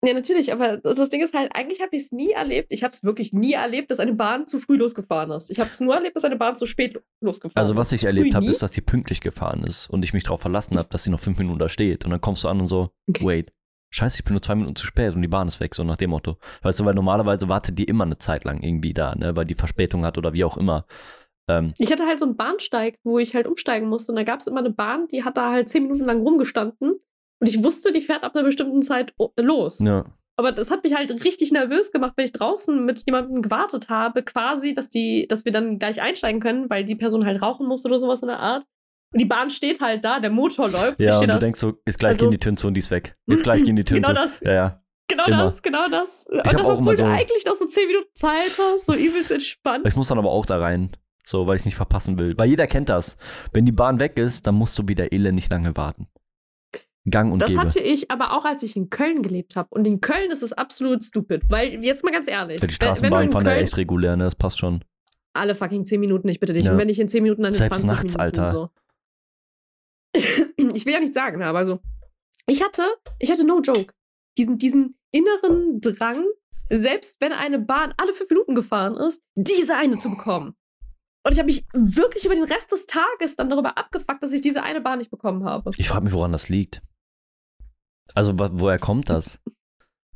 [0.05, 2.71] Ja, natürlich, aber das Ding ist halt, eigentlich habe ich es nie erlebt.
[2.71, 5.49] Ich habe es wirklich nie erlebt, dass eine Bahn zu früh losgefahren ist.
[5.51, 7.77] Ich habe es nur erlebt, dass eine Bahn zu spät lo- losgefahren Also ist.
[7.79, 10.77] was ich erlebt habe, ist, dass sie pünktlich gefahren ist und ich mich darauf verlassen
[10.77, 12.05] habe, dass sie noch fünf Minuten da steht.
[12.05, 13.25] Und dann kommst du an und so, Okay.
[13.25, 13.53] wait,
[13.91, 15.97] scheiße, ich bin nur zwei Minuten zu spät und die Bahn ist weg, so nach
[15.97, 16.37] dem Motto.
[16.61, 19.55] Weißt du, weil normalerweise wartet die immer eine Zeit lang irgendwie da, ne, weil die
[19.55, 20.85] Verspätung hat oder wie auch immer.
[21.49, 24.13] Ähm, Ich hatte halt so einen Bahnsteig, wo ich halt umsteigen musste.
[24.13, 27.01] Und da gab es immer eine Bahn, die hat da halt zehn Minuten lang rumgestanden.
[27.39, 29.79] Und ich wusste, die fährt ab einer bestimmten Zeit o- los.
[29.79, 30.05] ja.
[30.37, 34.23] Aber das hat mich halt richtig nervös gemacht, wenn ich draußen mit jemandem gewartet habe,
[34.23, 37.85] quasi, dass die, dass wir dann gleich einsteigen können, weil die Person halt rauchen muss
[37.85, 38.63] oder sowas in der Art.
[39.11, 40.97] Und die Bahn steht halt da, der Motor läuft.
[40.97, 42.73] ich Ja, und da, du denkst so, jetzt gleich Also- gehen die Türen zu und
[42.75, 43.17] die ist weg.
[43.27, 44.21] Jetzt gleich gehen die Türen Genau zu.
[44.21, 44.39] das.
[44.39, 44.81] Ja, ja.
[45.09, 45.37] Genau Immer.
[45.43, 46.27] das, genau das.
[46.29, 48.93] Und hab das, auch obwohl so- du eigentlich noch so 10 Minuten Zeit hast, so
[48.93, 49.85] übelst entspannt.
[49.87, 50.91] Ich muss dann aber auch da rein,
[51.25, 52.35] so, weil ich es nicht verpassen will.
[52.37, 53.17] Weil jeder kennt das.
[53.51, 56.07] Wenn die Bahn weg ist, dann musst du wieder elendig lange warten.
[57.09, 57.61] Gang und Das gäbe.
[57.61, 59.69] hatte ich aber auch, als ich in Köln gelebt habe.
[59.71, 61.43] Und in Köln ist es absolut stupid.
[61.49, 62.61] Weil, jetzt mal ganz ehrlich.
[62.61, 64.25] Ja, die in fahren ja echt regulär, ne?
[64.25, 64.83] Das passt schon.
[65.33, 66.65] Alle fucking 10 Minuten, ich bitte dich.
[66.65, 66.71] Ja.
[66.71, 68.21] Und wenn nicht in 10 Minuten, dann in Selbst 20 nachts, Minuten.
[68.21, 68.45] Alter.
[68.51, 68.69] So.
[70.73, 71.79] Ich will ja nicht sagen, aber so.
[72.47, 72.83] Ich hatte,
[73.19, 73.93] ich hatte no joke.
[74.37, 76.25] Diesen, diesen inneren Drang,
[76.69, 80.55] selbst wenn eine Bahn alle 5 Minuten gefahren ist, diese eine zu bekommen.
[81.25, 84.41] Und ich habe mich wirklich über den Rest des Tages dann darüber abgefuckt, dass ich
[84.41, 85.71] diese eine Bahn nicht bekommen habe.
[85.77, 86.81] Ich frage mich, woran das liegt.
[88.15, 89.39] Also, woher kommt das?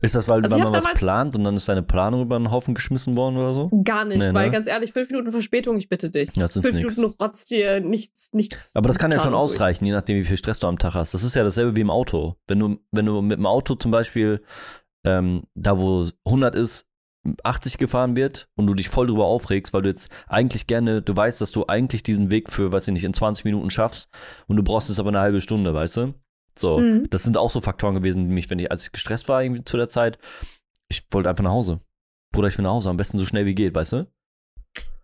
[0.02, 2.52] Ist das, weil, Also weil man was plant und dann ist deine Planung über den
[2.52, 3.70] Haufen geschmissen worden oder so?
[3.86, 4.34] Gar nicht, Nee, ne?
[4.34, 6.30] weil ganz ehrlich, fünf Minuten Verspätung, ich bitte dich.
[6.34, 6.98] Das ist fünf nix.
[6.98, 8.76] Minuten rotzt dir nichts, nichts.
[8.76, 11.14] Aber das kann ja schon ausreichen, je nachdem, wie viel Stress du am Tag hast.
[11.14, 12.36] Das ist ja dasselbe wie im Auto.
[12.48, 14.44] Wenn du, wenn du mit dem Auto zum Beispiel
[15.06, 16.86] ähm, da, wo 100 ist,
[17.46, 21.16] 80 gefahren wird und du dich voll drüber aufregst, weil du jetzt eigentlich gerne, du
[21.16, 24.10] weißt, dass du eigentlich diesen Weg für, weiß ich nicht, in 20 Minuten schaffst
[24.48, 26.14] und du brauchst jetzt aber eine halbe Stunde, weißt du?
[26.58, 27.10] So, Mhm.
[27.10, 29.64] das sind auch so Faktoren gewesen, die mich, wenn ich, als ich gestresst war irgendwie
[29.64, 30.20] zu der Zeit,
[30.90, 31.82] ich wollte einfach nach Hause.
[32.32, 34.12] Bruder, ich will nach Hause, am besten so schnell wie geht, weißt du?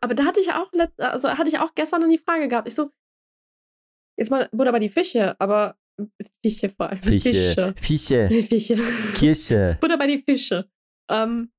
[0.01, 2.67] Aber da hatte ich auch, also hatte ich auch gestern dann die Frage gehabt.
[2.67, 2.89] Ich so,
[4.17, 5.77] jetzt mal, Buddha bei die Fische, aber
[6.43, 7.01] Fische vor allem.
[7.03, 8.77] Fische, Fische, Fische.
[9.15, 9.77] Kirche.
[9.81, 10.69] Buddha bei die Fische.
[11.11, 11.51] Ähm,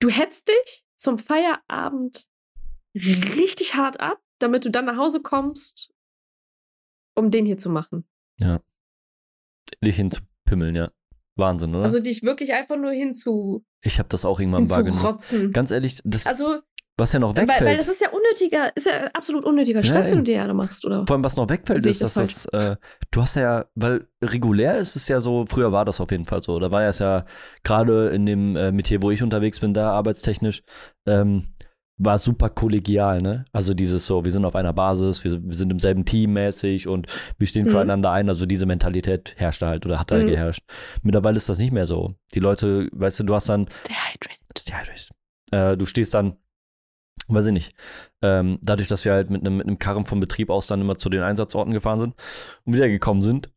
[0.00, 2.26] du hetzt dich zum Feierabend
[2.96, 5.92] richtig hart ab, damit du dann nach Hause kommst,
[7.16, 8.04] um den hier zu machen.
[9.84, 10.90] Dich hinzupimmeln, ja.
[11.36, 11.82] Wahnsinn, oder?
[11.84, 15.52] Also dich wirklich einfach nur hinzu, ich habe das auch irgendwann wahrgenommen.
[15.52, 16.60] Ganz ehrlich, das, Also,
[16.96, 20.04] was ja noch weil, wegfällt, weil das ist ja unnötiger, ist ja absolut unnötiger Stress,
[20.04, 21.04] Ja, den du dir ja machst, oder?
[21.08, 22.76] vor allem was noch wegfällt, ist, ich dass das das, äh,
[23.10, 26.40] du hast ja, weil regulär ist es ja so, früher war das auf jeden Fall
[26.44, 27.24] so, da war es ja
[27.64, 30.62] gerade in dem äh, Metier, wo ich unterwegs bin, da arbeitstechnisch,
[31.06, 31.48] ähm,
[31.96, 33.44] war super kollegial, ne?
[33.52, 36.88] Also dieses so, wir sind auf einer Basis, wir, wir sind im selben Team mäßig
[36.88, 37.06] und
[37.38, 37.70] wir stehen Mhm.
[37.70, 40.26] füreinander ein, also diese Mentalität herrschte halt oder hat da Mhm.
[40.26, 40.62] geherrscht.
[41.02, 42.14] Mittlerweile ist das nicht mehr so.
[42.34, 45.04] Die Leute, weißt du, du hast dann Stay hydrated.
[45.52, 46.36] Ja, äh, du stehst dann,
[47.28, 47.74] weiß ich nicht,
[48.22, 50.96] ähm, dadurch, dass wir halt mit einem mit einem Karren vom Betrieb aus dann immer
[50.98, 52.14] zu den Einsatzorten gefahren sind
[52.64, 53.50] und wiedergekommen sind,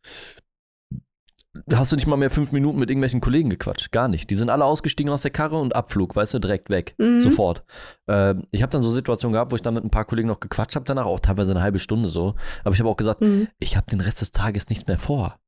[1.74, 3.91] hast du nicht mal mehr fünf Minuten mit irgendwelchen Kollegen gequatscht.
[3.91, 4.30] Gar nicht.
[4.30, 6.95] Die sind alle ausgestiegen aus der Karre und Abflug, weißt du, direkt weg.
[6.97, 7.22] Mhm.
[7.22, 7.64] Sofort.
[8.08, 10.39] Ähm, ich habe dann so Situationen gehabt, wo ich dann mit ein paar Kollegen noch
[10.39, 12.36] gequatscht habe danach, auch teilweise eine halbe Stunde so.
[12.64, 13.47] Aber ich habe auch gesagt, Mhm.
[13.60, 15.39] ich habe den Rest des Tages nichts mehr vor.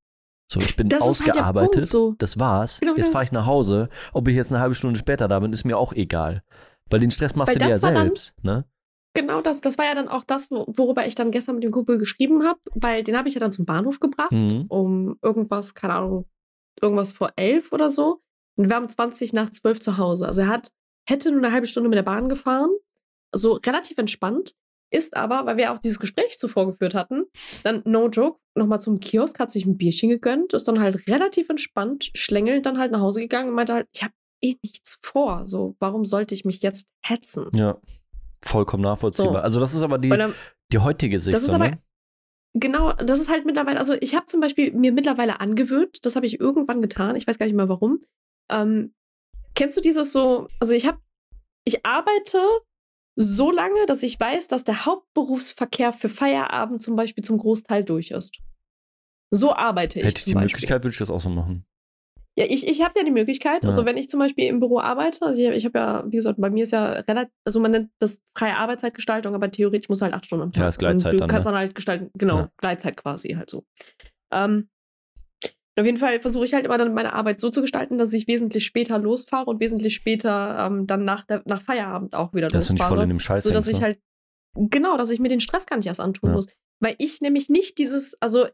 [0.52, 1.72] So, ich bin Das halt ausgearbeitet.
[1.74, 2.16] Punkt so.
[2.18, 2.80] Das war's.
[2.80, 3.90] Genau jetzt fahre ich nach Hause.
[4.14, 6.42] Ob ich jetzt eine halbe Stunde später da bin, ist mir auch egal.
[6.90, 8.34] Weil den Stress machst Weil du dir ja war dann- selbst.
[8.42, 8.66] Ne?
[9.20, 11.72] Genau das, das war ja dann auch das, wo- worüber ich dann gestern mit dem
[11.72, 14.66] Kumpel geschrieben habe, weil den habe ich ja dann zum Bahnhof gebracht, Mhm.
[14.70, 16.26] um irgendwas, keine Ahnung,
[16.82, 18.22] irgendwas vor elf oder so.
[18.56, 20.28] Und wir waren 20 nach zwölf zu Hause.
[20.28, 20.72] Also er hat,
[21.08, 22.70] hätte nur eine halbe Stunde mit der Bahn gefahren,
[23.34, 24.54] so relativ entspannt,
[24.92, 27.26] ist aber, weil wir auch dieses Gespräch zuvor geführt hatten,
[27.64, 31.48] dann no joke, nochmal zum Kiosk, hat sich ein Bierchen gegönnt, ist dann halt relativ
[31.50, 35.46] entspannt, schlängelnd dann halt nach Hause gegangen und meinte halt, ich habe eh nichts vor,
[35.46, 37.50] so, warum sollte ich mich jetzt hetzen?
[37.54, 37.78] Ja.
[38.44, 39.34] Vollkommen nachvollziehbar.
[39.34, 39.40] So.
[39.40, 40.34] Also, das ist aber die, dann,
[40.72, 41.36] die heutige Sicht.
[41.36, 41.80] Das ist aber- ne?
[42.54, 46.26] Genau, das ist halt mittlerweile, also ich habe zum Beispiel mir mittlerweile angewöhnt, das habe
[46.26, 48.00] ich irgendwann getan, ich weiß gar nicht mehr warum.
[48.50, 48.96] Ähm,
[49.54, 50.98] kennst du dieses so, also ich habe,
[51.64, 52.40] ich arbeite
[53.16, 58.10] so lange, dass ich weiß, dass der Hauptberufsverkehr für Feierabend zum Beispiel zum Großteil durch
[58.10, 58.40] ist.
[59.30, 60.46] So arbeite ich Hätte ich die Beispiel.
[60.54, 61.68] Möglichkeit, würde ich das auch so machen.
[62.40, 63.86] Ja, ich, ich habe ja die Möglichkeit, also Ja.
[63.88, 66.50] wenn ich zum Beispiel im Büro arbeite, also ich, ich habe ja, wie gesagt, bei
[66.50, 70.26] mir ist ja relativ, also man nennt das freie Arbeitszeitgestaltung, aber theoretisch muss halt acht
[70.26, 70.62] Stunden am Tag.
[70.62, 71.52] Ja, ist Gleitzeit du dann, kannst ne?
[71.52, 72.50] dann halt gestalten, genau, Ja.
[72.56, 73.66] Gleitzeit quasi halt so.
[74.32, 74.70] Ähm,
[75.78, 78.28] auf jeden Fall versuche ich halt immer dann meine Arbeit so zu gestalten, dass ich
[78.28, 82.68] wesentlich später losfahre und wesentlich später ähm, dann nach, der, nach Feierabend auch wieder Dass
[82.68, 82.96] du nicht losfahre.
[82.96, 83.86] voll in dem Scheiß so dass hängst, ich ne?
[83.88, 84.00] halt,
[84.56, 86.36] genau, dass ich mir den Stress gar nicht erst antun Ja.
[86.36, 86.48] muss.
[86.82, 88.48] Weil ich nämlich nicht dieses, also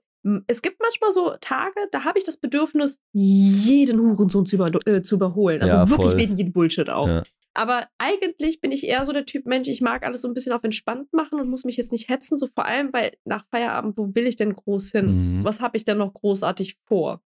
[0.48, 5.02] es gibt manchmal so Tage, da habe ich das Bedürfnis, jeden Hurensohn zu, über, äh,
[5.02, 5.62] zu überholen.
[5.62, 7.08] Also Ja, wirklich wegen jedem Bullshit auch.
[7.08, 7.24] Ja.
[7.54, 10.52] Aber eigentlich bin ich eher so der Typ Mensch, ich mag alles so ein bisschen
[10.52, 13.98] auf entspannt machen und muss mich jetzt nicht hetzen, so vor allem, weil nach Feierabend,
[13.98, 15.40] wo will ich denn groß hin?
[15.40, 15.44] Mhm.
[15.46, 17.22] Was habe ich denn noch großartig vor?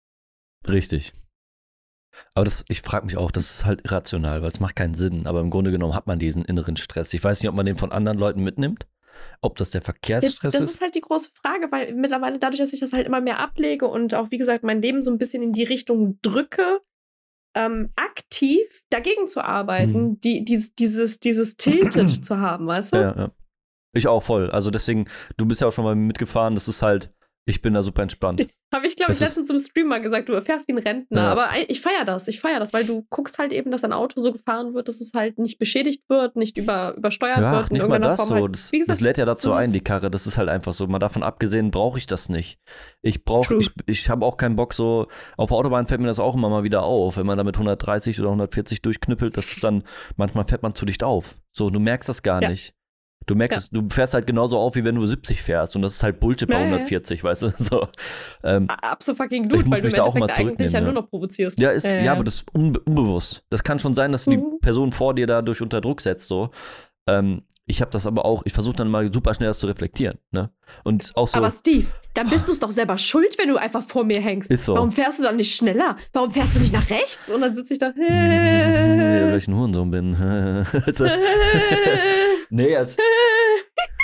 [0.68, 1.12] Richtig.
[2.34, 5.26] Aber das, ich frage mich auch, das ist halt irrational, weil es macht keinen Sinn.
[5.26, 7.14] Aber im Grunde genommen hat man diesen inneren Stress.
[7.14, 8.86] Ich weiß nicht, ob man den von anderen Leuten mitnimmt,
[9.40, 10.70] ob das der Verkehrsstress das ist.
[10.74, 13.86] ist halt die große Frage, weil mittlerweile dadurch, dass ich das halt immer mehr ablege
[13.86, 16.80] und auch, wie gesagt, mein Leben so ein bisschen in die Richtung drücke,
[17.56, 18.60] ähm, aktiv
[18.90, 20.20] dagegen zu arbeiten, Mhm.
[20.20, 22.98] die, dies, dieses, dieses Tilted zu haben, weißt du?
[22.98, 23.30] Ja, ja.
[23.94, 24.50] Ich auch voll.
[24.50, 25.06] Also deswegen,
[25.38, 26.54] du bist ja auch schon mal mitgefahren.
[26.54, 27.10] Das ist halt,
[27.48, 28.46] ich bin da super entspannt.
[28.74, 31.22] Habe ich, glaube ich, letztens im Stream mal gesagt, du fährst wie ein Rentner.
[31.22, 31.32] Ja.
[31.32, 34.20] Aber ich feiere das, ich feiere das, weil du guckst halt eben, dass ein Auto
[34.20, 37.70] so gefahren wird, dass es halt nicht beschädigt wird, nicht über, übersteuert Ja, wird.
[37.72, 38.34] nicht mal das Form so.
[38.34, 38.54] Halt.
[38.54, 40.10] Das, gesagt, das lädt ja dazu ein, die Karre.
[40.10, 40.86] Das ist halt einfach so.
[40.86, 42.58] Mal davon abgesehen, brauche ich das nicht.
[43.00, 45.06] Ich brauche, ich, ich habe auch keinen Bock so.
[45.38, 47.56] Auf der Autobahn fällt mir das auch immer mal wieder auf, wenn man da mit
[47.56, 49.38] 130 oder 140 durchknüppelt.
[49.38, 49.82] Das ist dann,
[50.16, 51.36] manchmal fährt man zu dicht auf.
[51.56, 52.50] So, du merkst das gar Ja.
[52.50, 52.74] nicht.
[53.28, 53.58] Du merkst Ja.
[53.60, 55.76] es, du fährst halt genauso auf, wie wenn du 70 fährst.
[55.76, 56.72] Und das ist halt Bullshit bei Ja, ja, ja.
[56.72, 57.50] 140, weißt du?
[57.58, 57.86] So.
[58.42, 61.60] Ähm, absolut muss weil du da auch mal eigentlich ja nur noch provozierst.
[61.60, 63.44] Ja, ist, ja, aber das ist unbe unbewusst.
[63.50, 64.34] Das kann schon sein, dass du Mhm.
[64.36, 66.50] die Person vor dir dadurch unter Druck setzt, so.
[67.08, 70.18] Ähm, ich habe das aber auch, ich versuche dann mal super schnell das zu reflektieren.
[70.30, 70.50] Ne?
[70.84, 71.38] Und auch so.
[71.38, 74.50] Aber Steve, dann bist du es doch selber schuld, wenn du einfach vor mir hängst.
[74.50, 74.74] Ist so.
[74.74, 75.96] Warum fährst du dann nicht schneller?
[76.12, 77.30] Warum fährst du nicht nach rechts?
[77.30, 77.86] Und dann sitze ich da.
[77.96, 80.10] ja, weil ich ein Hurensohn bin.
[82.50, 82.96] nee, also,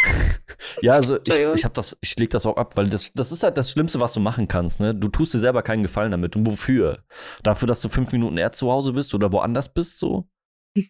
[0.83, 3.43] ja, also ich, ich habe das, ich leg das auch ab, weil das, das ist
[3.43, 4.81] halt das Schlimmste, was du machen kannst.
[4.81, 4.95] Ne?
[4.95, 6.37] Du tust dir selber keinen Gefallen damit.
[6.37, 7.05] Und wofür?
[7.43, 10.29] Dafür, dass du fünf Minuten eher zu Hause bist oder woanders bist, so?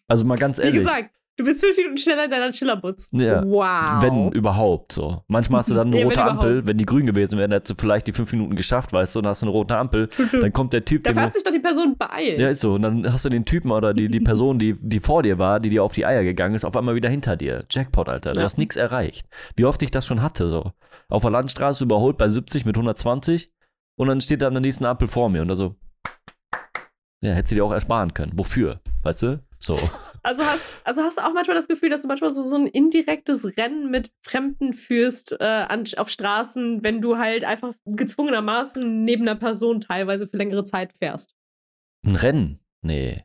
[0.09, 0.83] Also mal ganz Wie ehrlich.
[0.83, 3.09] gesagt, du bist fünf Minuten schneller in deiner Chillerbutz.
[3.12, 3.43] Ja.
[3.45, 4.03] Wow.
[4.03, 5.22] Wenn überhaupt so.
[5.28, 6.51] Manchmal hast du dann eine Ja, wenn rote Ampel.
[6.51, 6.68] überhaupt.
[6.68, 9.26] Wenn die grün gewesen wären, hättest du vielleicht die fünf Minuten geschafft, weißt du, und
[9.26, 10.09] hast eine rote Ampel.
[10.32, 12.39] Dann kommt der Typ, Dafür den hat sich doch die Person beeilt.
[12.39, 12.74] Ja, ist so.
[12.74, 15.61] Und dann hast du den Typen oder die, die Person, die, die vor dir war,
[15.61, 17.64] die dir auf die Eier gegangen ist, auf einmal wieder hinter dir.
[17.70, 18.32] Jackpot, Alter.
[18.32, 18.45] Du Ja.
[18.45, 19.26] hast nichts erreicht.
[19.57, 20.72] Wie oft ich das schon hatte, so.
[21.09, 23.51] Auf der Landstraße überholt bei 70 mit 120
[23.97, 25.74] und dann steht da an der nächsten Ampel vor mir und da so.
[27.22, 28.32] Ja, hättest du dir auch ersparen können.
[28.37, 28.80] Wofür?
[29.03, 29.43] Weißt du?
[29.59, 29.78] So.
[30.25, 32.66] Also hast, also hast du auch manchmal das Gefühl, dass du manchmal so, so ein
[32.66, 39.22] indirektes Rennen mit Fremden führst äh, an, auf Straßen, wenn du halt einfach gezwungenermaßen neben
[39.29, 41.35] einer Person teilweise für längere Zeit fährst.
[42.07, 42.61] Ein Rennen?
[42.81, 43.25] Nee.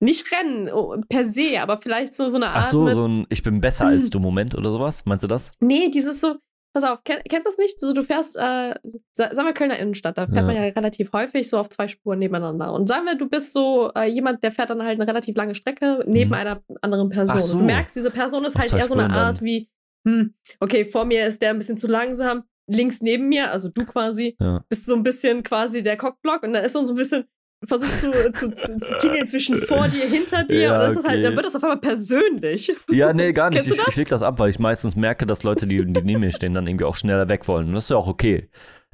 [0.00, 2.64] Nicht Rennen oh, per se, aber vielleicht so, so eine Art.
[2.64, 5.04] Ach so, so ein Ich bin besser als du Moment oder sowas?
[5.04, 5.50] Meinst du das?
[5.60, 6.36] Nee, dieses so.
[6.80, 7.80] Pass auf, kenn, kennst du das nicht?
[7.80, 8.74] So, du fährst, äh,
[9.12, 10.42] sa- sagen wir Kölner Innenstadt, da fährt Ja.
[10.42, 12.72] man ja relativ häufig so auf zwei Spuren nebeneinander.
[12.72, 15.54] Und sagen wir, du bist so äh, jemand, der fährt dann halt eine relativ lange
[15.56, 16.34] Strecke neben Mhm.
[16.34, 17.40] einer anderen Person.
[17.40, 17.54] So.
[17.54, 19.26] Und du merkst, diese Person ist Auf halt eher so eine Spuren dann.
[19.26, 19.68] Art wie,
[20.06, 23.84] hm, okay, vor mir ist der ein bisschen zu langsam, links neben mir, also du
[23.84, 24.62] quasi, Ja.
[24.68, 27.24] bist so ein bisschen quasi der Cockblock und dann ist dann so ein bisschen
[27.64, 31.06] versucht zu, zu, zu, zu tingeln zwischen vor dir, hinter dir Ja, und das halt,
[31.14, 31.22] okay.
[31.22, 32.72] dann wird das auf einmal persönlich.
[32.90, 33.66] Ja, nee, gar nicht.
[33.66, 33.96] Ich, ich das?
[33.96, 36.66] leg das ab, weil ich meistens merke, dass Leute, die, die neben mir stehen, dann
[36.66, 37.68] irgendwie auch schneller weg wollen.
[37.68, 38.48] Und das ist ja auch okay.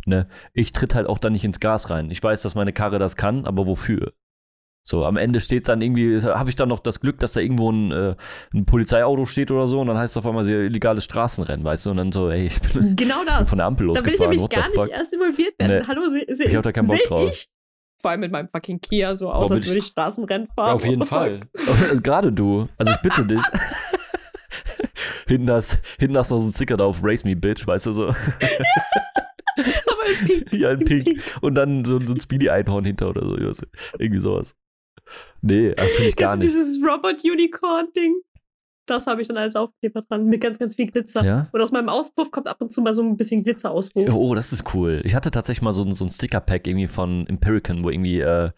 [0.07, 0.29] Ne?
[0.53, 2.11] Ich tritt halt auch dann nicht ins Gas rein.
[2.11, 4.13] Ich weiß, dass meine Karre das kann, aber wofür?
[4.87, 7.73] So, am Ende steht dann irgendwie, habe ich dann noch das Glück, dass da irgendwo
[7.73, 8.17] ein, äh,
[8.53, 11.87] ein Polizeiauto steht oder so und dann heißt es auf einmal sehr illegales Straßenrennen, weißt
[11.87, 11.91] du?
[11.93, 13.49] Und dann so, ey, ich bin Genau das.
[13.49, 14.31] von der Ampel Da will ich losgefahren.
[14.31, 15.79] nämlich what gar nicht erst involviert werden.
[15.79, 15.85] Nee.
[15.89, 17.31] Hallo, sehe seh, Ich hab da keinen Bock drauf.
[17.33, 17.49] ich
[18.05, 20.73] vor allem mit meinem fucking Kia so aus, bin als würde ich- Straßenrennen fahren.
[20.75, 21.41] Auf jeden Fall.
[22.03, 22.69] Gerade du.
[22.77, 23.41] Also ich bitte dich.
[25.27, 28.09] hinten hast, hinten noch so ein Sticker drauf, Race Me Bitch, weißt du so.
[28.09, 28.17] Aber
[29.57, 30.53] in Pink.
[30.53, 31.23] Ja, in Pink.
[31.41, 33.37] Und dann so, so ein Speedy-Einhorn hinter oder so.
[33.99, 34.55] Irgendwie sowas.
[35.41, 36.53] Nee, finde ich gar du nicht.
[36.55, 38.17] dieses Robot-Unicorn-Ding?
[38.87, 41.25] Das habe ich dann als Aufkleber dran, mit ganz, ganz viel Glitzer.
[41.25, 41.49] Ja?
[41.53, 44.09] Und aus meinem Auspuff kommt ab und zu mal so ein bisschen Glitzerauspuff.
[44.13, 45.01] Oh, das ist cool.
[45.05, 48.51] Ich hatte tatsächlich mal so, ein- so ein Sticker-Pack irgendwie von Empirican, wo irgendwie, äh,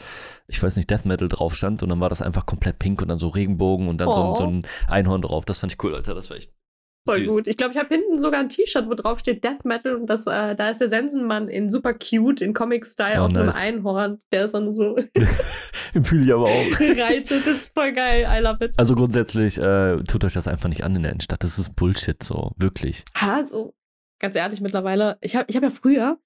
[0.48, 3.08] ich weiß nicht, Death Metal drauf stand und dann war das einfach komplett pink und
[3.08, 4.34] dann so Regenbogen und dann so, ein- Oh.
[4.34, 5.44] so ein Einhorn drauf.
[5.44, 6.14] Das fand ich cool, Alter.
[6.14, 6.52] Das war echt
[7.06, 7.28] Voll süß.
[7.28, 7.46] gut.
[7.46, 10.26] Ich glaube, ich habe hinten sogar ein T-Shirt, wo drauf steht Death Metal und das,
[10.26, 13.56] äh, da ist der Sensenmann in super cute, in Comic-Style Oh, auf nice.
[13.56, 14.18] einem Einhorn.
[14.32, 14.96] Der ist dann so
[16.02, 16.80] Fühle ich aber auch.
[16.98, 17.46] reitet.
[17.46, 18.26] Das ist voll geil.
[18.28, 18.72] I love it.
[18.76, 21.42] Also grundsätzlich äh, tut euch das einfach nicht an in der Innenstadt.
[21.42, 23.04] Das ist Bullshit, so wirklich.
[23.14, 23.74] Also,
[24.20, 26.18] ganz ehrlich, mittlerweile, ich habe ich hab ja früher,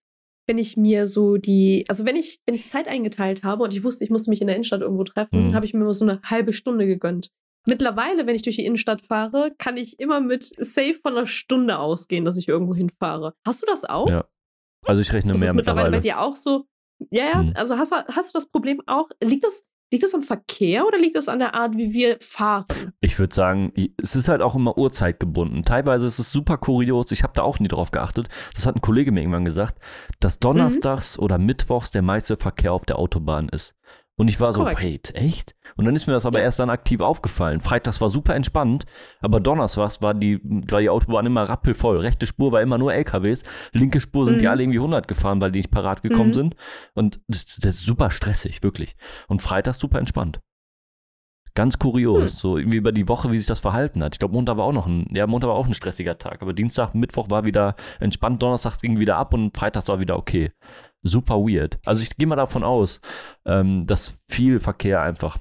[0.47, 3.85] wenn ich mir so die, also wenn ich, wenn ich Zeit eingeteilt habe und ich
[3.85, 5.55] wusste, ich musste mich in der Innenstadt irgendwo treffen, Mhm.
[5.55, 7.31] habe ich mir immer so eine halbe Stunde gegönnt.
[7.67, 11.79] Mittlerweile, wenn ich durch die Innenstadt fahre, kann ich immer mit safe von einer Stunde
[11.79, 13.35] ausgehen, dass ich irgendwo hinfahre.
[13.47, 14.09] Hast du das auch?
[14.09, 14.25] Ja,
[14.87, 16.23] Also ich rechne Ist mehr das mittlerweile bei mittlerweile.
[16.23, 16.65] dir auch so?
[17.11, 17.43] Ja, ja.
[17.43, 17.53] Mhm.
[17.55, 19.09] Also hast du, hast du das Problem auch?
[19.23, 22.65] Liegt das, liegt das am Verkehr oder liegt das an der Art, wie wir fahren?
[23.01, 25.63] Ich würde sagen, es ist halt auch immer uhrzeitgebunden.
[25.65, 27.11] Teilweise ist es super kurios.
[27.13, 28.29] Ich habe da auch nie drauf geachtet.
[28.55, 29.79] Das hat ein Kollege mir irgendwann gesagt,
[30.21, 30.41] dass Mhm.
[30.41, 33.75] donnerstags oder mittwochs der meiste Verkehr auf der Autobahn ist.
[34.21, 35.55] Und ich war so, wait, echt?
[35.77, 37.63] Und dann ist mir das aber erst dann aktiv aufgefallen.
[37.63, 38.85] Freitags war super entspannt,
[39.21, 41.99] aber donnerstags war die, war die Autobahn immer rappelvoll.
[42.01, 44.51] Rechte Spur war immer nur LKWs, linke Spur sind die Mhm.
[44.51, 46.35] alle irgendwie 100 gefahren, weil die nicht parat gekommen Mhm.
[46.35, 46.57] sind.
[46.95, 48.95] Und das, das ist super stressig, wirklich.
[49.29, 50.41] Und freitags super entspannt.
[51.55, 52.37] Ganz kurios, Hm.
[52.37, 54.15] so irgendwie über die Woche, wie sich das verhalten hat.
[54.15, 56.53] Ich glaube, Montag war auch noch ein, ja, Montag war auch ein stressiger Tag, aber
[56.53, 60.53] Dienstag, Mittwoch war wieder entspannt, Donnerstag ging wieder ab und Freitags war wieder okay.
[61.03, 61.79] Super weird.
[61.87, 63.01] Also ich gehe mal davon aus,
[63.45, 65.39] ähm, dass viel Verkehr einfach,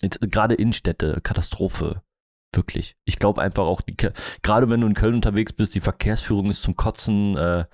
[0.00, 2.02] jetzt, gerade Innenstädte, Katastrophe.
[2.54, 2.96] Wirklich.
[3.04, 3.96] Ich glaube einfach auch, die,
[4.42, 7.36] gerade wenn du in Köln unterwegs bist, die Verkehrsführung ist zum Kotzen.
[7.36, 7.64] Äh,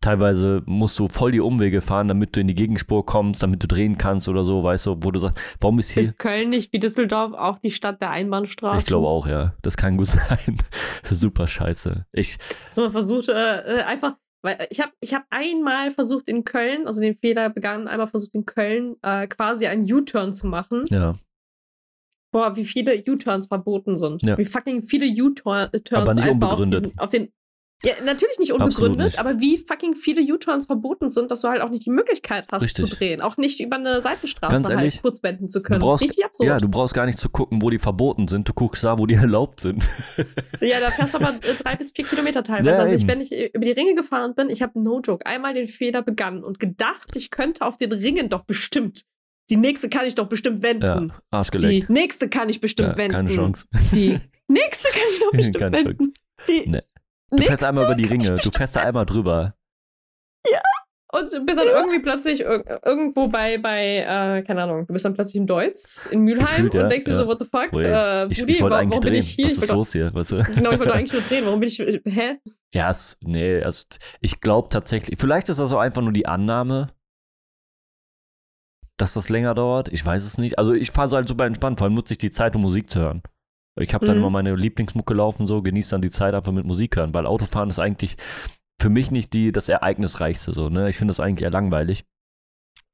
[0.00, 3.68] teilweise musst du voll die Umwege fahren, damit du in die Gegenspur kommst, damit du
[3.68, 6.02] drehen kannst oder so, weißt du, wo du sagst, warum ist hier.
[6.02, 8.80] Ist Köln nicht wie Düsseldorf auch die Stadt der Einbahnstraßen?
[8.80, 9.54] Ich glaube auch, ja.
[9.62, 10.56] Das kann gut sein.
[11.02, 12.06] Super scheiße.
[12.12, 12.38] Ich,
[12.68, 16.86] So man versucht äh, äh, einfach, weil ich habe ich hab einmal versucht in Köln,
[16.86, 20.84] also den Fehler begangen, einmal versucht in Köln äh, quasi einen U-Turn zu machen.
[20.88, 21.14] ja.
[22.32, 24.22] Boah, wie viele U-Turns verboten sind.
[24.22, 24.38] Ja.
[24.38, 26.78] Wie fucking viele U-Turns Aber nicht einfach unbegründet.
[26.78, 27.32] Auf, diesen, auf den
[27.82, 29.18] Ja, natürlich nicht unbegründet, nicht.
[29.18, 32.62] aber wie fucking viele U-Turns verboten sind, dass du halt auch nicht die Möglichkeit hast
[32.62, 32.90] Richtig.
[32.90, 33.22] zu drehen.
[33.22, 35.80] Auch nicht über eine Seitenstraße Ganz ehrlich, halt kurz wenden zu Du können.
[35.80, 36.46] brauchst, Richtig absurd.
[36.46, 38.46] ja, du brauchst gar nicht zu gucken, wo die verboten sind.
[38.46, 39.82] Du guckst da, wo die erlaubt sind.
[40.60, 42.70] Ja, da fährst du aber äh, drei bis vier Kilometer teilweise.
[42.76, 45.24] Ja, also ich, wenn ich äh, über die Ringe gefahren bin, ich habe no joke
[45.24, 49.04] einmal den Fehler begangen und gedacht, ich könnte auf den Ringen doch bestimmt.
[49.48, 51.12] Die nächste kann ich doch bestimmt Ja, wenden.
[51.30, 51.88] Arsch die geleckt.
[51.90, 53.12] nächste kann ich bestimmt Ja, wenden.
[53.16, 53.64] keine Chance.
[53.94, 55.96] Die nächste kann ich doch bestimmt Keine wenden.
[55.98, 56.10] Chance.
[56.46, 56.82] Die Nee.
[57.30, 59.54] Du fährst einmal über die Ringe, du fährst da einmal drüber.
[61.12, 65.04] Und du bist dann irgendwie plötzlich ir irgendwo bei, bei äh, keine Ahnung, du bist
[65.04, 67.18] dann plötzlich in Deutz, in Mülheim Gefühlt, ja, und denkst dir ja.
[67.18, 67.72] so, what the fuck?
[67.72, 69.18] Äh, ich, Brudi, ich wollte eigentlich drehen.
[69.18, 70.14] Was Ich ist wollte los hier?
[70.14, 70.36] Weißt du?
[70.54, 71.46] Genau, ich wollte eigentlich nur drehen.
[71.46, 72.38] Warum bin ich, hä?
[72.72, 73.86] Ja, es, nee, also,
[74.20, 76.86] ich glaube tatsächlich, vielleicht ist das auch einfach nur die Annahme,
[78.96, 79.88] dass das länger dauert.
[79.92, 80.58] Ich weiß es nicht.
[80.58, 82.88] Also ich fahre so halt super entspannt, vor allem nutze ich die Zeit, um Musik
[82.88, 83.22] zu hören.
[83.76, 84.22] Ich habe dann Mhm.
[84.22, 87.70] immer meine Lieblingsmucke laufen, so, genieße dann die Zeit einfach mit Musik hören, weil Autofahren
[87.70, 88.16] ist eigentlich
[88.80, 90.88] für mich nicht die, das Ereignisreichste, so, ne?
[90.90, 92.04] Ich finde das eigentlich eher langweilig.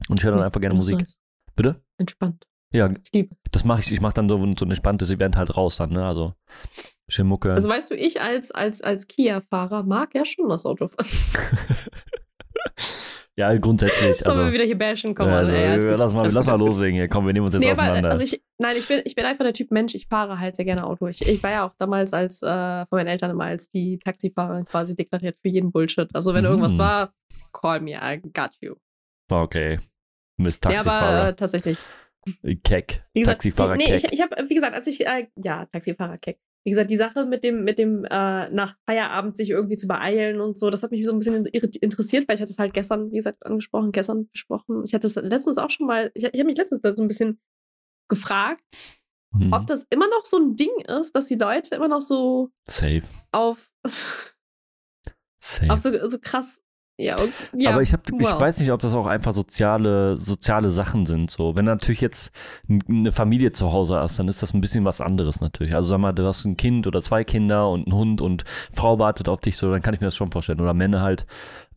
[0.09, 0.99] Und ich höre dann einfach gerne Musik.
[0.99, 1.19] nice.
[1.55, 1.83] Bitte?
[1.99, 2.47] Entspannt.
[2.73, 2.91] Ja,
[3.53, 3.93] das mache ich.
[3.93, 6.05] Ich mache dann so, so ein entspanntes Event halt raus dann, ne?
[6.05, 6.35] Also,
[7.09, 7.53] schön Mucke.
[7.53, 11.07] Also weißt du, ich als, als, als Kia-Fahrer mag ja schon das Autofahren.
[13.39, 14.17] ja, grundsätzlich.
[14.19, 15.15] Sollen wir Also, wieder hier bashen?
[15.15, 17.09] Komm ja, also, ey, gut, lass mal, alles lass gut, mal loslegen hier.
[17.09, 18.11] Komm, wir nehmen uns jetzt Nee, aber, auseinander.
[18.11, 20.65] also ich, nein, ich bin, ich bin einfach der Typ Mensch, ich fahre halt sehr
[20.65, 21.07] gerne Auto.
[21.09, 22.47] Ich, ich war ja auch damals als äh,
[22.87, 26.09] von meinen Eltern immer als die Taxifahrerin quasi deklariert für jeden Bullshit.
[26.15, 26.79] Also wenn irgendwas Mhm.
[26.79, 27.13] war,
[27.53, 28.75] call me, I got you.
[29.31, 29.79] okay.
[30.39, 31.29] Miss Ja, aber Taxifahrer.
[31.29, 31.79] äh, tatsächlich.
[32.65, 33.05] Keck.
[33.15, 34.05] Gesagt, Taxifahrer nee, Keck.
[34.05, 36.39] ich, ich habe, wie gesagt, als ich, äh, ja, Taxifahrer Keck.
[36.67, 40.41] Wie gesagt, die Sache mit dem, mit dem äh, nach Feierabend sich irgendwie zu beeilen
[40.41, 43.13] und so, das hat mich so ein bisschen interessiert, weil ich hatte es halt gestern,
[43.13, 44.83] wie gesagt, angesprochen, gestern besprochen.
[44.85, 47.09] Ich hatte es letztens auch schon mal, ich, ich habe mich letztens da so ein
[47.09, 47.41] bisschen
[48.09, 48.63] gefragt,
[49.33, 49.53] Mhm.
[49.53, 50.71] ob das immer noch so ein Ding
[51.01, 53.03] ist, dass die Leute immer noch so Safe.
[53.33, 53.71] auf,
[55.39, 55.71] Safe.
[55.73, 56.63] auf so, so krass,
[56.99, 58.41] ja, und, ja aber ich, hab, ich well.
[58.41, 61.31] weiß nicht, ob das auch einfach soziale, soziale Sachen sind.
[61.31, 61.55] So.
[61.55, 62.33] Wenn du natürlich jetzt
[62.89, 65.75] eine Familie zu Hause hast, dann ist das ein bisschen was anderes natürlich.
[65.75, 68.99] Also sag mal, du hast ein Kind oder zwei Kinder und einen Hund und Frau
[68.99, 70.61] wartet auf dich, so, dann kann ich mir das schon vorstellen.
[70.61, 71.27] Oder Männer halt,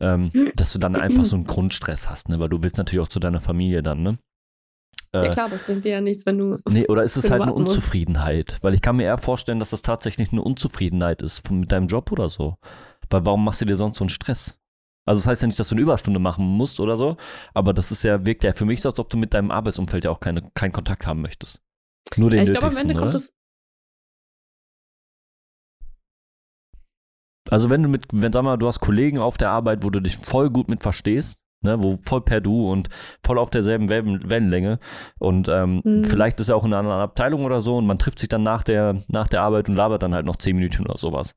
[0.00, 2.40] ähm, dass du dann einfach so einen Grundstress hast, ne?
[2.40, 4.18] Weil du willst natürlich auch zu deiner Familie dann, ne?
[5.14, 7.24] ja Äh, klar, aber es bringt dir ja nichts, wenn du Nee, oder ist es
[7.30, 7.76] halt eine warten musst.
[7.76, 8.58] Unzufriedenheit?
[8.62, 11.88] Weil ich kann mir eher vorstellen, dass das tatsächlich eine Unzufriedenheit ist von- mit deinem
[11.88, 12.54] Job oder so.
[13.10, 14.56] Weil warum machst du dir sonst so einen Stress?
[15.06, 17.16] Also das heißt ja nicht, dass du eine Überstunde machen musst oder so,
[17.54, 20.04] aber das ist ja, wirkt ja für mich so, als ob du mit deinem Arbeitsumfeld
[20.04, 21.60] ja auch keine, keinen Kontakt haben möchtest.
[22.16, 23.16] Nur den Ja, ich glaube, am Ende kommt oder?
[23.16, 23.32] es.
[27.50, 30.00] Also wenn du mit, wenn sag mal, du hast Kollegen auf der Arbeit, wo du
[30.00, 32.88] dich voll gut mit verstehst, ne, wo voll per Du und
[33.24, 34.78] voll auf derselben Wellen- Wellenlänge
[35.18, 36.04] und ähm, Mhm.
[36.04, 38.42] vielleicht ist er auch in einer anderen Abteilung oder so und man trifft sich dann
[38.42, 41.34] nach der, nach der Arbeit und labert dann halt noch zehn Minuten oder sowas.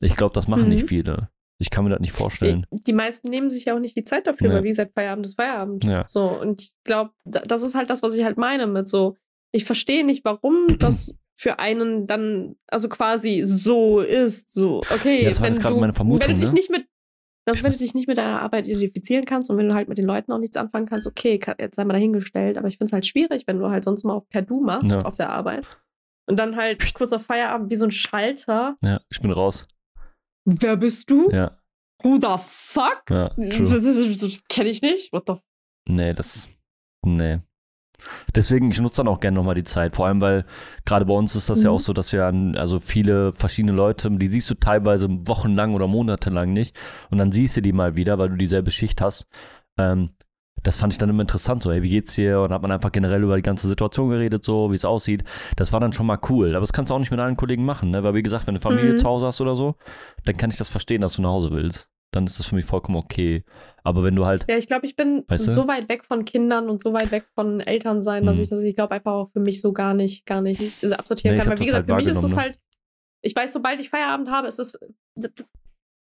[0.00, 0.68] Ich glaube, das machen Mhm.
[0.70, 1.30] nicht viele.
[1.58, 2.66] Ich kann mir das nicht vorstellen.
[2.70, 4.54] Die meisten nehmen sich ja auch nicht die Zeit dafür, Ja.
[4.54, 5.84] weil wie gesagt, Feierabend ist Feierabend.
[5.84, 6.04] Ja.
[6.06, 9.16] So, und ich glaube, das ist halt das, was ich halt meine mit so,
[9.52, 14.52] ich verstehe nicht, warum das für einen dann, also quasi so ist.
[14.52, 16.54] So, okay, Ja, das war wenn du, meine Vermutung, wenn du dich ne?
[16.54, 16.86] nicht mit
[17.48, 19.98] das, wenn du dich nicht mit deiner Arbeit identifizieren kannst und wenn du halt mit
[19.98, 22.92] den Leuten auch nichts anfangen kannst, okay, jetzt sei mal dahingestellt, aber ich finde es
[22.92, 25.02] halt schwierig, wenn du halt sonst mal auf per Du machst Ja.
[25.02, 25.64] auf der Arbeit
[26.28, 28.76] und dann halt kurz nach Feierabend wie so ein Schalter.
[28.82, 29.64] Ja, ich bin raus.
[30.46, 31.30] Wer bist du?
[31.30, 31.58] Ja,
[32.02, 33.02] Who the fuck?
[33.10, 33.80] ja, Das, true.
[33.80, 35.12] das, das kenne ich nicht.
[35.12, 35.34] What the
[35.88, 36.48] Nee, das.
[37.04, 37.40] Nee.
[38.34, 39.96] Deswegen, ich nutze dann auch gerne nochmal die Zeit.
[39.96, 40.44] Vor allem, weil
[40.84, 41.76] gerade bei uns ist das ja Mhm.
[41.76, 45.86] auch so, dass wir an, also viele verschiedene Leute, die siehst du teilweise wochenlang oder
[45.88, 46.76] monatelang nicht.
[47.10, 49.26] Und dann siehst du die mal wieder, weil du dieselbe Schicht hast.
[49.78, 50.10] Ähm,
[50.66, 52.40] das fand ich dann immer interessant, so, hey, wie geht's dir?
[52.40, 55.22] Und hat man einfach generell über die ganze Situation geredet, so, wie es aussieht.
[55.56, 56.50] Das war dann schon mal cool.
[56.50, 58.02] Aber das kannst du auch nicht mit allen Kollegen machen, ne?
[58.02, 58.98] Weil, wie gesagt, wenn du Familie Mhm.
[58.98, 59.76] zu Hause hast oder so,
[60.24, 61.88] dann kann ich das verstehen, dass du nach Hause willst.
[62.12, 63.44] Dann ist das für mich vollkommen okay.
[63.84, 65.52] Aber wenn du halt, Ja, ich glaube, ich bin Weißt du?
[65.52, 68.42] so weit weg von Kindern und so weit weg von Eltern sein, dass Mhm.
[68.42, 71.36] ich das, ich glaube, einfach auch für mich so gar nicht, gar nicht also absortieren
[71.36, 71.48] Nee, kann.
[71.48, 72.58] Weil, wie das gesagt, halt für mich ist es wahrgenommen, halt,
[73.22, 74.78] ich weiß, sobald ich Feierabend habe, ist es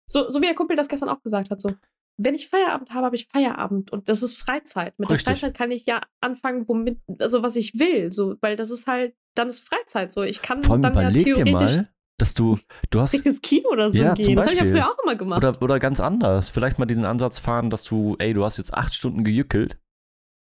[0.08, 1.72] so, so wie der Kumpel das gestern auch gesagt hat, so.
[2.18, 4.98] Wenn ich Feierabend habe, habe ich Feierabend und das ist Freizeit.
[5.00, 5.26] Mit Richtig.
[5.26, 8.88] der Freizeit kann ich ja anfangen, womit, also was ich will, so, weil das ist
[8.88, 10.22] halt, dann ist Freizeit so.
[10.22, 12.60] Ich kann vor allem dann ja überleg dir theoretisch mal, dass du,
[12.92, 14.36] du hast ins Kino oder so Ja, zum gehen.
[14.36, 15.44] Das habe ich ja früher auch immer gemacht.
[15.44, 16.52] Oder, oder ganz anders.
[16.52, 19.80] Vielleicht mal diesen Ansatz fahren, dass du, ey, du hast jetzt acht Stunden gejückelt.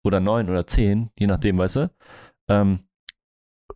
[0.03, 1.91] Oder neun oder zehn, je nachdem, weißt du.
[2.49, 2.87] Ähm,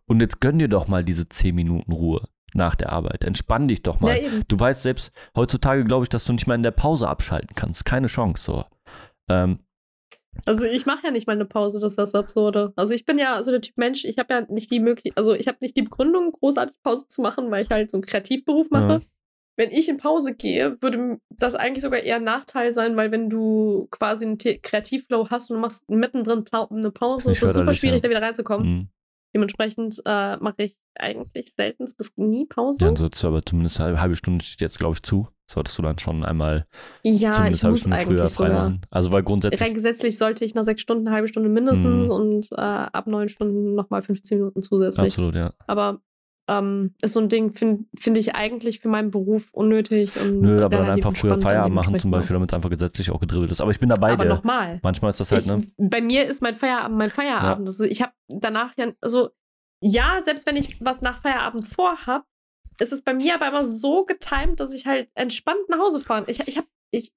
[0.06, 3.24] und jetzt gönn dir doch mal diese zehn Minuten Ruhe nach der Arbeit.
[3.24, 4.16] Entspann dich doch mal.
[4.20, 4.30] ja.
[4.48, 7.84] Du weißt selbst, heutzutage glaube ich, dass du nicht mal in der Pause abschalten kannst.
[7.84, 8.64] Keine Chance so.
[9.28, 9.60] Ähm,
[10.46, 12.72] Also ich mache ja nicht mal eine Pause, das ist das Absurde.
[12.76, 15.34] Also ich bin ja so der Typ Mensch, ich habe ja nicht die Möglichkeit, also
[15.34, 18.70] ich habe nicht die Begründung, großartig Pause zu machen, weil ich halt so einen Kreativberuf
[18.70, 18.92] mache.
[18.92, 19.00] Ja.
[19.56, 23.28] wenn ich in Pause gehe, würde das eigentlich sogar eher ein Nachteil sein, weil wenn
[23.28, 27.98] du quasi einen Kreativflow hast und du machst mittendrin eine Pause, Ist es super schwierig,
[27.98, 28.02] ja.
[28.02, 28.68] da wieder reinzukommen.
[28.68, 28.88] Mhm.
[29.34, 32.84] Dementsprechend äh, mache ich eigentlich selten bis nie Pause.
[32.84, 35.28] Dann sollst du aber zumindest eine halbe Stunde steht jetzt, glaube ich, zu.
[35.48, 36.66] Solltest du dann schon einmal
[37.02, 38.80] Ja, zumindest ich eine halbe muss Stunde früher freimachen.
[38.90, 39.60] Also weil grundsätzlich.
[39.60, 42.14] Rein gesetzlich sollte ich nach sechs Stunden eine halbe Stunde mindestens Mhm.
[42.14, 45.08] und äh, ab neun Stunden nochmal 15 Minuten zusätzlich.
[45.08, 45.52] Absolut, ja.
[45.66, 46.00] Aber
[46.48, 50.18] ähm, ist so ein Ding, finde find ich eigentlich für meinen Beruf unnötig.
[50.20, 53.10] Und Nö, aber dann relativ einfach früher Feierabend machen, zum Beispiel, damit es einfach gesetzlich
[53.10, 53.60] auch gedribbelt ist.
[53.60, 54.80] Aber ich bin dabei, Aber nochmal.
[54.82, 55.62] Manchmal ist das halt, ich, ne?
[55.78, 57.68] Bei mir ist mein Feierabend mein Feierabend.
[57.68, 59.30] Also ich habe danach ja, also
[59.80, 62.26] ja, selbst wenn ich was nach Feierabend vorhab,
[62.78, 66.24] ist es bei mir aber immer so getimt, dass ich halt entspannt nach Hause fahren.
[66.26, 67.12] Ich, ich habe, ich,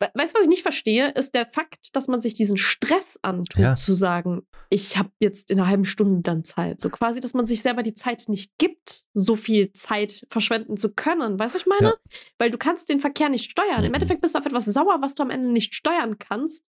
[0.00, 3.56] weißt du, was ich nicht verstehe, ist der Fakt, dass man sich diesen Stress antut,
[3.60, 3.74] Ja.
[3.74, 6.80] zu sagen, ich habe jetzt in einer halben Stunde dann Zeit.
[6.80, 10.92] So quasi, dass man sich selber die Zeit nicht gibt, so viel Zeit verschwenden zu
[10.94, 11.38] können.
[11.38, 11.88] Weißt du, was ich meine?
[11.88, 11.94] Ja.
[12.38, 13.84] Weil du kannst den Verkehr nicht steuern.
[13.84, 13.94] Im Mhm.
[13.94, 16.64] Endeffekt bist du auf etwas sauer, was du am Ende nicht steuern kannst.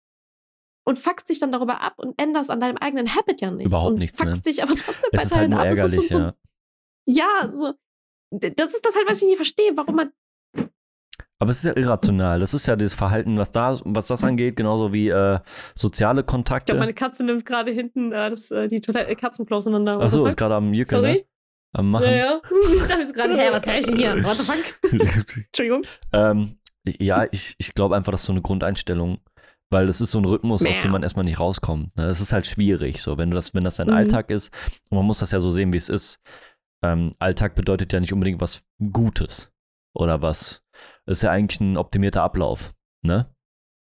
[0.85, 3.67] Und fuckst dich dann darüber ab und änderst an deinem eigenen Habit ja nichts.
[3.69, 5.67] Überhaupt und nichts, fuckst dich aber trotzdem Es ist halt weiterhin nur ab.
[5.67, 6.31] Ärgerlich, so, ja.
[6.31, 6.37] so,
[7.07, 7.75] ja, so.
[8.33, 10.11] Das ist das halt, was ich nicht verstehe, warum man.
[11.43, 12.39] Aber es ist ja irrational.
[12.39, 15.41] Das ist ja das Verhalten, was da, was das angeht, genauso wie äh,
[15.75, 16.67] soziale Ich Kontakte.
[16.67, 19.99] glaube, meine Katze nimmt gerade hinten äh, das, äh, die Toilette, Katzenklo auseinander.
[20.01, 21.09] Achso, ist gerade am Jückeln, ne?
[21.09, 21.27] Sorry?
[21.73, 22.05] Am Machen.
[22.05, 22.41] Ja, ja.
[22.77, 24.23] Ich dachte jetzt gerade, hä, was höre ich denn hier?
[24.23, 25.37] What the fuck?
[25.47, 25.83] Entschuldigung.
[26.13, 29.19] ähm, ja, ich, ich glaube einfach, das ist so eine Grundeinstellung,
[29.71, 31.97] weil das ist so ein Rhythmus, aus dem man erstmal nicht rauskommt.
[31.97, 32.07] Ne?
[32.07, 33.95] Das ist halt schwierig, so wenn du das, wenn das dein Mhm.
[33.95, 34.55] Alltag ist
[34.91, 36.21] und man muss das ja so sehen, wie es ist.
[36.85, 38.63] Ähm, Alltag bedeutet ja nicht unbedingt was
[38.93, 39.51] Gutes
[39.93, 40.62] oder was.
[41.07, 42.73] Das ist ja eigentlich ein optimierter Ablauf,
[43.03, 43.35] ne?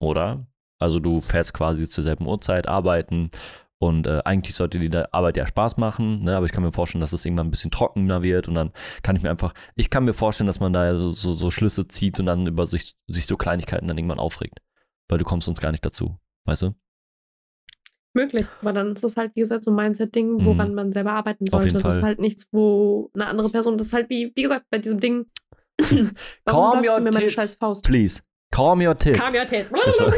[0.01, 0.47] Oder?
[0.79, 3.31] Also du fährst quasi zur selben Uhrzeit arbeiten
[3.79, 6.37] und äh, eigentlich sollte die Arbeit ja Spaß machen, ne?
[6.37, 9.17] aber ich kann mir vorstellen, dass es irgendwann ein bisschen trockener wird und dann kann
[9.17, 12.19] ich mir einfach, ich kann mir vorstellen, dass man da so, so, so Schlüsse zieht
[12.19, 14.61] und dann über sich, sich so Kleinigkeiten dann irgendwann aufregt,
[15.09, 16.17] weil du kommst sonst gar nicht dazu,
[16.47, 16.75] weißt du?
[18.15, 18.47] Möglich.
[18.61, 20.75] Aber dann ist das halt, wie gesagt, so ein Mindset-Ding, woran Mhm.
[20.75, 21.83] man selber arbeiten Auf jeden sollte.
[21.89, 24.79] Das ist halt nichts, wo eine andere Person, das ist halt wie, wie gesagt, bei
[24.79, 25.27] diesem Ding.
[25.83, 26.11] Calm
[26.47, 27.35] Warum your läufst du mir meine tits.
[27.35, 27.85] scheiß Faust?
[27.85, 29.19] Please, calm your tits.
[29.19, 29.71] Calm your tits.
[29.87, 30.07] Ist so.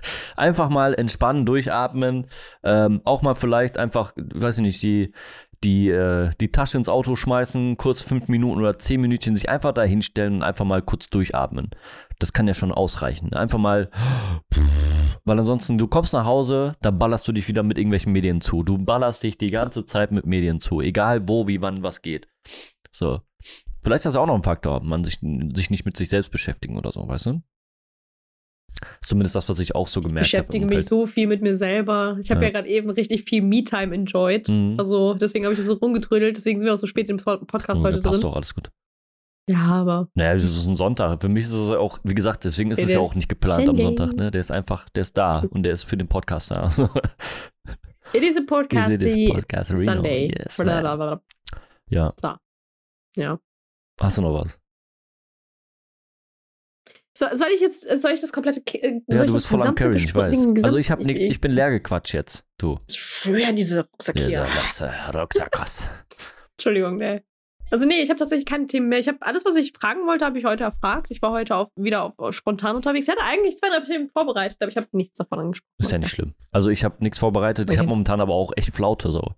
[0.36, 2.26] einfach mal entspannen, durchatmen,
[2.62, 5.12] ähm, auch mal vielleicht einfach, weiß ich nicht, die,
[5.64, 9.72] die, äh, die Tasche ins Auto schmeißen, kurz fünf Minuten oder zehn Minütchen sich einfach
[9.72, 11.70] da hinstellen und einfach mal kurz durchatmen.
[12.18, 13.32] Das kann ja schon ausreichen.
[13.32, 13.90] Einfach mal,
[15.24, 18.62] weil ansonsten, du kommst nach Hause, da ballerst du dich wieder mit irgendwelchen Medien zu.
[18.62, 22.28] Du ballerst dich die ganze Zeit mit Medien zu, egal wo, wie, wann, was geht.
[22.90, 23.20] So.
[23.86, 25.20] Vielleicht ist das auch noch ein Faktor, man sich,
[25.54, 27.42] sich nicht mit sich selbst beschäftigen oder so, weißt du?
[29.00, 30.42] Zumindest das, was ich auch so Ich gemerkt habe.
[30.42, 32.16] beschäftige im mich so viel mit mir selber.
[32.20, 32.48] Ich habe Ja.
[32.48, 34.48] ja, gerade eben richtig viel Me-Time enjoyed.
[34.48, 34.74] Mhm.
[34.76, 36.36] Also deswegen habe ich so rumgetrödelt.
[36.36, 38.22] Deswegen sind wir auch so spät im Pod- Podcast Oh, heute passt drin.
[38.22, 38.70] doch, alles gut.
[39.48, 41.20] Ja, aber Naja, das ist ein Sonntag.
[41.20, 43.76] Für mich ist es auch, wie gesagt, deswegen ist es ja auch nicht geplant am
[43.76, 43.82] Sunday.
[43.84, 44.12] Sonntag.
[44.16, 44.30] Ne?
[44.32, 46.72] Der ist einfach, der ist da und der ist für den Podcast da.
[48.12, 49.76] it is a podcast, it is the podcast?
[49.76, 50.34] Sunday.
[50.36, 50.66] Yes, man.
[50.66, 51.22] Blablabla.
[51.88, 52.12] ja.
[54.00, 54.58] Hast du noch was?
[57.18, 59.62] So, soll ich jetzt, soll ich das komplette, äh, Ja, soll du ich bist voll
[59.62, 60.64] am Carryen, ich weiß.
[60.64, 62.44] Also ich habe nichts, ich bin leer gequatscht jetzt.
[62.58, 62.78] Du.
[62.90, 65.88] Schwer, diese Rucksack Hier das äh, Rucksackers.
[66.58, 67.22] Entschuldigung, nee.
[67.70, 68.98] Also nee, ich habe tatsächlich keine Themen mehr.
[68.98, 71.06] Ich habe alles, was ich fragen wollte, habe ich heute erfragt.
[71.10, 73.08] Ich war heute auf, wieder auf, auf spontan unterwegs.
[73.08, 75.72] Ich hatte eigentlich zwei, drei Themen vorbereitet, aber ich habe nichts davon angesprochen.
[75.78, 76.34] Ist ja nicht schlimm.
[76.52, 77.68] Also ich habe nichts vorbereitet.
[77.70, 77.80] Ich Okay.
[77.80, 79.32] habe momentan aber auch echt Flaute so.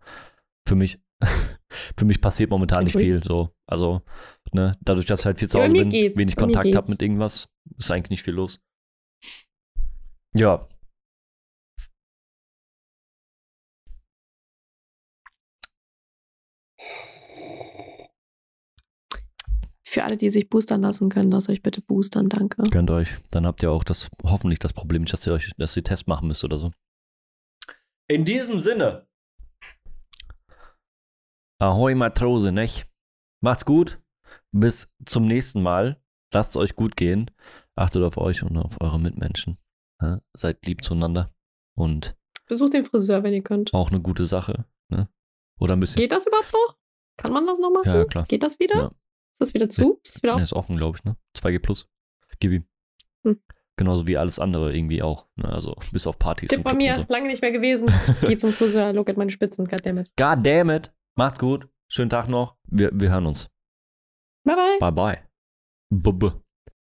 [0.66, 1.00] Für mich,
[1.96, 3.50] für mich passiert momentan nicht viel so.
[3.66, 4.02] Also
[4.52, 6.18] ne, dadurch, dass ich halt viel zu Hause bin, geht's.
[6.18, 8.60] wenig Kontakt habe mit irgendwas, ist eigentlich nicht viel los.
[10.34, 10.66] Ja,
[19.88, 22.62] Für alle, die sich boostern lassen können, lasst euch bitte boostern, danke.
[22.70, 23.16] gönnt euch.
[23.30, 26.06] Dann habt ihr auch das hoffentlich das Problem nicht, dass ihr euch, dass ihr Test
[26.06, 26.72] machen müsst oder so.
[28.06, 29.07] In diesem Sinne.
[31.60, 32.86] Ahoi Matrose, nicht?
[33.40, 34.00] Macht's gut.
[34.52, 36.00] Bis zum nächsten Mal.
[36.32, 37.30] Lasst es euch gut gehen.
[37.74, 39.58] Achtet auf euch und auf eure Mitmenschen.
[40.00, 41.32] Ja, seid lieb zueinander.
[41.74, 42.16] Und
[42.46, 43.74] Besucht den Friseur, wenn ihr könnt.
[43.74, 44.66] auch eine gute Sache.
[44.88, 45.08] Ne?
[45.58, 46.00] Oder ein bisschen.
[46.00, 46.76] Geht das überhaupt noch?
[47.16, 47.92] Kann man das noch machen?
[47.92, 48.24] Ja, klar.
[48.26, 48.76] Geht das wieder?
[48.76, 48.86] Ja.
[48.86, 49.98] Ist das wieder zu?
[50.04, 50.42] Ist das wieder Ne, auf?
[50.42, 51.16] ist offen, glaube ich, ne?
[51.36, 51.88] 2G Plus.
[52.40, 52.64] Gib ihm.
[53.24, 53.40] Hm.
[53.76, 55.26] Genauso wie alles andere irgendwie auch.
[55.36, 55.48] Ne?
[55.48, 57.04] Also bis auf Partys Tipp Clubs mir, so.
[57.08, 57.90] lange nicht mehr gewesen.
[58.22, 60.10] Geh zum Friseur, look at meine Spitzen, goddammit.
[60.16, 60.92] God damn it.
[61.18, 61.68] Macht's gut.
[61.88, 62.56] Schönen Tag noch.
[62.62, 63.50] Wir, wir hören uns.
[64.44, 64.78] Bye bye.
[64.78, 65.28] Bye bye.
[65.90, 66.40] Bye bye.